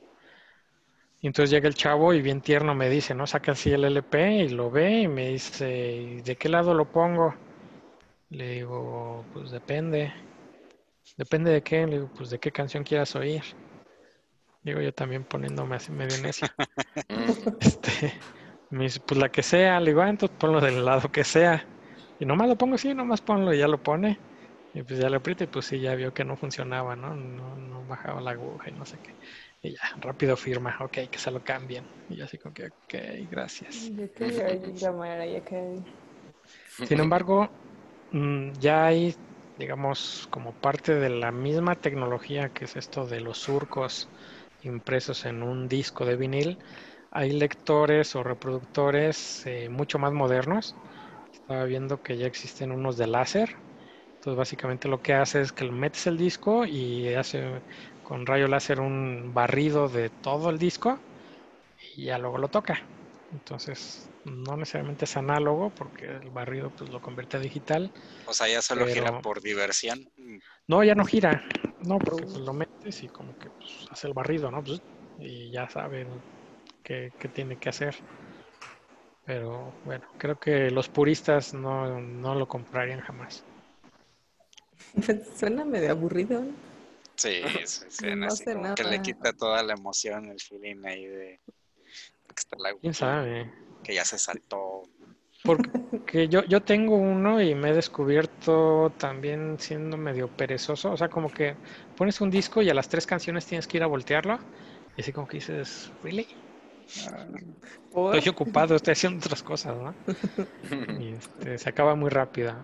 Y 1.21 1.27
entonces 1.27 1.51
llega 1.51 1.67
el 1.67 1.75
chavo 1.75 2.15
y 2.15 2.23
bien 2.23 2.41
tierno 2.41 2.73
me 2.75 2.89
dice, 2.89 3.15
¿no? 3.17 3.27
Saca 3.27 3.53
así 3.53 3.73
el 3.73 3.85
LP 3.85 4.45
y 4.45 4.49
lo 4.51 4.71
ve 4.71 5.01
y 5.01 5.09
me 5.09 5.31
dice, 5.31 5.93
"¿Y 5.97 6.21
¿de 6.23 6.37
qué 6.37 6.49
lado 6.49 6.73
lo 6.75 6.85
pongo? 6.85 7.35
Le 8.31 8.51
digo, 8.51 9.27
pues 9.33 9.51
depende. 9.51 10.13
¿Depende 11.17 11.51
de 11.51 11.63
qué? 11.63 11.87
Le 11.87 11.97
digo, 11.97 12.11
pues 12.17 12.31
de 12.31 12.39
qué 12.39 12.53
canción 12.53 12.85
quieras 12.85 13.17
oír. 13.17 13.43
Digo, 14.65 14.81
yo 14.81 14.93
también 14.95 15.25
poniéndome 15.25 15.77
así 15.77 15.93
medio 15.93 16.21
necio. 16.23 16.49
Este, 17.61 18.13
me 18.71 18.85
dice, 18.85 19.01
pues 19.01 19.21
la 19.21 19.29
que 19.31 19.43
sea. 19.43 19.79
Le 19.79 19.91
digo, 19.91 20.03
ah, 20.03 20.09
entonces 20.09 20.37
ponlo 20.39 20.61
del 20.61 20.85
lado 20.85 21.13
que 21.13 21.23
sea. 21.23 21.65
Y 22.19 22.25
nomás 22.25 22.49
lo 22.49 22.57
pongo 22.57 22.75
así, 22.75 22.95
nomás 22.95 23.21
ponlo 23.21 23.53
y 23.53 23.59
ya 23.59 23.69
lo 23.69 23.83
pone. 23.83 24.19
Y 24.73 24.83
pues 24.83 24.99
ya 24.99 25.09
le 25.09 25.17
aprieta 25.17 25.45
y 25.45 25.47
pues 25.47 25.67
sí, 25.67 25.79
ya 25.79 25.95
vio 25.95 26.13
que 26.13 26.25
no 26.25 26.37
funcionaba, 26.37 26.97
¿no? 26.97 27.15
No, 27.15 27.57
no 27.57 27.85
bajaba 27.87 28.21
la 28.21 28.33
aguja 28.33 28.71
y 28.71 28.73
no 28.73 28.85
sé 28.85 28.99
qué. 29.03 29.15
Y 29.63 29.73
ya, 29.73 29.81
rápido 30.01 30.37
firma, 30.37 30.77
ok, 30.81 31.09
que 31.11 31.19
se 31.19 31.31
lo 31.31 31.45
cambien. 31.45 31.85
Y 32.11 32.17
yo 32.17 32.25
así 32.25 32.39
como 32.39 32.55
que, 32.55 32.67
ok, 32.67 33.31
gracias. 33.31 33.91
Yo. 36.79 36.87
Sin 36.87 37.01
embargo, 37.01 37.49
mm, 38.11 38.53
ya 38.59 38.87
hay, 38.87 39.15
digamos, 39.59 40.27
como 40.31 40.53
parte 40.53 40.95
de 40.95 41.11
la 41.11 41.31
misma 41.31 41.77
tecnología 41.77 42.49
que 42.49 42.65
es 42.65 42.77
esto 42.77 43.07
de 43.07 43.21
los 43.21 43.39
surcos 43.39 44.09
impresos 44.65 45.25
en 45.27 45.43
un 45.43 45.69
disco 45.69 46.05
de 46.05 46.17
vinil, 46.17 46.59
hay 47.11 47.33
lectores 47.33 48.17
o 48.17 48.23
reproductores 48.23 49.47
eh, 49.47 49.69
mucho 49.69 49.99
más 49.99 50.13
modernos. 50.13 50.75
Estaba 51.33 51.65
viendo 51.65 52.03
que 52.03 52.17
ya 52.17 52.27
existen 52.27 52.73
unos 52.73 52.97
de 52.97 53.07
láser. 53.07 53.55
Entonces, 54.15 54.39
básicamente 54.39 54.89
lo 54.89 55.01
que 55.01 55.15
hace 55.15 55.41
es 55.41 55.53
que 55.53 55.71
metes 55.71 56.07
el 56.07 56.17
disco 56.17 56.65
y 56.65 57.15
hace 57.15 57.63
con 58.03 58.27
rayo 58.27 58.49
láser 58.49 58.81
un 58.81 59.33
barrido 59.35 59.89
de 59.89 60.11
todo 60.11 60.51
el 60.51 60.59
disco 60.59 60.99
y 61.97 62.07
ya 62.07 62.19
luego 62.19 62.39
lo 62.39 62.49
toca. 62.49 62.89
Entonces, 63.31 64.11
no 64.25 64.57
necesariamente 64.57 65.05
es 65.05 65.17
análogo 65.17 65.71
porque 65.71 66.07
el 66.07 66.31
barrido 66.31 66.71
pues 66.71 66.91
lo 66.91 67.01
convierte 67.01 67.37
a 67.37 67.41
digital. 67.41 67.93
O 68.27 68.33
sea, 68.33 68.49
ya 68.49 68.63
solo 68.63 68.87
gira 68.87 69.21
por 69.21 69.41
diversión. 69.43 70.09
No, 70.67 70.83
ya 70.83 70.95
no 70.95 71.05
gira. 71.05 71.43
No, 71.87 71.99
porque 71.99 72.25
pues, 72.25 72.37
lo 72.37 72.53
metes 72.53 73.03
y 73.03 73.09
como 73.09 73.37
que 73.39 73.51
pues, 73.51 73.87
hace 73.91 74.07
el 74.09 74.15
barrido, 74.15 74.51
¿no? 74.51 74.63
Pues, 74.63 74.81
y 75.19 75.51
ya 75.51 75.69
saben 75.69 76.09
qué, 76.83 77.13
qué 77.19 77.29
tiene 77.29 77.57
que 77.57 77.69
hacer. 77.69 77.95
Pero 79.25 79.73
bueno, 79.85 80.05
creo 80.19 80.39
que 80.39 80.71
los 80.71 80.89
puristas 80.89 81.55
no, 81.55 82.01
no 82.01 82.35
lo 82.35 82.47
comprarían 82.47 83.01
jamás. 83.01 83.45
Suena 85.39 85.65
medio 85.65 85.91
aburrido, 85.91 86.41
¿no? 86.41 86.53
Sí, 87.17 87.43
sí, 87.67 87.85
sí, 87.89 88.07
No 88.17 88.27
así 88.27 88.45
que 88.77 88.85
le 88.85 89.03
quita 89.03 89.33
toda 89.33 89.63
la 89.63 89.75
emoción, 89.75 90.27
el 90.27 90.41
feeling 90.41 90.85
ahí 90.85 91.07
de 91.07 91.41
que 91.47 92.41
está 92.41 92.57
la 92.59 92.75
¿Quién 92.75 92.95
sabe? 92.95 93.53
que 93.83 93.95
ya 93.95 94.05
se 94.05 94.19
saltó. 94.19 94.83
Porque 95.45 96.29
yo, 96.29 96.43
yo 96.45 96.63
tengo 96.63 96.97
uno 96.97 97.41
y 97.43 97.55
me 97.55 97.71
he 97.71 97.75
descubierto 97.75 98.95
también 98.99 99.59
siendo 99.59 99.97
medio 99.97 100.29
perezoso. 100.29 100.93
O 100.93 100.97
sea, 100.97 101.09
como 101.09 101.31
que 101.31 101.57
pones 101.95 102.21
un 102.21 102.31
disco 102.31 102.63
y 102.63 102.71
a 102.71 102.75
las 102.75 102.89
tres 102.89 103.07
canciones 103.07 103.47
tienes 103.47 103.67
que 103.67 103.77
ir 103.77 103.83
a 103.83 103.87
voltearlo. 103.89 104.39
Y 104.97 105.03
así 105.03 105.13
como 105.13 105.27
que 105.27 105.39
dices, 105.39 105.93
¿really? 106.03 106.27
Por- 107.91 108.17
Estoy 108.17 108.33
ocupado, 108.33 108.77
estoy 108.77 108.93
haciendo 108.93 109.19
otras 109.19 109.43
cosas, 109.43 109.77
¿no? 109.77 109.95
Y 111.01 111.13
este, 111.15 111.59
se 111.59 111.69
acaba 111.69 111.95
muy 111.95 112.11
rápido. 112.11 112.55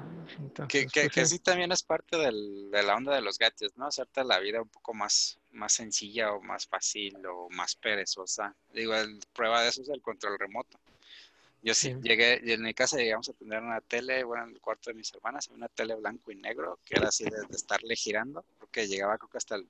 Que, 0.68 0.86
Entonces, 0.86 0.92
que, 0.92 1.00
pues, 1.02 1.12
que 1.14 1.26
sí. 1.26 1.36
sí 1.36 1.38
también 1.40 1.72
es 1.72 1.82
parte 1.82 2.16
del- 2.16 2.70
de 2.70 2.82
la 2.82 2.94
onda 2.94 3.14
de 3.14 3.22
los 3.22 3.38
gadgets, 3.38 3.76
¿no? 3.76 3.86
Hacerte 3.86 4.24
la 4.24 4.38
vida 4.38 4.62
un 4.62 4.68
poco 4.68 4.94
más, 4.94 5.38
más 5.50 5.72
sencilla 5.72 6.32
o 6.32 6.40
más 6.40 6.66
fácil 6.66 7.16
o 7.26 7.48
más 7.50 7.74
perezosa. 7.76 8.54
Digo, 8.72 8.94
el- 8.94 9.18
prueba 9.32 9.62
de 9.62 9.68
eso 9.70 9.82
es 9.82 9.88
el 9.88 10.00
control 10.00 10.38
remoto. 10.38 10.78
Yo 11.62 11.74
sí, 11.74 11.92
Sí. 11.92 12.00
llegué, 12.02 12.40
y 12.42 12.52
en 12.52 12.62
mi 12.62 12.72
casa 12.74 12.96
llegamos 12.96 13.28
a 13.28 13.32
tener 13.34 13.62
una 13.62 13.80
tele, 13.80 14.24
bueno, 14.24 14.44
en 14.44 14.50
el 14.50 14.60
cuarto 14.60 14.90
de 14.90 14.94
mis 14.94 15.12
hermanas, 15.12 15.48
una 15.48 15.68
tele 15.68 15.94
blanco 15.94 16.32
y 16.32 16.36
negro, 16.36 16.78
que 16.84 16.96
era 16.96 17.08
así 17.08 17.24
de, 17.24 17.30
de 17.30 17.56
estarle 17.56 17.94
girando, 17.96 18.44
porque 18.58 18.86
llegaba 18.88 19.18
creo 19.18 19.28
que 19.28 19.38
hasta 19.38 19.56
el 19.56 19.68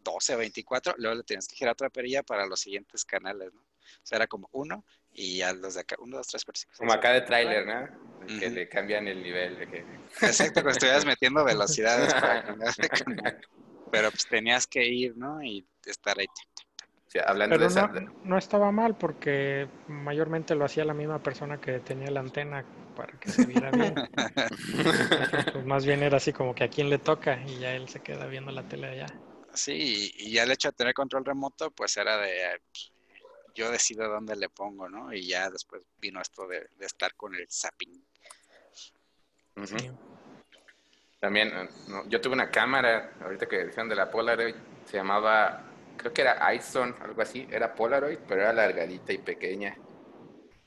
12 0.00 0.34
o 0.34 0.38
24, 0.38 0.94
luego 0.98 1.16
le 1.16 1.22
tenías 1.22 1.48
que 1.48 1.56
girar 1.56 1.72
otra 1.72 1.88
perilla 1.88 2.22
para 2.22 2.46
los 2.46 2.60
siguientes 2.60 3.04
canales, 3.04 3.52
¿no? 3.54 3.60
O 3.60 4.06
sea, 4.06 4.16
era 4.16 4.26
como 4.26 4.48
uno 4.52 4.84
y 5.12 5.38
ya 5.38 5.52
los 5.52 5.74
de 5.74 5.80
acá, 5.80 5.96
uno, 5.98 6.16
dos, 6.16 6.26
tres, 6.26 6.44
cuatro, 6.44 6.60
cinco, 6.60 6.74
Como 6.78 6.92
acá 6.92 7.12
de 7.12 7.20
tráiler, 7.22 7.66
¿no? 7.66 8.26
Que 8.38 8.50
le 8.50 8.68
cambian 8.68 9.06
el 9.08 9.22
nivel. 9.22 9.58
De 9.58 9.66
que... 9.68 9.78
Exacto, 10.26 10.62
que 10.64 10.70
estuvieras 10.70 11.04
metiendo 11.04 11.44
velocidades 11.44 12.12
para 12.14 12.44
cambiar 12.44 12.74
de 12.74 12.88
canal. 12.88 13.40
Pero 13.90 14.10
pues 14.10 14.26
tenías 14.26 14.66
que 14.66 14.84
ir, 14.84 15.16
¿no? 15.16 15.42
Y 15.42 15.66
estar 15.84 16.18
ahí. 16.18 16.26
Hablando 17.20 17.54
Pero 17.54 17.64
de 17.64 17.70
esa... 17.70 17.86
no, 17.88 18.12
no 18.24 18.38
estaba 18.38 18.72
mal 18.72 18.96
porque 18.96 19.68
mayormente 19.88 20.54
lo 20.54 20.64
hacía 20.64 20.84
la 20.84 20.94
misma 20.94 21.22
persona 21.22 21.60
que 21.60 21.80
tenía 21.80 22.10
la 22.10 22.20
antena 22.20 22.64
para 22.96 23.18
que 23.18 23.30
se 23.30 23.46
viera 23.46 23.70
bien. 23.70 23.94
Pues 25.52 25.66
más 25.66 25.84
bien 25.84 26.02
era 26.02 26.16
así 26.16 26.32
como 26.32 26.54
que 26.54 26.64
a 26.64 26.68
quién 26.68 26.90
le 26.90 26.98
toca 26.98 27.40
y 27.46 27.58
ya 27.58 27.74
él 27.74 27.88
se 27.88 28.00
queda 28.00 28.26
viendo 28.26 28.50
la 28.50 28.62
tele 28.62 28.88
allá. 28.88 29.06
Sí, 29.52 30.12
y, 30.16 30.32
ya 30.32 30.42
el 30.42 30.50
hecho 30.50 30.68
de 30.68 30.72
tener 30.72 30.94
control 30.94 31.24
remoto, 31.24 31.70
pues 31.70 31.96
era 31.96 32.18
de 32.18 32.60
pues, 32.72 32.92
yo 33.54 33.70
decido 33.70 34.08
dónde 34.08 34.34
le 34.34 34.48
pongo, 34.48 34.88
¿no? 34.88 35.12
Y 35.12 35.28
ya 35.28 35.48
después 35.50 35.82
vino 36.00 36.20
esto 36.20 36.46
de, 36.48 36.68
de 36.76 36.86
estar 36.86 37.14
con 37.14 37.34
el 37.34 37.46
zapping. 37.48 38.04
Sí. 39.64 39.90
También, 41.20 41.48
eh, 41.48 41.68
no, 41.88 42.06
yo 42.08 42.20
tuve 42.20 42.34
una 42.34 42.50
cámara, 42.50 43.14
ahorita 43.22 43.46
que 43.46 43.64
dijeron 43.64 43.88
de 43.88 43.94
la 43.94 44.10
Polaroid, 44.10 44.54
se 44.84 44.96
llamaba, 44.96 45.62
creo 45.96 46.12
que 46.12 46.22
era 46.22 46.54
ISON, 46.54 46.94
algo 47.00 47.22
así, 47.22 47.46
era 47.50 47.74
Polaroid, 47.74 48.18
pero 48.28 48.42
era 48.42 48.50
alargadita 48.50 49.12
y 49.12 49.18
pequeña. 49.18 49.76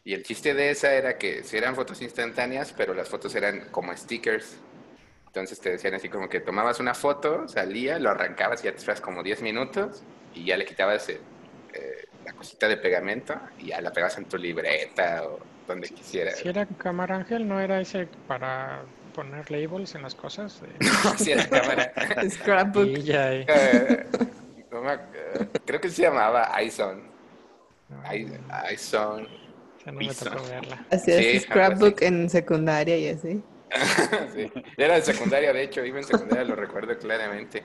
Y 0.04 0.14
el 0.14 0.24
chiste 0.24 0.54
de 0.54 0.70
esa 0.70 0.94
era 0.94 1.18
que 1.18 1.44
si 1.44 1.58
eran 1.58 1.76
fotos 1.76 2.02
instantáneas, 2.02 2.74
pero 2.76 2.94
las 2.94 3.10
fotos 3.10 3.36
eran 3.36 3.68
como 3.72 3.96
stickers. 3.96 4.58
Entonces 5.26 5.60
te 5.60 5.72
decían 5.72 5.94
así 5.94 6.08
como 6.08 6.30
que 6.30 6.40
tomabas 6.40 6.80
una 6.80 6.94
foto, 6.94 7.48
salía, 7.48 8.00
lo 8.00 8.10
arrancabas 8.10 8.62
y 8.62 8.66
ya 8.66 8.72
te 8.72 8.78
esperas 8.78 9.02
como 9.02 9.22
10 9.22 9.42
minutos 9.42 10.02
y 10.34 10.46
ya 10.46 10.56
le 10.56 10.66
quitabas 10.66 11.10
eh, 11.10 11.20
eh, 11.74 12.06
la 12.26 12.34
cosita 12.34 12.68
de 12.68 12.78
pegamento 12.78 13.36
y 13.60 13.68
ya 13.68 13.82
la 13.82 13.92
pegabas 13.92 14.18
en 14.18 14.26
tu 14.26 14.38
libreta 14.38 15.24
o 15.26 15.40
donde 15.68 15.90
quisieras. 15.90 16.38
Si 16.38 16.48
era 16.48 16.66
cámara 16.66 17.18
ángel, 17.18 17.48
¿no 17.48 17.60
era 17.60 17.82
ese 17.82 18.08
para 18.28 18.84
poner 19.14 19.52
labels 19.52 19.94
en 19.96 20.04
las 20.04 20.16
cosas? 20.16 20.62
Eh, 20.80 20.88
No, 21.04 21.18
si 21.18 21.32
era 21.34 21.48
cámara. 21.48 21.92
Scrapbook. 22.30 22.98
No 24.72 24.82
me 24.82 25.00
creo 25.66 25.82
que 25.82 25.90
se 25.90 26.04
llamaba 26.04 26.62
iSon. 26.62 27.04
iSon. 28.74 29.26
o 29.26 29.80
sea, 29.84 29.92
no 29.92 30.00
me 30.00 30.14
tocó 30.14 30.44
verla. 30.50 30.86
Hacías 30.92 31.18
Sí, 31.18 31.40
scrapbook 31.40 32.02
en 32.02 32.30
secundaria 32.30 32.98
y 32.98 33.10
así. 33.10 33.44
Sí. 34.34 34.52
Era 34.78 34.96
de 34.96 35.02
secundaria, 35.02 35.52
de 35.52 35.64
hecho, 35.64 35.84
iba 35.84 35.98
en 36.00 36.06
secundaria, 36.06 36.46
lo 36.46 36.56
recuerdo 36.56 36.98
claramente. 36.98 37.64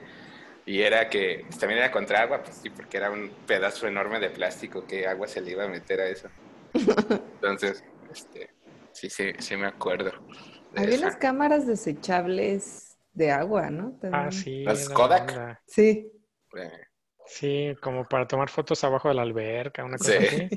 Y 0.65 0.81
era 0.81 1.09
que 1.09 1.43
pues, 1.47 1.59
también 1.59 1.79
era 1.79 1.91
contra 1.91 2.21
agua, 2.21 2.41
pues 2.43 2.57
sí, 2.57 2.69
porque 2.69 2.97
era 2.97 3.11
un 3.11 3.29
pedazo 3.45 3.87
enorme 3.87 4.19
de 4.19 4.29
plástico 4.29 4.85
que 4.85 5.07
agua 5.07 5.27
se 5.27 5.41
le 5.41 5.51
iba 5.51 5.65
a 5.65 5.67
meter 5.67 5.99
a 6.01 6.07
eso. 6.07 6.29
Entonces, 6.73 7.83
este, 8.11 8.49
sí, 8.91 9.09
sí, 9.09 9.31
sí 9.39 9.57
me 9.57 9.67
acuerdo. 9.67 10.11
Había 10.75 10.97
unas 10.97 11.17
cámaras 11.17 11.67
desechables 11.67 12.97
de 13.13 13.31
agua, 13.31 13.69
¿no? 13.69 13.91
También. 14.01 14.27
Ah, 14.27 14.31
sí. 14.31 14.63
¿Las 14.63 14.89
Kodak? 14.89 15.29
onda. 15.29 15.61
Sí. 15.67 16.11
Eh, 16.55 16.71
Sí, 17.25 17.75
como 17.81 18.03
para 18.05 18.27
tomar 18.27 18.49
fotos 18.49 18.83
abajo 18.83 19.09
de 19.09 19.15
la 19.15 19.21
alberca, 19.21 19.83
una 19.83 19.97
cosa 19.97 20.19
Sí. 20.19 20.25
así. 20.25 20.47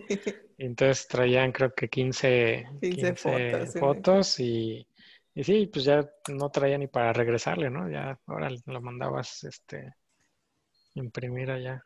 Y 0.58 0.64
entonces 0.64 1.06
traían 1.06 1.52
creo 1.52 1.74
que 1.74 1.88
15, 1.88 2.66
15 2.80 3.12
15 3.12 3.66
fotos, 3.78 4.40
y, 4.40 4.86
y 5.34 5.44
sí, 5.44 5.66
pues 5.66 5.84
ya 5.84 6.08
no 6.28 6.50
traía 6.50 6.78
ni 6.78 6.86
para 6.86 7.12
regresarle, 7.12 7.68
¿no? 7.68 7.90
Ya 7.90 8.18
ahora 8.26 8.48
lo 8.64 8.80
mandabas 8.80 9.44
este 9.44 9.94
imprimir 10.94 11.50
allá, 11.50 11.84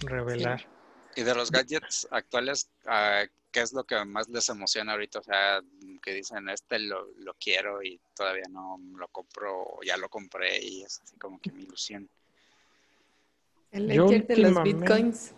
revelar. 0.00 0.68
Y 1.14 1.22
de 1.22 1.34
los 1.34 1.50
gadgets 1.50 2.06
actuales, 2.10 2.68
ah, 2.86 3.24
¿qué 3.52 3.60
es 3.60 3.72
lo 3.72 3.84
que 3.84 4.04
más 4.04 4.28
les 4.28 4.48
emociona 4.48 4.92
ahorita? 4.92 5.20
O 5.20 5.22
sea, 5.22 5.60
que 6.02 6.14
dicen, 6.14 6.48
este 6.48 6.80
lo, 6.80 7.06
lo 7.18 7.34
quiero 7.34 7.82
y 7.82 8.00
todavía 8.14 8.44
no 8.50 8.78
lo 8.96 9.08
compro, 9.08 9.62
o 9.62 9.80
ya 9.84 9.96
lo 9.96 10.08
compré 10.08 10.60
y 10.62 10.82
es 10.82 11.00
así 11.00 11.16
como 11.16 11.40
que 11.40 11.52
mi 11.52 11.62
ilusión. 11.62 12.08
El 13.72 13.90
Yo 13.92 14.06
ledger 14.06 14.26
de 14.26 14.36
los 14.36 14.62
bitcoins. 14.62 15.34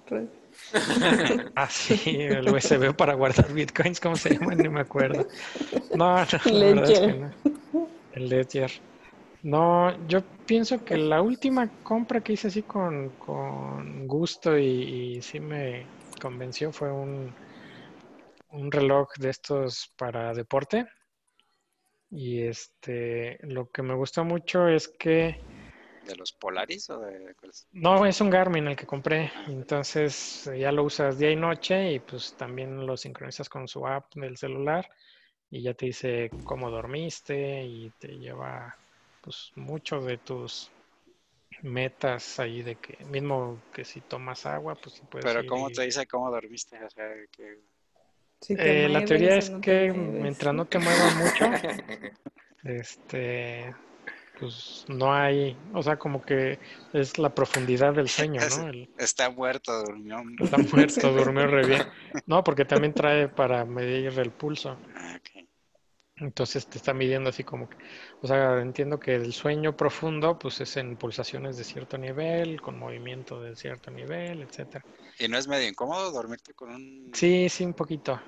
Ah, 1.54 1.68
sí, 1.68 2.00
el 2.20 2.48
USB 2.48 2.94
para 2.94 3.14
guardar 3.14 3.52
bitcoins, 3.52 4.00
¿cómo 4.00 4.16
se 4.16 4.34
llama? 4.34 4.54
Ni 4.54 4.68
me 4.68 4.80
acuerdo. 4.80 5.26
No, 5.94 6.16
no, 6.16 6.26
la 6.44 6.66
verdad 6.66 6.90
es 6.90 7.00
que 7.00 7.14
no. 7.14 7.30
El 8.12 8.28
Ledger. 8.28 8.70
No, 9.42 10.06
yo 10.06 10.22
pienso 10.46 10.84
que 10.84 10.96
la 10.96 11.22
última 11.22 11.68
compra 11.82 12.20
que 12.20 12.34
hice 12.34 12.48
así 12.48 12.62
con, 12.62 13.10
con 13.10 14.06
gusto 14.06 14.58
y, 14.58 14.64
y 15.16 15.22
sí 15.22 15.40
me 15.40 15.86
convenció 16.20 16.72
fue 16.72 16.92
un, 16.92 17.32
un 18.50 18.70
reloj 18.70 19.08
de 19.18 19.30
estos 19.30 19.92
para 19.96 20.34
deporte. 20.34 20.86
Y 22.10 22.42
este, 22.42 23.38
lo 23.42 23.70
que 23.70 23.82
me 23.82 23.94
gustó 23.94 24.24
mucho 24.24 24.68
es 24.68 24.88
que 24.88 25.40
¿De 26.06 26.16
los 26.16 26.32
Polaris 26.32 26.90
o 26.90 27.00
de 27.00 27.34
cuáles? 27.34 27.66
no, 27.72 28.04
es 28.06 28.20
un 28.20 28.30
Garmin 28.30 28.66
el 28.68 28.76
que 28.76 28.86
compré, 28.86 29.30
entonces 29.46 30.46
eh, 30.48 30.58
ya 30.60 30.72
lo 30.72 30.84
usas 30.84 31.18
día 31.18 31.30
y 31.30 31.36
noche 31.36 31.92
y 31.92 32.00
pues 32.00 32.34
también 32.36 32.84
lo 32.86 32.96
sincronizas 32.96 33.48
con 33.48 33.68
su 33.68 33.86
app 33.86 34.12
del 34.14 34.36
celular 34.36 34.88
y 35.50 35.62
ya 35.62 35.74
te 35.74 35.86
dice 35.86 36.30
cómo 36.44 36.70
dormiste 36.70 37.62
y 37.64 37.90
te 37.92 38.08
lleva 38.18 38.76
pues 39.20 39.52
mucho 39.56 40.00
de 40.00 40.18
tus 40.18 40.70
metas 41.62 42.38
ahí 42.40 42.62
de 42.62 42.76
que 42.76 43.04
mismo 43.04 43.60
que 43.72 43.84
si 43.84 44.00
tomas 44.02 44.46
agua 44.46 44.74
pues 44.74 44.94
sí 44.94 45.02
puedes 45.10 45.26
Pero 45.26 45.46
¿cómo 45.46 45.70
y- 45.70 45.74
te 45.74 45.82
dice 45.82 46.06
cómo 46.06 46.30
dormiste? 46.30 46.82
O 46.82 46.90
sea, 46.90 47.08
que... 47.30 47.58
Si 48.40 48.56
te 48.56 48.86
Eh, 48.86 48.88
la 48.88 49.04
teoría 49.04 49.36
es 49.36 49.50
no 49.50 49.60
que 49.60 49.92
mientras 49.92 50.54
no 50.54 50.64
te 50.64 50.78
muevas 50.78 51.14
mucho 51.16 51.44
este 52.64 53.74
pues 54.40 54.84
no 54.88 55.12
hay, 55.12 55.56
o 55.74 55.82
sea, 55.82 55.98
como 55.98 56.20
que 56.22 56.58
es 56.92 57.18
la 57.18 57.30
profundidad 57.34 57.94
del 57.94 58.08
sueño, 58.08 58.40
¿no? 58.48 58.68
El- 58.70 58.88
Está 58.98 59.30
muerto, 59.30 59.82
durmió. 59.84 60.22
Está 60.42 60.58
muerto, 60.58 61.12
durmió 61.12 61.46
re 61.46 61.64
bien. 61.66 61.82
No, 62.26 62.42
porque 62.42 62.64
también 62.64 62.94
trae 62.94 63.28
para 63.28 63.64
medir 63.64 64.18
el 64.18 64.32
pulso. 64.32 64.78
Ah, 64.96 65.16
ok. 65.16 65.46
Entonces 66.16 66.68
te 66.68 66.76
está 66.76 66.92
midiendo 66.92 67.30
así 67.30 67.44
como 67.44 67.66
que, 67.68 67.76
o 68.20 68.26
sea, 68.26 68.60
entiendo 68.60 69.00
que 69.00 69.14
el 69.14 69.32
sueño 69.32 69.74
profundo 69.74 70.38
pues 70.38 70.60
es 70.60 70.76
en 70.76 70.96
pulsaciones 70.98 71.56
de 71.56 71.64
cierto 71.64 71.96
nivel, 71.96 72.60
con 72.60 72.78
movimiento 72.78 73.40
de 73.40 73.56
cierto 73.56 73.90
nivel, 73.90 74.42
etcétera. 74.42 74.84
¿Y 75.18 75.28
no 75.28 75.38
es 75.38 75.48
medio 75.48 75.66
incómodo 75.68 76.10
dormirte 76.12 76.52
con 76.52 76.74
un... 76.74 77.10
Sí, 77.14 77.48
sí, 77.48 77.64
un 77.64 77.72
poquito. 77.74 78.20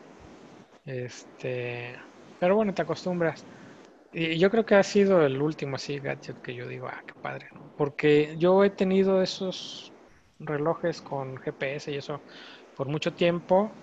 Este, 0.84 1.98
pero 2.38 2.56
bueno, 2.56 2.72
te 2.74 2.82
acostumbras. 2.82 3.46
Y 4.12 4.38
yo 4.38 4.50
creo 4.50 4.64
que 4.66 4.74
ha 4.74 4.82
sido 4.82 5.24
el 5.24 5.40
último 5.40 5.76
así 5.76 5.98
gadget 5.98 6.38
que 6.42 6.54
yo 6.54 6.68
digo, 6.68 6.86
ah, 6.88 7.02
qué 7.06 7.14
padre, 7.20 7.48
¿no? 7.54 7.70
Porque 7.76 8.36
yo 8.38 8.62
he 8.64 8.70
tenido 8.70 9.22
esos 9.22 9.94
relojes 10.38 11.00
con 11.02 11.36
GPS 11.38 11.92
y 11.92 11.96
eso 11.96 12.24
por 12.74 12.88
mucho 12.88 13.14
tiempo 13.14 13.80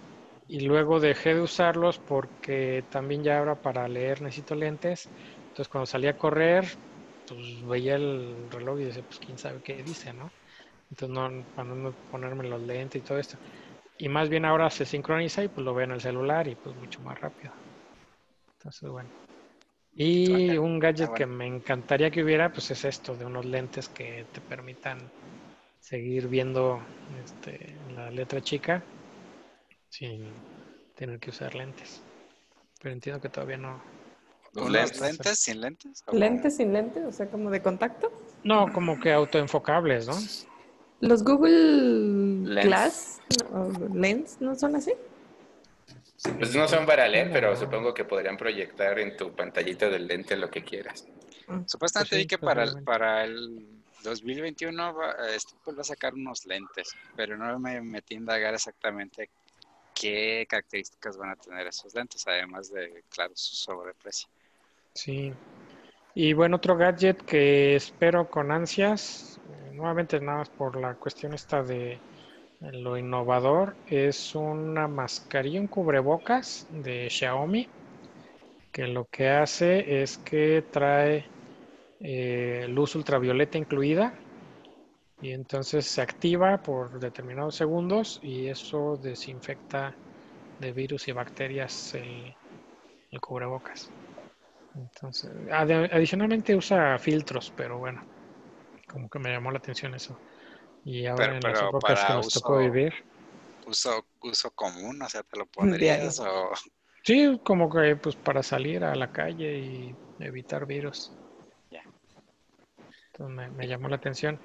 y 0.47 0.61
luego 0.61 0.99
dejé 0.99 1.34
de 1.36 1.41
usarlos 1.41 1.99
porque 1.99 2.88
también 2.91 3.23
ya 3.23 3.39
ahora 3.39 3.61
para 3.61 3.88
leer 3.88 4.21
necesito 4.21 4.53
lentes. 4.55 5.11
Entonces 5.47 5.69
cuando 5.69 5.86
salía 5.88 6.11
a 6.11 6.17
correr, 6.17 6.65
pues 7.25 7.63
veía 7.67 7.95
el 7.95 8.49
reloj 8.51 8.80
y 8.82 8.86
decía, 8.86 9.03
pues 9.03 9.19
quién 9.19 9.38
sabe 9.39 9.61
qué 9.63 9.84
dice, 9.84 10.13
¿no? 10.13 10.36
Entonces 10.89 11.15
no, 11.15 11.45
para 11.53 11.69
no 11.75 11.95
ponerme 12.09 12.47
los 12.49 12.61
lentes 12.61 13.01
y 13.01 13.03
todo 13.05 13.19
esto. 13.19 13.39
Y 13.97 14.09
más 14.09 14.30
bien 14.30 14.45
ahora 14.45 14.69
se 14.71 14.86
sincroniza 14.86 15.43
y 15.43 15.49
pues 15.49 15.65
lo 15.65 15.73
veo 15.75 15.86
en 15.86 15.91
el 15.93 16.01
celular 16.01 16.47
y 16.49 16.55
pues 16.57 16.75
mucho 16.75 17.01
más 17.03 17.19
rápido. 17.21 17.53
Entonces, 18.59 18.89
bueno. 18.89 19.11
Y 20.02 20.34
Ángel. 20.34 20.60
un 20.60 20.80
gadget 20.80 21.10
Ah, 21.10 21.14
que 21.14 21.26
me 21.26 21.45
encantaría 21.45 22.10
que 22.10 22.24
hubiera, 22.24 22.54
pues 22.54 22.72
es 22.72 22.86
esto, 22.86 23.16
de 23.16 23.26
unos 23.26 23.43
lentes 23.45 23.89
que 23.89 24.26
te 24.32 24.39
permitan 24.39 24.97
seguir 25.82 26.30
viendo 26.30 26.80
este, 27.22 27.76
la 27.93 28.10
letra 28.10 28.39
chica 28.39 28.82
sin 29.89 30.26
tener 30.95 31.20
que 31.20 31.32
usar 31.32 31.54
lentes. 31.54 32.02
Pero 32.82 32.93
entiendo 32.93 33.22
que 33.22 33.28
todavía 33.28 33.58
no. 33.58 33.82
Los 34.54 34.70
¿Unos 34.70 34.72
lentes. 34.72 35.02
lentes 35.02 35.39
sin 35.39 35.60
lentes? 35.60 36.04
¿O 36.08 36.16
¿Lentes 36.16 36.56
sin 36.56 36.72
lentes? 36.72 37.06
O 37.06 37.12
sea, 37.12 37.30
como 37.30 37.50
de 37.52 37.62
contacto. 37.62 38.10
No, 38.45 38.72
como 38.72 38.97
que 39.02 39.12
autoenfocables, 39.12 40.08
¿no? 40.08 40.16
¿Los 41.02 41.24
Google 41.26 42.54
Lens. 42.54 42.66
Glass 42.66 43.22
no, 43.52 43.64
o 43.64 43.89
Lens 43.93 44.38
no 44.39 44.56
son 44.56 44.78
así? 44.78 44.93
Pues 46.24 46.55
no 46.55 46.67
son 46.67 46.86
para 46.86 47.07
leer, 47.07 47.30
pero 47.32 47.55
supongo 47.55 47.93
que 47.93 48.03
podrían 48.03 48.36
proyectar 48.36 48.99
en 48.99 49.15
tu 49.15 49.34
pantallita 49.36 49.89
del 49.89 50.07
lente 50.07 50.36
lo 50.36 50.49
que 50.49 50.63
quieras. 50.63 51.07
cómo? 51.45 51.63
Supuestamente 51.67 52.09
Pues 52.09 52.22
sí, 52.22 52.24
vi 52.24 52.28
que 52.28 52.38
para 52.38 52.65
para 52.84 53.24
el 53.24 53.65
2021 54.03 54.93
va, 54.93 55.15
este 55.34 55.55
Apple 55.59 55.76
va 55.76 55.82
a 55.82 55.86
sacar 55.86 56.13
unos 56.13 56.45
lentes, 56.45 56.95
pero 57.15 57.38
no 57.38 57.57
me 57.59 57.82
metí 57.82 58.15
a 58.15 58.17
indagar 58.17 58.53
exactamente 58.53 59.30
qué 59.93 60.45
características 60.49 61.17
van 61.17 61.32
a 61.32 61.36
tener 61.36 61.67
esos 61.67 61.93
lentes, 61.93 62.26
además 62.28 62.72
de, 62.72 63.03
claro, 63.09 63.34
su 63.36 63.55
sobreprecio. 63.55 64.30
Sí. 64.93 65.34
Y 66.15 66.34
bueno, 66.34 66.57
otro 66.57 66.76
gadget 66.76 67.22
que 67.24 67.76
espero 67.76 68.30
con 68.30 68.51
ansias, 68.51 69.39
eh, 69.49 69.72
nuevamente 69.74 70.20
nada 70.20 70.39
más 70.39 70.49
por 70.49 70.76
la 70.80 70.95
cuestión 70.95 71.34
esta 71.34 71.63
de 71.63 71.99
lo 72.62 72.97
innovador, 72.97 73.76
es 73.88 74.36
una 74.36 74.88
mascarilla, 74.88 75.62
un 75.62 75.68
cubrebocas 75.68 76.68
de 76.72 77.10
Xiaomi, 77.10 77.68
que 78.72 78.88
lo 78.88 79.05
que 79.05 79.30
hace 79.30 80.01
es 80.01 80.18
que 80.18 80.64
trae 80.72 81.26
eh, 82.01 82.68
luz 82.70 82.95
ultravioleta 82.95 83.57
incluida 83.57 84.14
y 85.22 85.32
entonces 85.32 85.86
se 85.86 86.01
activa 86.01 86.57
por 86.57 86.99
determinados 86.99 87.55
segundos 87.55 88.20
y 88.24 88.47
eso 88.47 88.97
desinfecta 88.97 89.93
de 90.60 90.72
virus 90.72 91.07
y 91.07 91.12
bacterias 91.12 91.95
el, 91.95 92.34
cubrebocas. 93.20 93.89
Entonces, 94.76 95.32
adicionalmente 95.51 96.55
usa 96.55 96.97
filtros, 96.99 97.51
pero 97.55 97.80
bueno, 97.80 98.01
como 98.88 99.10
que 99.10 99.20
me 99.20 99.32
llamó 99.32 99.51
la 99.51 99.57
atención 99.57 99.95
eso. 99.95 100.16
Y 100.86 101.05
ahora 101.05 101.25
Pero- 101.25 101.36
en 101.38 101.41
las 101.43 101.53
pero 101.59 101.69
épocas 101.69 102.05
que 102.05 102.13
nos 102.13 102.30
tocó 102.34 102.53
uso- 102.53 102.59
vivir, 102.61 102.93
Uso, 103.67 104.03
uso 104.21 104.49
común, 104.51 104.99
o 105.01 105.07
sea, 105.09 105.21
te 105.21 105.38
lo 105.38 105.45
pondrías 105.45 106.19
o... 106.19 106.49
sí, 107.03 107.39
como 107.43 107.69
que 107.69 107.95
pues 107.97 108.15
para 108.15 108.41
salir 108.41 108.84
a 108.84 108.95
la 108.95 109.11
calle 109.11 109.59
y 109.59 109.95
evitar 110.19 110.65
virus. 110.65 111.11
Ya. 111.69 111.84
Entonces 113.11 113.36
me, 113.36 113.49
me 113.51 113.67
llamó 113.67 113.88
la 113.88 113.97
atención. 113.97 114.39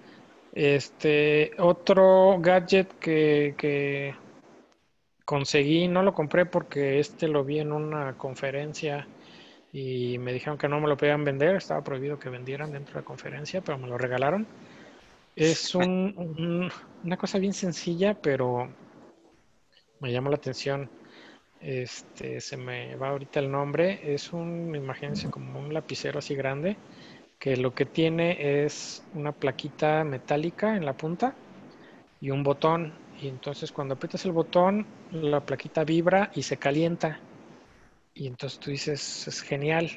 Este, 0.52 1.52
otro 1.58 2.36
gadget 2.38 2.98
que, 2.98 3.54
que 3.56 4.14
conseguí, 5.24 5.88
no 5.88 6.02
lo 6.02 6.12
compré 6.12 6.44
porque 6.44 6.98
este 7.00 7.26
lo 7.26 7.44
vi 7.44 7.60
en 7.60 7.72
una 7.72 8.18
conferencia 8.18 9.08
y 9.72 10.18
me 10.18 10.32
dijeron 10.34 10.58
que 10.58 10.68
no 10.68 10.80
me 10.80 10.88
lo 10.88 10.96
podían 10.98 11.24
vender, 11.24 11.56
estaba 11.56 11.82
prohibido 11.82 12.18
que 12.18 12.28
vendieran 12.28 12.70
dentro 12.72 12.94
de 12.94 13.00
la 13.00 13.04
conferencia, 13.06 13.62
pero 13.62 13.78
me 13.78 13.88
lo 13.88 13.96
regalaron. 13.96 14.46
Es 15.36 15.74
un- 15.74 16.14
un- 16.16 16.70
una 17.02 17.16
cosa 17.16 17.38
bien 17.38 17.52
sencilla, 17.52 18.14
pero 18.14 18.68
me 20.00 20.12
llamó 20.12 20.30
la 20.30 20.36
atención. 20.36 20.88
Este, 21.60 22.40
se 22.40 22.56
me 22.56 22.94
va 22.96 23.08
ahorita 23.08 23.40
el 23.40 23.50
nombre. 23.50 24.14
Es 24.14 24.32
un, 24.32 24.74
imagínense, 24.74 25.28
como 25.30 25.58
un 25.58 25.72
lapicero 25.72 26.18
así 26.18 26.34
grande, 26.34 26.76
que 27.38 27.56
lo 27.56 27.74
que 27.74 27.86
tiene 27.86 28.64
es 28.64 29.02
una 29.14 29.32
plaquita 29.32 30.04
metálica 30.04 30.76
en 30.76 30.84
la 30.84 30.92
punta 30.92 31.34
y 32.20 32.30
un 32.30 32.42
botón. 32.42 32.92
Y 33.20 33.28
entonces 33.28 33.72
cuando 33.72 33.94
aprietas 33.94 34.24
el 34.24 34.32
botón, 34.32 34.86
la 35.10 35.40
plaquita 35.40 35.84
vibra 35.84 36.30
y 36.34 36.42
se 36.42 36.56
calienta. 36.58 37.18
Y 38.14 38.26
entonces 38.26 38.58
tú 38.58 38.70
dices, 38.70 39.26
es 39.26 39.40
genial. 39.40 39.90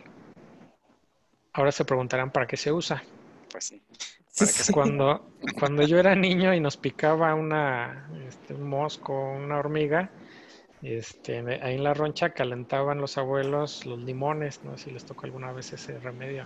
Ahora 1.53 1.71
se 1.71 1.85
preguntarán 1.85 2.31
para 2.31 2.47
qué 2.47 2.55
se 2.57 2.71
usa. 2.71 3.03
Pues 3.51 3.65
sí. 3.65 3.81
Sí, 4.45 4.57
que 4.57 4.63
sí. 4.63 4.73
Cuando, 4.73 5.31
cuando 5.57 5.81
yo 5.83 5.97
era 5.97 6.13
niño 6.15 6.53
y 6.53 6.59
nos 6.59 6.77
picaba 6.77 7.33
una, 7.33 8.07
este, 8.27 8.53
un 8.53 8.69
mosco, 8.69 9.13
una 9.13 9.57
hormiga, 9.57 10.11
este, 10.83 11.39
ahí 11.63 11.75
en 11.75 11.83
la 11.83 11.95
roncha 11.95 12.29
calentaban 12.29 12.99
los 12.99 13.17
abuelos 13.17 13.85
los 13.87 13.99
limones, 13.99 14.63
no 14.63 14.77
sé 14.77 14.85
si 14.85 14.91
les 14.91 15.05
tocó 15.05 15.25
alguna 15.25 15.51
vez 15.51 15.73
ese 15.73 15.99
remedio. 15.99 16.45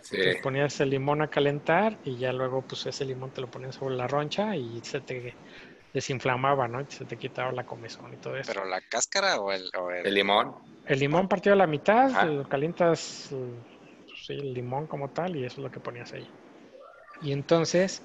Sí. 0.00 0.16
Entonces 0.16 0.42
ponías 0.42 0.80
el 0.80 0.90
limón 0.90 1.20
a 1.20 1.28
calentar 1.28 1.98
y 2.04 2.16
ya 2.16 2.32
luego 2.32 2.62
pues 2.62 2.86
ese 2.86 3.04
limón 3.04 3.30
te 3.32 3.42
lo 3.42 3.50
ponías 3.50 3.74
sobre 3.74 3.96
la 3.96 4.06
roncha 4.06 4.56
y 4.56 4.80
se 4.82 5.00
te 5.00 5.34
desinflamaba, 5.92 6.68
¿no? 6.68 6.80
Y 6.80 6.86
se 6.88 7.04
te 7.04 7.18
quitaba 7.18 7.52
la 7.52 7.66
comezón 7.66 8.14
y 8.14 8.16
todo 8.16 8.36
eso. 8.36 8.50
¿Pero 8.50 8.64
la 8.64 8.80
cáscara 8.80 9.40
o 9.40 9.52
el...? 9.52 9.68
O 9.78 9.90
el... 9.90 10.06
El 10.06 10.14
limón. 10.14 10.54
El 10.86 11.00
limón 11.00 11.28
partido 11.28 11.52
a 11.52 11.56
la 11.56 11.66
mitad, 11.66 12.10
lo 12.24 12.48
calientas 12.48 13.30
eh, 13.32 13.52
pues, 14.04 14.26
sí, 14.26 14.32
el 14.34 14.54
limón 14.54 14.86
como 14.86 15.10
tal 15.10 15.36
y 15.36 15.44
eso 15.44 15.56
es 15.56 15.64
lo 15.64 15.70
que 15.70 15.80
ponías 15.80 16.12
ahí. 16.14 16.26
Y 17.20 17.32
entonces, 17.32 18.04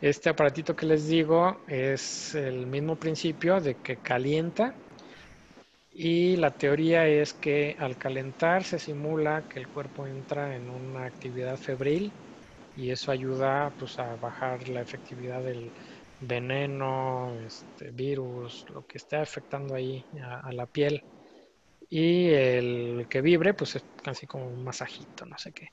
este 0.00 0.30
aparatito 0.30 0.76
que 0.76 0.86
les 0.86 1.06
digo 1.08 1.62
es 1.66 2.34
el 2.34 2.66
mismo 2.66 2.98
principio 2.98 3.60
de 3.60 3.80
que 3.80 4.00
calienta 4.00 4.80
y 5.90 6.36
la 6.36 6.56
teoría 6.56 7.06
es 7.08 7.34
que 7.34 7.74
al 7.78 7.96
calentar 7.98 8.64
se 8.64 8.78
simula 8.78 9.46
que 9.48 9.58
el 9.58 9.68
cuerpo 9.68 10.06
entra 10.06 10.54
en 10.56 10.68
una 10.70 11.06
actividad 11.06 11.56
febril 11.56 12.16
y 12.74 12.90
eso 12.90 13.10
ayuda 13.12 13.74
pues 13.78 13.98
a 13.98 14.16
bajar 14.16 14.68
la 14.68 14.82
efectividad 14.82 15.42
del 15.44 15.72
veneno, 16.18 17.38
este, 17.40 17.90
virus, 17.92 18.64
lo 18.70 18.84
que 18.84 18.98
esté 18.98 19.16
afectando 19.16 19.74
ahí 19.74 20.06
a, 20.22 20.40
a 20.40 20.52
la 20.52 20.66
piel. 20.66 21.04
Y 21.90 22.30
el 22.30 23.06
que 23.10 23.22
vibre, 23.22 23.54
pues 23.54 23.76
es 23.76 23.86
casi 24.02 24.26
como 24.26 24.48
un 24.50 24.64
masajito, 24.64 25.26
no 25.26 25.38
sé 25.38 25.52
qué. 25.52 25.68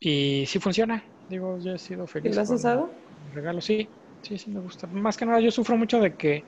Y 0.00 0.46
sí 0.46 0.58
funciona. 0.60 1.04
Digo, 1.28 1.58
yo 1.58 1.72
he 1.74 1.78
sido 1.78 2.06
¿Y 2.22 2.28
feliz. 2.28 2.34
lo 2.34 2.40
has 2.42 2.50
usado? 2.50 3.00
regalo, 3.32 3.60
sí. 3.60 3.92
Sí, 4.22 4.38
sí 4.38 4.50
me 4.50 4.60
gusta. 4.60 4.86
Más 4.88 5.16
que 5.16 5.24
nada, 5.26 5.40
yo 5.40 5.50
sufro 5.52 5.76
mucho 5.76 6.00
de 6.00 6.16
que 6.16 6.46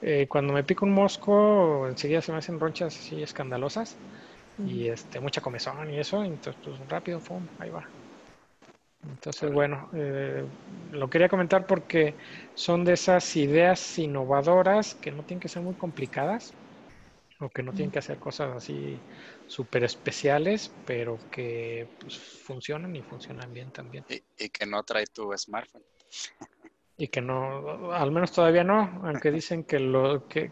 eh, 0.00 0.28
cuando 0.28 0.52
me 0.54 0.64
pica 0.64 0.86
un 0.86 0.92
mosco, 0.92 1.88
enseguida 1.88 2.22
se 2.22 2.32
me 2.32 2.38
hacen 2.38 2.60
ronchas 2.60 2.96
así 2.98 3.22
escandalosas 3.22 4.00
y 4.62 4.88
este 4.88 5.20
mucha 5.20 5.40
comezón 5.42 5.90
y 5.90 6.00
eso. 6.00 6.24
Entonces, 6.24 6.60
pues 6.64 6.80
rápido, 6.88 7.20
pum, 7.22 7.48
ahí 7.58 7.70
va. 7.70 7.88
Entonces, 9.02 9.52
bueno, 9.52 9.90
eh, 9.94 10.46
lo 10.90 11.10
quería 11.10 11.28
comentar 11.28 11.66
porque 11.66 12.16
son 12.54 12.84
de 12.84 12.94
esas 12.94 13.36
ideas 13.36 13.98
innovadoras 13.98 14.94
que 14.94 15.12
no 15.12 15.24
tienen 15.24 15.40
que 15.40 15.48
ser 15.48 15.62
muy 15.62 15.76
complicadas 15.76 16.56
o 17.40 17.50
que 17.50 17.62
no 17.62 17.74
tienen 17.74 17.92
que 17.92 18.00
hacer 18.00 18.18
cosas 18.18 18.56
así 18.56 19.04
súper 19.46 19.84
especiales, 19.84 20.72
pero 20.86 21.18
que 21.30 21.88
pues, 22.00 22.18
funcionan 22.18 22.94
y 22.96 23.02
funcionan 23.02 23.52
bien 23.52 23.70
también. 23.70 24.04
Y, 24.08 24.22
y 24.44 24.48
que 24.48 24.66
no 24.66 24.82
trae 24.82 25.06
tu 25.06 25.32
smartphone. 25.36 25.82
Y 26.96 27.08
que 27.08 27.20
no, 27.20 27.92
al 27.92 28.10
menos 28.12 28.32
todavía 28.32 28.64
no, 28.64 29.00
aunque 29.04 29.30
dicen 29.30 29.64
que 29.64 29.78
lo 29.80 30.26
que 30.28 30.50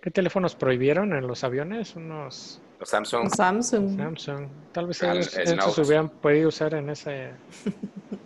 ¿qué 0.00 0.10
teléfonos 0.10 0.54
prohibieron 0.54 1.12
en 1.12 1.26
los 1.26 1.44
aviones? 1.44 1.96
Unos 1.96 2.60
Los 2.78 2.88
Samsung. 2.88 3.28
Samsung. 3.30 3.96
Samsung. 3.96 4.48
Tal 4.72 4.86
vez 4.86 5.02
el- 5.02 5.18
ellos, 5.18 5.56
Note. 5.56 5.82
hubieran 5.82 6.08
podido 6.08 6.48
usar 6.48 6.74
en 6.74 6.90
ese 6.90 7.32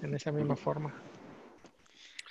en 0.03 0.15
esa 0.15 0.31
misma 0.33 0.57
forma. 0.57 0.95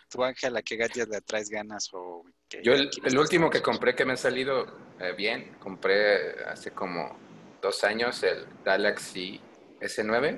¿Tú, 0.09 0.23
Ángela, 0.23 0.61
qué 0.61 0.75
gadget 0.75 1.07
le 1.09 1.21
traes 1.21 1.49
ganas 1.49 1.89
o 1.93 2.23
qué- 2.47 2.63
Yo 2.63 2.73
el, 2.73 2.89
el 3.03 3.17
último 3.17 3.49
que 3.49 3.61
compré 3.61 3.93
que 3.95 4.05
me 4.05 4.13
ha 4.13 4.17
salido 4.17 4.65
eh, 4.99 5.13
bien, 5.15 5.55
compré 5.59 6.43
hace 6.45 6.71
como 6.71 7.17
dos 7.61 7.83
años 7.83 8.23
el 8.23 8.45
Galaxy 8.63 9.41
S9 9.79 10.37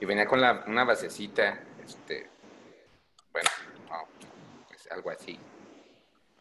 y 0.00 0.06
venía 0.06 0.26
con 0.26 0.40
la, 0.40 0.64
una 0.66 0.84
basecita, 0.84 1.60
este, 1.84 2.28
bueno, 3.32 3.48
no, 3.88 4.74
es 4.74 4.90
algo 4.90 5.10
así. 5.10 5.38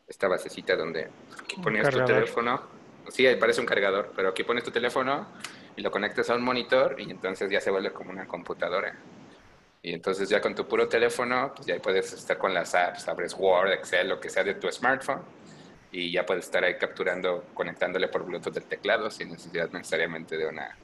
Esta 0.08 0.28
basecita 0.28 0.76
donde 0.76 1.10
aquí 1.40 1.58
ponías 1.62 1.90
tu 1.90 2.04
teléfono, 2.04 2.62
sí, 3.10 3.28
parece 3.40 3.62
un 3.62 3.68
cargador, 3.68 4.12
pero 4.16 4.30
aquí 4.30 4.44
pones 4.44 4.64
tu 4.64 4.72
teléfono 4.72 5.28
y 5.76 5.82
lo 5.82 5.92
conectas 5.92 6.30
a 6.30 6.36
un 6.36 6.42
monitor 6.42 6.96
y 7.00 7.12
entonces 7.12 7.50
ya 7.50 7.62
se 7.62 7.70
vuelve 7.70 7.92
como 7.92 8.12
una 8.12 8.28
computadora. 8.28 8.96
Y 9.82 9.94
entonces 9.94 10.28
ya 10.28 10.42
con 10.42 10.56
tu 10.56 10.68
puro 10.68 10.90
teléfono, 10.90 11.54
pues 11.56 11.68
ya 11.68 11.80
puedes 11.80 12.12
estar 12.12 12.38
con 12.38 12.54
las 12.54 12.76
apps, 12.76 13.08
abres 13.08 13.34
Word, 13.38 13.72
Excel, 13.72 14.10
lo 14.10 14.20
que 14.20 14.30
sea 14.30 14.44
de 14.44 14.56
tu 14.56 14.70
smartphone 14.72 15.39
y 15.92 16.12
ya 16.12 16.26
puedes 16.26 16.46
estar 16.46 16.64
ahí 16.64 16.78
capturando, 16.78 17.46
conectándole 17.54 18.08
por 18.08 18.24
Bluetooth 18.26 18.54
del 18.54 18.66
teclado 18.66 19.10
sin 19.10 19.30
necesidad 19.30 19.70
necesariamente 19.72 20.38
de 20.38 20.48
una 20.48 20.78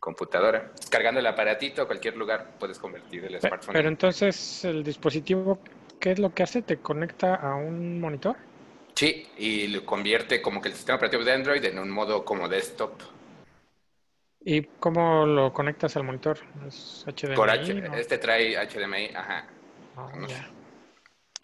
computadora. 0.00 0.70
Cargando 0.90 1.20
el 1.20 1.26
aparatito 1.26 1.82
a 1.82 1.86
cualquier 1.86 2.16
lugar 2.16 2.52
puedes 2.58 2.78
convertir 2.78 3.24
el 3.24 3.38
smartphone. 3.40 3.72
Pero 3.74 3.88
en- 3.88 3.94
entonces 3.94 4.64
el 4.64 4.82
dispositivo, 4.82 5.60
¿qué 6.00 6.12
es 6.12 6.18
lo 6.18 6.34
que 6.34 6.42
hace? 6.42 6.62
¿Te 6.62 6.78
conecta 6.78 7.34
a 7.36 7.54
un 7.56 8.00
monitor? 8.00 8.36
Sí, 8.94 9.26
y 9.38 9.68
lo 9.68 9.84
convierte 9.84 10.42
como 10.42 10.60
que 10.60 10.68
el 10.68 10.74
sistema 10.74 10.96
operativo 10.96 11.24
de 11.24 11.32
Android 11.32 11.64
en 11.64 11.78
un 11.78 11.90
modo 11.90 12.24
como 12.24 12.48
desktop. 12.48 13.00
¿Y 14.44 14.62
cómo 14.80 15.24
lo 15.24 15.52
conectas 15.52 15.96
al 15.96 16.02
monitor? 16.04 16.38
¿Es 16.66 17.04
HDMI? 17.06 17.36
Por 17.36 17.48
H, 17.50 17.74
no? 17.74 17.94
este 17.94 18.18
trae 18.18 18.56
HDMI, 18.56 19.14
ajá. 19.14 19.46
Vamos. 19.94 20.30
ya. 20.30 20.48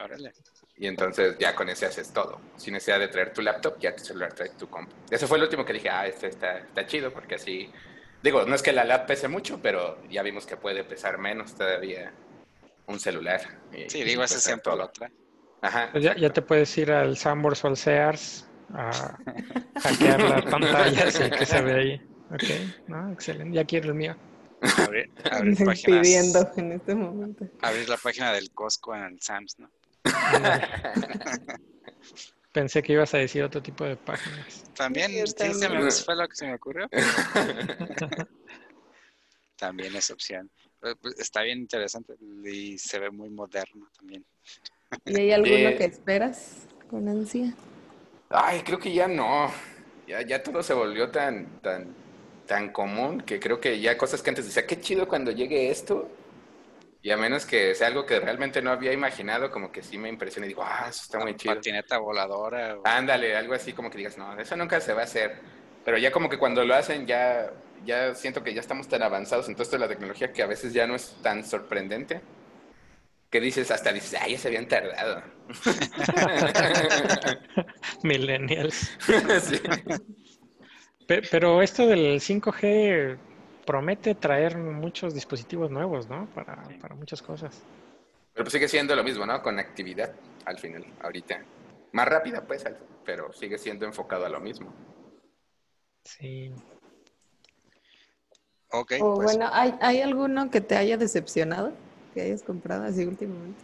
Órale. 0.04 0.32
Y 0.80 0.86
entonces 0.86 1.36
ya 1.38 1.54
con 1.54 1.68
ese 1.68 1.86
haces 1.86 2.12
todo. 2.12 2.40
Sin 2.56 2.74
necesidad 2.74 3.00
de 3.00 3.08
traer 3.08 3.32
tu 3.32 3.42
laptop, 3.42 3.78
ya 3.80 3.94
tu 3.96 4.04
celular 4.04 4.32
trae 4.32 4.50
tu 4.50 4.68
compu. 4.68 4.92
Ese 5.10 5.26
fue 5.26 5.38
el 5.38 5.44
último 5.44 5.64
que 5.64 5.72
dije, 5.72 5.90
ah, 5.90 6.06
este 6.06 6.28
está, 6.28 6.58
está 6.58 6.86
chido, 6.86 7.12
porque 7.12 7.34
así. 7.34 7.70
Digo, 8.22 8.44
no 8.44 8.54
es 8.54 8.62
que 8.62 8.72
la 8.72 8.84
lap 8.84 9.06
pese 9.06 9.26
mucho, 9.28 9.60
pero 9.62 10.00
ya 10.08 10.22
vimos 10.22 10.46
que 10.46 10.56
puede 10.56 10.84
pesar 10.84 11.18
menos 11.18 11.54
todavía 11.54 12.12
un 12.86 13.00
celular. 13.00 13.40
Y- 13.72 13.90
Sí, 13.90 14.04
digo, 14.04 14.22
ese 14.22 14.38
siempre 14.40 14.70
todo. 14.72 14.76
lo 14.76 14.88
trae. 14.90 15.10
Ajá. 15.62 15.88
Pues 15.90 16.04
ya, 16.04 16.14
ya 16.16 16.30
te 16.32 16.42
puedes 16.42 16.76
ir 16.78 16.92
al 16.92 17.16
Sanborns 17.16 17.64
o 17.64 17.68
al 17.68 17.76
Sears 17.76 18.46
a 18.72 19.18
hackear 19.82 20.20
las 20.20 20.44
pantallas 20.44 21.20
y 21.20 21.30
que 21.30 21.46
se 21.46 21.60
ve 21.62 21.72
ahí. 21.74 22.02
Ok, 22.30 22.42
no, 22.88 23.10
excelente. 23.10 23.56
Ya 23.56 23.64
quiero 23.64 23.88
el 23.88 23.94
mío. 23.94 24.14
Abrir, 24.84 25.10
abrir 25.32 25.56
páginas. 25.64 26.00
pidiendo 26.02 26.50
en 26.58 26.72
este 26.72 26.94
momento. 26.94 27.46
Abrir 27.62 27.88
la 27.88 27.96
página 27.96 28.32
del 28.34 28.50
Costco 28.50 28.94
en 28.94 29.02
el 29.04 29.20
Sams, 29.22 29.58
¿no? 29.58 29.70
Pensé 32.52 32.82
que 32.82 32.92
ibas 32.94 33.12
a 33.14 33.18
decir 33.18 33.42
otro 33.42 33.62
tipo 33.62 33.84
de 33.84 33.96
páginas. 33.96 34.64
También, 34.74 35.12
Yo 35.12 35.26
sí, 35.26 35.32
se 35.36 35.68
me- 35.68 35.74
también. 35.76 35.92
fue 35.92 36.16
lo 36.16 36.26
que 36.28 36.34
se 36.34 36.46
me 36.46 36.54
ocurrió. 36.54 36.88
También 39.58 39.94
es 39.96 40.10
opción. 40.10 40.48
Eh, 40.82 40.94
pues, 41.00 41.18
Está 41.18 41.42
bien 41.42 41.58
interesante 41.58 42.14
y 42.44 42.78
se 42.78 42.98
ve 43.00 43.10
muy 43.10 43.28
moderno 43.28 43.88
también. 43.98 44.24
¿Y 45.04 45.16
hay 45.16 45.32
alguno 45.32 45.68
Eh, 45.70 45.76
que 45.76 45.84
esperas 45.84 46.66
con 46.88 47.08
ansia? 47.08 47.52
Ay, 48.30 48.62
creo 48.62 48.78
que 48.78 48.92
ya 48.92 49.08
no. 49.08 49.50
Ya, 50.06 50.22
ya 50.22 50.42
todo 50.42 50.62
se 50.62 50.74
volvió 50.74 51.10
tan, 51.10 51.60
tan, 51.60 51.86
tan 52.46 52.72
común 52.72 53.20
que 53.22 53.40
creo 53.40 53.60
que 53.60 53.80
ya 53.80 53.98
cosas 53.98 54.22
que 54.22 54.30
antes 54.30 54.46
decía, 54.46 54.66
qué 54.66 54.80
chido 54.80 55.08
cuando 55.08 55.32
llegue 55.32 55.70
esto. 55.70 56.08
Y 57.08 57.10
a 57.10 57.16
menos 57.16 57.46
que 57.46 57.74
sea 57.74 57.86
algo 57.86 58.04
que 58.04 58.20
realmente 58.20 58.60
no 58.60 58.70
había 58.70 58.92
imaginado, 58.92 59.50
como 59.50 59.72
que 59.72 59.82
sí 59.82 59.96
me 59.96 60.10
impresiona 60.10 60.44
y 60.44 60.48
digo, 60.50 60.62
ah, 60.62 60.88
eso 60.90 61.04
está 61.04 61.18
muy 61.18 61.34
chido. 61.36 61.54
Patineta 61.54 61.96
voladora. 61.96 62.76
o- 62.76 62.82
Ándale, 62.84 63.34
algo 63.34 63.54
así 63.54 63.72
como 63.72 63.88
que 63.90 63.96
digas, 63.96 64.18
no, 64.18 64.38
eso 64.38 64.54
nunca 64.58 64.78
se 64.78 64.92
va 64.92 65.00
a 65.00 65.04
hacer. 65.04 65.36
Pero 65.86 65.96
ya 65.96 66.12
como 66.12 66.28
que 66.28 66.36
cuando 66.36 66.62
lo 66.66 66.74
hacen, 66.74 67.06
ya, 67.06 67.50
ya 67.86 68.14
siento 68.14 68.44
que 68.44 68.52
ya 68.52 68.60
estamos 68.60 68.88
tan 68.88 69.02
avanzados 69.02 69.48
en 69.48 69.54
todo 69.54 69.62
esto 69.62 69.76
de 69.76 69.80
la 69.80 69.88
tecnología 69.88 70.34
que 70.34 70.42
a 70.42 70.46
veces 70.46 70.74
ya 70.74 70.86
no 70.86 70.96
es 70.96 71.16
tan 71.22 71.46
sorprendente. 71.46 72.20
Que 73.30 73.40
dices, 73.40 73.70
hasta 73.70 73.90
dices, 73.90 74.14
ay, 74.20 74.32
ya 74.32 74.38
se 74.38 74.48
habían 74.48 74.68
tardado. 74.68 75.22
Millennials. 78.02 78.90
Sí. 81.08 81.14
Pero 81.30 81.62
esto 81.62 81.86
del 81.86 82.20
5G 82.20 83.16
promete 83.68 84.14
traer 84.14 84.56
muchos 84.56 85.12
dispositivos 85.12 85.70
nuevos, 85.70 86.08
¿no? 86.08 86.26
Para, 86.34 86.62
para 86.80 86.94
muchas 86.94 87.20
cosas. 87.20 87.60
Pero 88.32 88.44
pues 88.44 88.52
sigue 88.54 88.66
siendo 88.66 88.96
lo 88.96 89.04
mismo, 89.04 89.26
¿no? 89.26 89.42
Conectividad 89.42 90.10
al 90.46 90.58
final, 90.58 90.86
ahorita. 91.02 91.44
Más 91.92 92.08
rápida, 92.08 92.46
pues, 92.46 92.64
pero 93.04 93.30
sigue 93.34 93.58
siendo 93.58 93.84
enfocado 93.84 94.24
a 94.24 94.30
lo 94.30 94.40
mismo. 94.40 94.72
Sí. 96.02 96.50
Ok, 98.70 98.92
O 99.02 99.16
pues 99.16 99.36
bueno, 99.36 99.50
¿hay, 99.52 99.74
¿hay 99.82 100.00
alguno 100.00 100.50
que 100.50 100.62
te 100.62 100.74
haya 100.74 100.96
decepcionado? 100.96 101.74
Que 102.14 102.22
hayas 102.22 102.42
comprado 102.42 102.84
así 102.84 103.04
últimamente. 103.04 103.60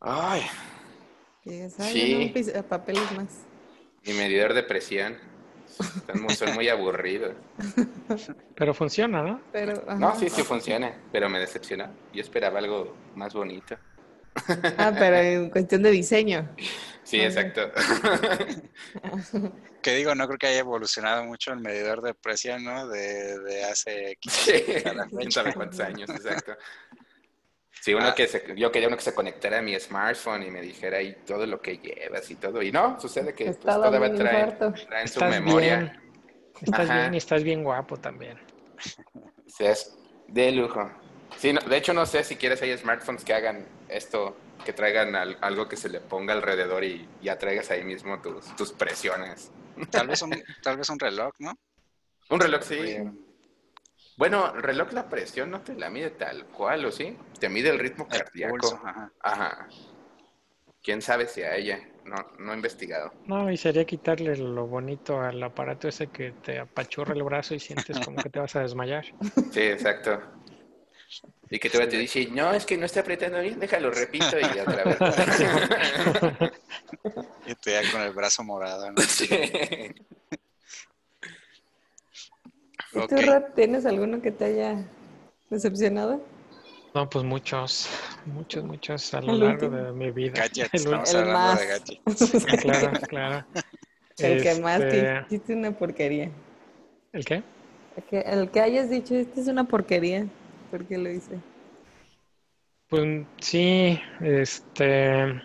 Ay, 0.00 0.42
Que 1.44 1.50
digas, 1.50 1.78
ay, 1.78 1.92
Sí. 2.34 2.52
no, 2.52 2.62
papeles 2.64 3.12
más. 3.12 3.44
mi 4.04 4.12
medidor 4.14 4.54
de 4.54 4.64
presión. 4.64 5.16
Están 5.80 6.22
muy- 6.22 6.34
son 6.34 6.54
muy 6.54 6.68
aburridos. 6.68 7.34
Pero 8.54 8.74
funciona, 8.74 9.22
¿no? 9.22 9.40
Pero, 9.52 9.82
No, 9.96 10.18
sí, 10.18 10.28
sí 10.28 10.42
funciona, 10.42 10.92
pero 11.12 11.28
me 11.28 11.38
decepcionó. 11.38 11.88
Yo 12.12 12.22
esperaba 12.22 12.58
algo 12.58 12.96
más 13.14 13.34
bonito. 13.34 13.76
Ah, 14.76 14.92
pero 14.96 15.16
en 15.16 15.50
cuestión 15.50 15.82
de 15.82 15.90
diseño. 15.90 16.48
Sí, 17.02 17.20
exacto. 17.20 17.72
que 19.82 19.94
digo, 19.94 20.14
no 20.14 20.26
creo 20.26 20.38
que 20.38 20.46
haya 20.46 20.60
evolucionado 20.60 21.24
mucho 21.24 21.52
el 21.52 21.60
medidor 21.60 22.02
de 22.02 22.14
presión, 22.14 22.64
¿no? 22.64 22.88
De, 22.88 23.38
de 23.40 23.64
hace 23.64 24.16
15 24.20 24.58
Sí, 24.58 24.84
cuántos 25.54 25.80
años, 25.80 26.08
exacto. 26.10 26.52
Sí, 27.80 27.94
uno 27.94 28.08
Ah. 28.08 28.14
que 28.14 28.26
se, 28.26 28.44
yo 28.56 28.70
quería 28.72 28.88
uno 28.88 28.96
que 28.96 29.02
se 29.02 29.14
conectara 29.14 29.58
a 29.58 29.62
mi 29.62 29.78
smartphone 29.78 30.42
y 30.42 30.50
me 30.50 30.60
dijera 30.60 30.98
ahí 30.98 31.16
todo 31.26 31.46
lo 31.46 31.60
que 31.60 31.78
llevas 31.78 32.30
y 32.30 32.34
todo. 32.36 32.62
Y 32.62 32.72
no, 32.72 33.00
sucede 33.00 33.34
que 33.34 33.46
pues, 33.46 33.60
todavía 33.60 34.14
traen, 34.14 34.58
traen 34.88 35.08
su 35.08 35.14
Estás 35.20 35.30
memoria. 35.30 35.76
bien. 35.78 35.92
Estás 36.60 36.80
Ajá. 36.90 36.98
bien 37.00 37.14
y 37.14 37.16
estás 37.18 37.42
bien 37.44 37.62
guapo 37.64 37.96
también. 37.96 38.38
Sí, 39.46 39.64
es 39.64 39.96
de 40.26 40.52
lujo. 40.52 40.90
Sí, 41.36 41.52
no, 41.52 41.60
de 41.60 41.76
hecho 41.76 41.92
no 41.92 42.04
sé 42.06 42.24
si 42.24 42.36
quieres 42.36 42.60
hay 42.62 42.76
smartphones 42.76 43.24
que 43.24 43.32
hagan 43.34 43.64
esto, 43.88 44.36
que 44.64 44.72
traigan 44.72 45.14
al- 45.14 45.38
algo 45.40 45.68
que 45.68 45.76
se 45.76 45.88
le 45.88 46.00
ponga 46.00 46.32
alrededor 46.32 46.82
y 46.84 47.08
ya 47.22 47.38
traigas 47.38 47.70
ahí 47.70 47.84
mismo 47.84 48.20
tus, 48.20 48.44
tus 48.56 48.72
presiones. 48.72 49.50
Tal 49.90 50.08
vez 50.08 50.20
un, 50.22 50.34
tal 50.62 50.76
vez 50.78 50.88
un 50.90 50.98
reloj, 50.98 51.32
¿no? 51.38 51.54
Un 52.30 52.40
reloj 52.40 52.62
sí. 52.62 52.78
Oye, 52.80 53.04
Bueno, 54.18 54.52
el 54.52 54.64
reloj 54.64 54.92
la 54.94 55.08
presión 55.08 55.48
no 55.48 55.60
te 55.60 55.76
la 55.76 55.90
mide 55.90 56.10
tal 56.10 56.46
cual, 56.46 56.84
¿o 56.84 56.90
sí? 56.90 57.16
Te 57.38 57.48
mide 57.48 57.68
el 57.70 57.78
ritmo 57.78 58.08
El 58.10 58.18
cardíaco. 58.18 58.56
pulso, 58.56 58.80
ajá. 58.84 59.12
Ajá. 59.20 59.68
¿Quién 60.82 61.00
sabe 61.00 61.28
si 61.28 61.42
a 61.42 61.54
ella? 61.54 61.78
No, 62.04 62.16
no 62.40 62.52
he 62.52 62.56
investigado. 62.56 63.12
No, 63.26 63.48
y 63.48 63.56
sería 63.56 63.84
quitarle 63.84 64.36
lo 64.36 64.66
bonito 64.66 65.20
al 65.20 65.40
aparato 65.40 65.86
ese 65.86 66.08
que 66.08 66.32
te 66.32 66.58
apachurra 66.58 67.14
el 67.14 67.22
brazo 67.22 67.54
y 67.54 67.60
sientes 67.60 68.00
como 68.00 68.20
que 68.20 68.28
te 68.28 68.40
vas 68.40 68.56
a 68.56 68.62
desmayar. 68.62 69.04
Sí, 69.52 69.60
exacto. 69.60 70.20
Y 71.48 71.60
que 71.60 71.70
todavía 71.70 71.90
te 71.90 71.98
dice, 71.98 72.26
no, 72.32 72.52
es 72.52 72.66
que 72.66 72.76
no 72.76 72.86
está 72.86 73.00
apretando 73.00 73.40
bien, 73.40 73.60
déjalo, 73.60 73.92
repito 73.92 74.36
y 74.40 74.58
otra 74.58 74.84
vez. 74.84 74.98
Y 77.46 77.54
tú 77.54 77.70
ya 77.70 77.80
con 77.92 78.02
el 78.02 78.12
brazo 78.12 78.42
morado, 78.42 78.90
¿no? 78.90 79.00
Sí. 79.00 79.28
¿Y 82.92 82.98
Ok. 82.98 83.08
tú, 83.08 83.16
Rod, 83.22 83.42
tienes 83.54 83.86
alguno 83.86 84.20
que 84.22 84.30
te 84.32 84.44
haya 84.46 84.84
decepcionado? 85.50 86.20
No, 86.94 87.08
pues 87.08 87.24
muchos, 87.24 87.88
muchos, 88.24 88.64
muchos 88.64 89.12
a 89.14 89.20
lo 89.20 89.32
El 89.32 89.40
largo 89.40 89.66
último. 89.66 89.84
de 89.84 89.92
mi 89.92 90.10
vida. 90.10 90.32
Gadgets, 90.38 90.70
El 90.72 90.80
estamos 90.80 91.10
el 91.10 91.16
hablando 91.20 91.38
más. 91.38 91.60
de 91.60 91.66
gadgets. 91.66 92.62
claro, 92.62 93.00
claro. 93.06 93.46
El 94.18 94.42
que 94.42 94.54
más 94.56 94.80
Este, 94.80 94.90
que 94.90 95.24
hiciste 95.36 95.54
una 95.54 95.70
porquería. 95.70 96.30
¿El 97.12 97.24
qué? 97.24 97.42
El 97.96 98.02
que, 98.04 98.18
el 98.20 98.50
que 98.50 98.60
hayas 98.60 98.90
dicho, 98.90 99.14
este 99.14 99.40
es 99.40 99.46
una 99.48 99.64
porquería. 99.64 100.26
¿Por 100.70 100.84
qué 100.86 100.98
lo 100.98 101.08
hice? 101.10 101.38
Pues 102.88 103.26
sí, 103.40 104.00
este. 104.20 105.40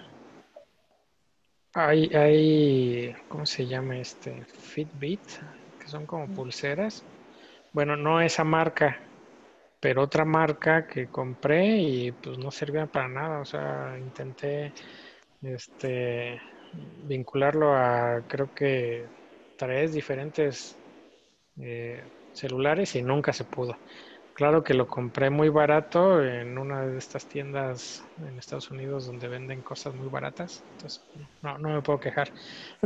Hay, 1.75 2.05
hay, 2.15 3.15
¿cómo 3.27 3.45
se 3.45 3.67
llama 3.67 3.97
este? 3.97 4.43
Fitbit, 4.45 5.21
que 5.79 5.87
son 5.87 6.05
como 6.05 6.27
pulseras. 6.33 7.03
Bueno, 7.73 7.95
no 7.97 8.21
esa 8.21 8.43
marca, 8.43 8.99
pero 9.79 10.03
otra 10.03 10.25
marca 10.25 10.87
que 10.87 11.09
compré 11.09 11.77
y 11.79 12.11
pues 12.13 12.37
no 12.39 12.51
servía 12.51 12.87
para 12.87 13.09
nada. 13.09 13.41
O 13.41 13.45
sea, 13.45 13.97
intenté 13.99 14.73
este 15.41 16.41
vincularlo 16.73 17.75
a 17.75 18.25
creo 18.27 18.53
que 18.53 19.11
tres 19.57 19.93
diferentes 19.93 20.79
eh, 21.57 22.11
celulares 22.33 22.95
y 22.95 23.03
nunca 23.03 23.33
se 23.33 23.45
pudo. 23.45 23.77
Claro 24.33 24.63
que 24.63 24.73
lo 24.73 24.87
compré 24.87 25.29
muy 25.29 25.49
barato 25.49 26.23
en 26.23 26.57
una 26.57 26.87
de 26.87 26.97
estas 26.97 27.27
tiendas 27.27 28.01
en 28.17 28.39
Estados 28.39 28.71
Unidos 28.71 29.05
donde 29.05 29.27
venden 29.27 29.61
cosas 29.61 29.93
muy 29.93 30.07
baratas. 30.09 30.65
Entonces, 30.71 31.07
no, 31.41 31.57
no 31.59 31.69
me 31.69 31.81
puedo 31.83 31.99
quejar. 31.99 32.33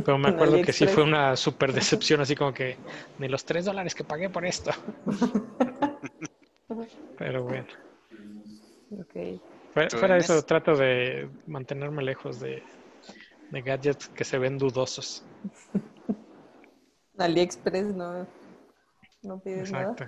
Pero 0.04 0.18
me 0.18 0.28
acuerdo 0.30 0.62
que 0.62 0.74
sí 0.74 0.88
fue 0.88 1.04
una 1.04 1.36
súper 1.38 1.74
decepción, 1.74 2.22
así 2.22 2.36
como 2.36 2.54
que 2.54 2.82
ni 3.18 3.30
los 3.30 3.46
tres 3.46 3.66
dólares 3.66 3.96
que 3.96 4.04
pagué 4.06 4.30
por 4.30 4.46
esto. 4.46 4.72
Pero 7.16 7.44
bueno, 7.44 7.68
Ok. 8.90 9.42
fuera, 9.70 9.90
¿Tú, 9.90 9.98
fuera 9.98 10.18
eso 10.18 10.44
trato 10.44 10.76
de 10.76 11.30
mantenerme 11.46 12.04
lejos 12.04 12.40
de, 12.40 12.64
de 13.50 13.64
gadgets 13.64 14.10
que 14.10 14.26
se 14.26 14.40
ven 14.40 14.58
dudosos. 14.60 15.28
AliExpress 17.26 17.90
no, 17.96 18.30
no 19.24 19.40
pides 19.42 19.70
nada. 19.70 20.00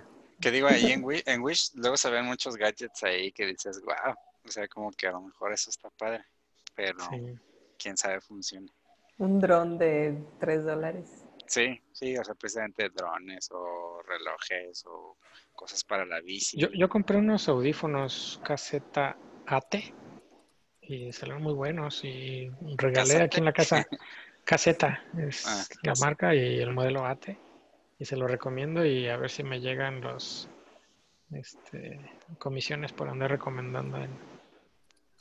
Que 0.42 0.52
digo, 0.52 0.68
ahí 0.68 0.92
en 0.92 1.04
Wish, 1.04 1.24
en 1.26 1.42
Wish 1.42 1.72
luego 1.76 1.98
se 1.98 2.10
ven 2.10 2.26
muchos 2.26 2.56
gadgets 2.56 3.04
ahí 3.04 3.32
que 3.32 3.46
dices, 3.46 3.82
wow, 3.82 4.16
o 4.46 4.50
sea, 4.50 4.68
como 4.68 4.92
que 4.92 5.08
a 5.08 5.12
lo 5.12 5.22
mejor 5.22 5.52
eso 5.52 5.70
está 5.70 5.90
padre, 5.90 6.24
pero 6.76 6.98
Sí. 7.10 7.36
quién 7.78 7.98
sabe 7.98 8.22
funciona. 8.22 8.72
Un 9.18 9.40
dron 9.40 9.78
de 9.78 10.18
3 10.40 10.64
dólares. 10.64 11.26
Sí, 11.46 11.82
sí, 11.92 12.18
o 12.18 12.24
sea, 12.24 12.36
precisamente 12.36 12.90
drones 12.90 13.50
o 13.52 14.02
relojes 14.04 14.86
o 14.86 15.18
cosas 15.54 15.84
para 15.84 16.06
la 16.06 16.22
bici. 16.22 16.58
Yo, 16.58 16.70
yo 16.72 16.88
compré 16.88 17.18
unos 17.18 17.50
audífonos 17.50 18.40
caseta 18.44 19.18
AT 19.48 19.94
y 20.82 21.12
salieron 21.12 21.44
muy 21.44 21.54
buenos 21.54 22.04
y 22.04 22.50
regalé 22.78 23.24
aquí 23.24 23.40
en 23.40 23.46
la 23.46 23.54
casa 23.54 23.86
caseta, 24.46 25.04
es 25.18 25.44
Ah, 25.46 25.64
la 25.84 25.94
marca 26.00 26.34
y 26.34 26.60
el 26.60 26.72
modelo 26.72 27.06
AT. 27.06 27.38
Y 28.00 28.06
se 28.06 28.16
lo 28.18 28.28
recomiendo 28.28 28.86
y 28.86 29.08
a 29.08 29.18
ver 29.18 29.30
si 29.30 29.44
me 29.44 29.60
llegan 29.60 30.02
los 30.02 30.48
este, 31.32 32.00
comisiones 32.38 32.94
por 32.94 33.10
andar 33.10 33.30
recomendando 33.32 33.98
en 33.98 34.10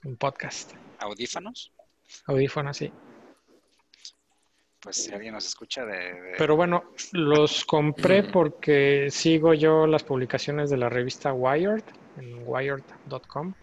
un 0.05 0.16
podcast. 0.16 0.72
¿Audífonos? 1.01 1.72
Audífonos, 2.26 2.76
sí. 2.76 2.93
Pues 4.81 5.05
si 5.05 5.12
alguien 5.12 5.35
nos 5.35 5.45
escucha 5.47 5.85
de... 5.85 5.97
de- 6.14 6.35
Pero 6.39 6.55
bueno, 6.55 6.85
los 7.12 7.64
compré 7.64 8.22
porque 8.33 9.09
sigo 9.11 9.55
yo 9.55 9.87
las 9.89 10.05
publicaciones 10.05 10.70
de 10.70 10.76
la 10.76 10.89
revista 10.89 11.33
Wired 11.33 11.83
en 12.16 12.43
wired.com 12.47 13.55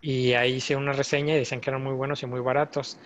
y 0.00 0.32
ahí 0.32 0.54
hice 0.54 0.74
una 0.74 0.92
reseña 0.92 1.36
y 1.36 1.38
dicen 1.38 1.60
que 1.60 1.70
eran 1.70 1.82
muy 1.84 1.94
buenos 1.94 2.24
y 2.24 2.26
muy 2.26 2.40
baratos. 2.40 2.98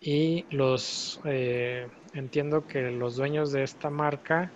Y 0.00 0.46
los 0.50 1.20
eh, 1.26 1.88
entiendo 2.14 2.66
que 2.66 2.90
los 2.90 3.16
dueños 3.16 3.52
de 3.52 3.64
esta 3.64 3.90
marca 3.90 4.50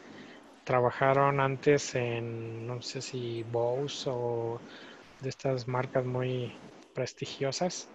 trabajaron 0.64 1.40
antes 1.40 1.94
en, 1.94 2.66
no 2.66 2.80
sé 2.82 3.02
si 3.02 3.42
Bose 3.44 4.08
o 4.10 4.60
de 5.20 5.28
estas 5.28 5.68
marcas 5.68 6.04
muy 6.04 6.52
prestigiosas 6.94 7.88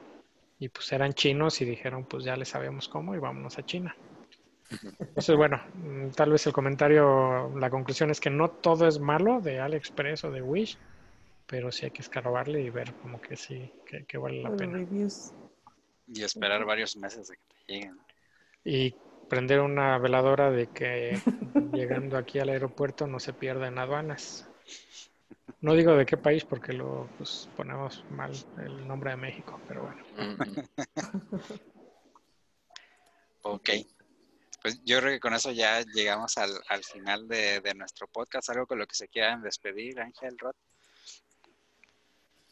y 0.60 0.70
pues 0.70 0.92
eran 0.92 1.14
chinos 1.14 1.62
y 1.62 1.66
dijeron 1.66 2.06
pues 2.06 2.24
ya 2.24 2.36
le 2.36 2.46
sabemos 2.46 2.88
cómo 2.88 3.16
y 3.16 3.20
vámonos 3.20 3.58
a 3.58 3.66
China. 3.66 3.96
Entonces, 5.00 5.36
bueno, 5.36 5.62
mm, 5.76 6.10
tal 6.10 6.32
vez 6.32 6.46
el 6.46 6.54
comentario, 6.54 7.52
la 7.58 7.70
conclusión 7.70 8.12
es 8.12 8.20
que 8.20 8.30
no 8.30 8.50
todo 8.50 8.88
es 8.88 9.00
malo 9.00 9.40
de 9.40 9.60
AliExpress 9.60 10.26
o 10.26 10.32
de 10.32 10.42
Wish, 10.42 10.78
pero 11.46 11.72
sí 11.72 11.86
hay 11.86 11.92
que 11.92 12.02
escarbarle 12.02 12.62
y 12.62 12.70
ver 12.70 12.94
como 12.96 13.22
que 13.22 13.38
sí, 13.38 13.72
que, 13.86 14.06
que 14.06 14.18
vale 14.18 14.44
la 14.44 14.56
pena. 14.56 14.78
reviews. 14.78 15.32
Y 16.08 16.24
esperar 16.24 16.66
varios 16.66 16.96
meses 16.98 17.30
de 17.30 17.36
que 17.36 17.42
te 17.66 17.74
lleguen. 17.74 18.00
Y 18.64 18.96
prender 19.30 19.60
una 19.62 19.98
veladora 19.98 20.52
de 20.52 20.68
que 20.68 21.20
llegando 21.74 22.18
aquí 22.18 22.40
al 22.40 22.50
aeropuerto 22.50 23.08
no 23.08 23.20
se 23.20 23.34
pierda 23.34 23.68
en 23.68 23.78
aduanas. 23.78 24.48
No 25.62 25.74
digo 25.74 25.96
de 25.96 26.06
qué 26.06 26.18
país 26.18 26.44
porque 26.46 26.74
lo 26.74 27.10
pues, 27.18 27.50
ponemos 27.56 28.06
mal 28.12 28.32
el 28.64 28.88
nombre 28.88 29.12
de 29.12 29.18
México, 29.18 29.60
pero 29.68 29.84
bueno. 29.84 30.04
Ok. 33.42 33.70
Pues 34.62 34.84
yo 34.84 35.00
creo 35.00 35.12
que 35.12 35.20
con 35.20 35.34
eso 35.34 35.52
ya 35.52 35.82
llegamos 35.82 36.38
al, 36.38 36.52
al 36.68 36.84
final 36.84 37.28
de, 37.28 37.62
de 37.62 37.74
nuestro 37.74 38.08
podcast. 38.08 38.50
Algo 38.50 38.68
con 38.68 38.78
lo 38.78 38.86
que 38.86 38.96
se 38.96 39.08
quieran 39.08 39.42
despedir, 39.42 40.00
Ángel 40.00 40.38
Roth. 40.38 40.56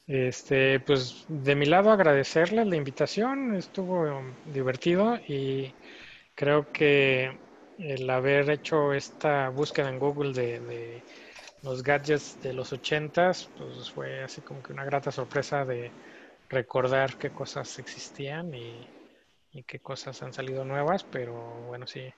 Este, 0.08 0.80
pues 0.80 1.26
de 1.28 1.56
mi 1.56 1.66
lado 1.66 1.90
agradecerles 1.90 2.68
la 2.68 2.76
invitación, 2.76 3.56
estuvo 3.56 4.22
divertido 4.54 5.18
y 5.28 5.74
creo 6.36 6.72
que 6.72 7.38
el 7.80 8.10
haber 8.10 8.50
hecho 8.50 8.94
esta 8.94 9.50
búsqueda 9.50 9.90
en 9.90 10.00
Google 10.00 10.34
de, 10.34 10.60
de 10.60 11.04
los 11.64 11.82
gadgets 11.82 12.42
de 12.42 12.54
los 12.54 12.72
ochentas, 12.72 13.50
pues 13.58 13.90
fue 13.90 14.24
así 14.24 14.42
como 14.42 14.62
que 14.62 14.74
una 14.74 14.86
grata 14.86 15.12
sorpresa 15.12 15.66
de 15.66 15.92
recordar 16.50 17.18
qué 17.18 17.32
cosas 17.32 17.80
existían 17.80 18.54
y, 18.54 18.88
y 19.52 19.64
qué 19.64 19.80
cosas 19.80 20.22
han 20.22 20.34
salido 20.34 20.64
nuevas, 20.64 21.04
pero 21.04 21.34
bueno, 21.68 21.88
sí, 21.88 22.14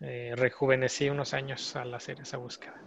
eh, 0.00 0.32
rejuvenecí 0.34 1.10
unos 1.10 1.34
años 1.34 1.76
al 1.76 1.92
hacer 1.92 2.20
esa 2.20 2.38
búsqueda. 2.38 2.80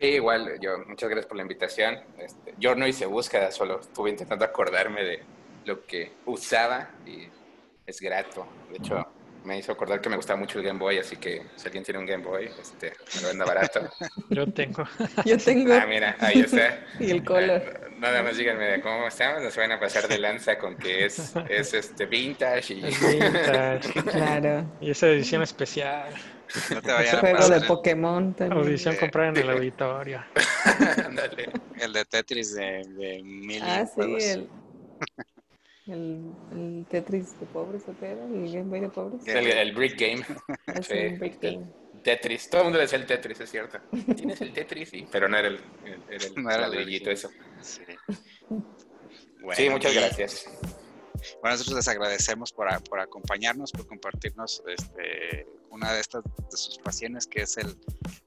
Sí, 0.00 0.06
igual, 0.06 0.58
yo, 0.60 0.78
muchas 0.86 1.10
gracias 1.10 1.26
por 1.26 1.36
la 1.36 1.42
invitación. 1.42 2.00
Este, 2.18 2.54
yo 2.58 2.74
no 2.74 2.86
hice 2.86 3.04
búsqueda, 3.04 3.52
solo 3.52 3.80
estuve 3.80 4.10
intentando 4.10 4.46
acordarme 4.46 5.04
de 5.04 5.22
lo 5.66 5.84
que 5.84 6.12
usaba 6.24 6.90
y 7.06 7.28
es 7.90 8.00
grato. 8.00 8.46
De 8.70 8.78
hecho, 8.78 9.06
me 9.44 9.58
hizo 9.58 9.72
acordar 9.72 10.00
que 10.00 10.08
me 10.10 10.16
gustaba 10.16 10.38
mucho 10.38 10.58
el 10.58 10.64
Game 10.64 10.78
Boy, 10.78 10.98
así 10.98 11.16
que 11.16 11.46
si 11.56 11.66
alguien 11.66 11.82
tiene 11.84 11.98
un 12.00 12.06
Game 12.06 12.22
Boy, 12.24 12.50
este, 12.60 12.92
me 13.16 13.22
lo 13.22 13.28
venda 13.28 13.44
barato. 13.46 13.88
Yo 14.30 14.46
tengo, 14.52 14.84
Yo 15.24 15.38
tengo. 15.38 15.72
Ah, 15.74 15.86
mira, 15.88 16.16
ahí 16.20 16.40
está. 16.40 16.84
Y 17.00 17.10
el 17.10 17.24
color. 17.24 17.62
Eh, 17.62 17.86
Nada 18.00 18.22
más 18.22 18.36
díganme 18.38 18.64
de 18.64 18.80
cómo 18.80 19.06
estamos, 19.08 19.42
nos 19.42 19.54
van 19.56 19.72
a 19.72 19.78
pasar 19.80 20.08
de 20.08 20.18
lanza 20.18 20.56
con 20.58 20.74
que 20.78 21.04
es, 21.04 21.34
es 21.50 21.74
este 21.74 22.06
vintage 22.06 22.72
y... 22.72 22.80
vintage 22.82 23.92
Claro. 24.10 24.64
y 24.80 24.90
esa 24.90 25.06
edición 25.08 25.42
especial. 25.42 26.08
No 26.70 26.80
te 26.80 26.90
vayan 26.92 27.16
a 27.16 27.20
Juego 27.20 27.36
pasar 27.36 27.50
de 27.56 27.60
el- 27.60 27.66
Pokémon 27.66 28.34
también. 28.34 28.58
Audición 28.58 28.96
comprar 28.96 29.28
en 29.28 29.36
el 29.36 29.50
auditorio. 29.50 30.24
Ándale. 31.04 31.50
el, 31.78 31.92
de 31.92 32.04
Tetris 32.06 32.54
de, 32.54 32.84
de 32.88 33.22
mil 33.22 33.62
Ah, 33.62 33.84
sí, 33.84 33.92
juegos. 33.94 34.24
el, 34.24 34.48
el, 35.90 36.32
el 36.52 36.86
Tetris 36.88 37.38
de 37.40 37.46
pobres, 37.46 37.82
¿o 37.88 37.94
qué 37.98 38.06
era? 38.12 38.24
El 38.24 38.52
Game 38.52 38.64
Boy 38.70 38.80
de 38.80 38.88
pobres. 38.88 39.26
El, 39.26 39.46
el 39.46 39.72
Brick 39.74 39.98
Game. 40.00 40.24
Sí, 40.82 40.94
el- 40.94 41.18
Game. 41.40 41.66
Tetris. 42.02 42.48
Todo 42.48 42.62
el 42.62 42.64
mundo 42.68 42.78
decía 42.78 42.98
el 42.98 43.04
Tetris, 43.06 43.40
es 43.40 43.50
cierto. 43.50 43.78
¿Tienes 44.16 44.40
el 44.40 44.52
Tetris? 44.54 44.88
Sí, 44.88 45.06
pero 45.12 45.28
no 45.28 45.36
era 45.36 45.48
el, 45.48 45.60
el- 45.84 46.02
era 46.10 46.24
el 46.26 46.34
No 46.42 46.50
era 46.50 46.64
el 46.66 46.70
ladrillito 46.72 47.10
eso. 47.10 47.28
Sí. 47.60 47.82
Bueno, 48.48 49.54
Sí, 49.54 49.68
muchas 49.70 49.92
y- 49.92 49.96
gracias. 49.96 50.46
Bueno, 51.42 51.54
nosotros 51.54 51.76
les 51.76 51.88
agradecemos 51.88 52.52
por, 52.52 52.72
a- 52.72 52.80
por 52.80 53.00
acompañarnos, 53.00 53.72
por 53.72 53.86
compartirnos 53.86 54.62
este, 54.66 55.46
una 55.70 55.92
de 55.92 56.00
estas 56.00 56.24
de 56.24 56.56
sus 56.56 56.78
pasiones, 56.78 57.26
que 57.26 57.42
es 57.42 57.58
el, 57.58 57.76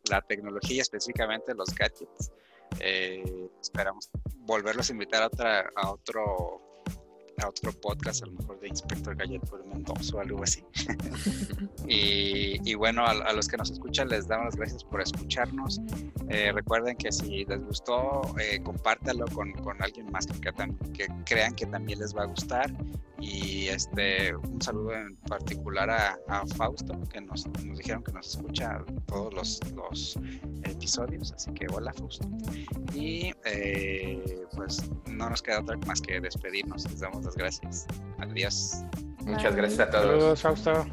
la 0.10 0.22
tecnología, 0.22 0.82
específicamente 0.84 1.56
los 1.56 1.74
gadgets. 1.74 2.32
Eh, 2.80 3.24
esperamos 3.62 4.10
volverlos 4.38 4.90
a 4.90 4.94
invitar 4.94 5.24
a, 5.24 5.28
otra, 5.28 5.70
a 5.76 5.92
otro 5.92 6.73
a 7.38 7.48
otro 7.48 7.72
podcast, 7.72 8.24
a 8.24 8.28
lo 8.28 8.34
mejor 8.34 8.60
de 8.60 8.68
Inspector 8.70 9.16
Gadget 9.16 9.50
Volumen 9.50 9.84
2 9.84 10.14
o 10.14 10.20
algo 10.20 10.44
así. 10.44 10.64
y, 11.88 12.70
y 12.70 12.76
bueno, 12.76 13.06
a, 13.06 13.12
a 13.12 13.34
los 13.34 13.48
que 13.48 13.58
nos 13.58 13.72
escuchan 13.72 14.10
les 14.10 14.28
damos 14.28 14.46
las 14.46 14.56
gracias 14.56 14.84
por 14.84 15.02
escucharnos. 15.02 15.82
Eh, 16.30 16.52
recuerden 16.52 16.96
que 16.96 17.12
si 17.12 17.46
les 17.46 17.64
gustó, 17.66 18.22
eh, 18.40 18.60
compártalo 18.64 19.26
con, 19.28 19.52
con 19.54 19.82
alguien 19.82 20.12
más 20.12 20.26
que, 20.26 20.40
que 20.94 21.08
crean 21.26 21.54
que 21.54 21.66
también 21.66 22.00
les 22.00 22.16
va 22.16 22.24
a 22.24 22.26
gustar. 22.26 22.72
Y 23.20 23.68
este 23.68 24.36
un 24.36 24.62
saludo 24.62 24.94
en 24.94 25.16
particular 25.16 25.90
a, 25.90 26.18
a 26.28 26.46
Fausto, 26.46 27.00
que 27.10 27.22
nos, 27.22 27.48
nos 27.64 27.78
dijeron 27.78 28.04
que 28.04 28.12
nos 28.12 28.36
escucha 28.36 28.84
todos 29.06 29.34
los, 29.34 29.60
los 29.74 30.20
episodios. 30.64 31.32
Así 31.32 31.52
que 31.54 31.68
hola 31.72 31.94
Fausto. 31.94 32.28
Y 32.94 33.32
eh, 33.46 34.46
pues 34.56 34.84
no 35.08 35.30
nos 35.30 35.42
queda 35.42 35.62
otra 35.62 35.78
más 35.88 36.02
que 36.02 36.20
despedirnos. 36.20 36.84
Les 36.90 37.00
damos 37.00 37.23
las 37.24 37.36
gracias. 37.36 37.88
Adiós. 38.20 38.84
Muchas 39.26 39.56
gracias 39.56 39.80
a 39.80 39.90
todos. 39.90 40.06
Saludos, 40.06 40.42
Fausto. 40.42 40.86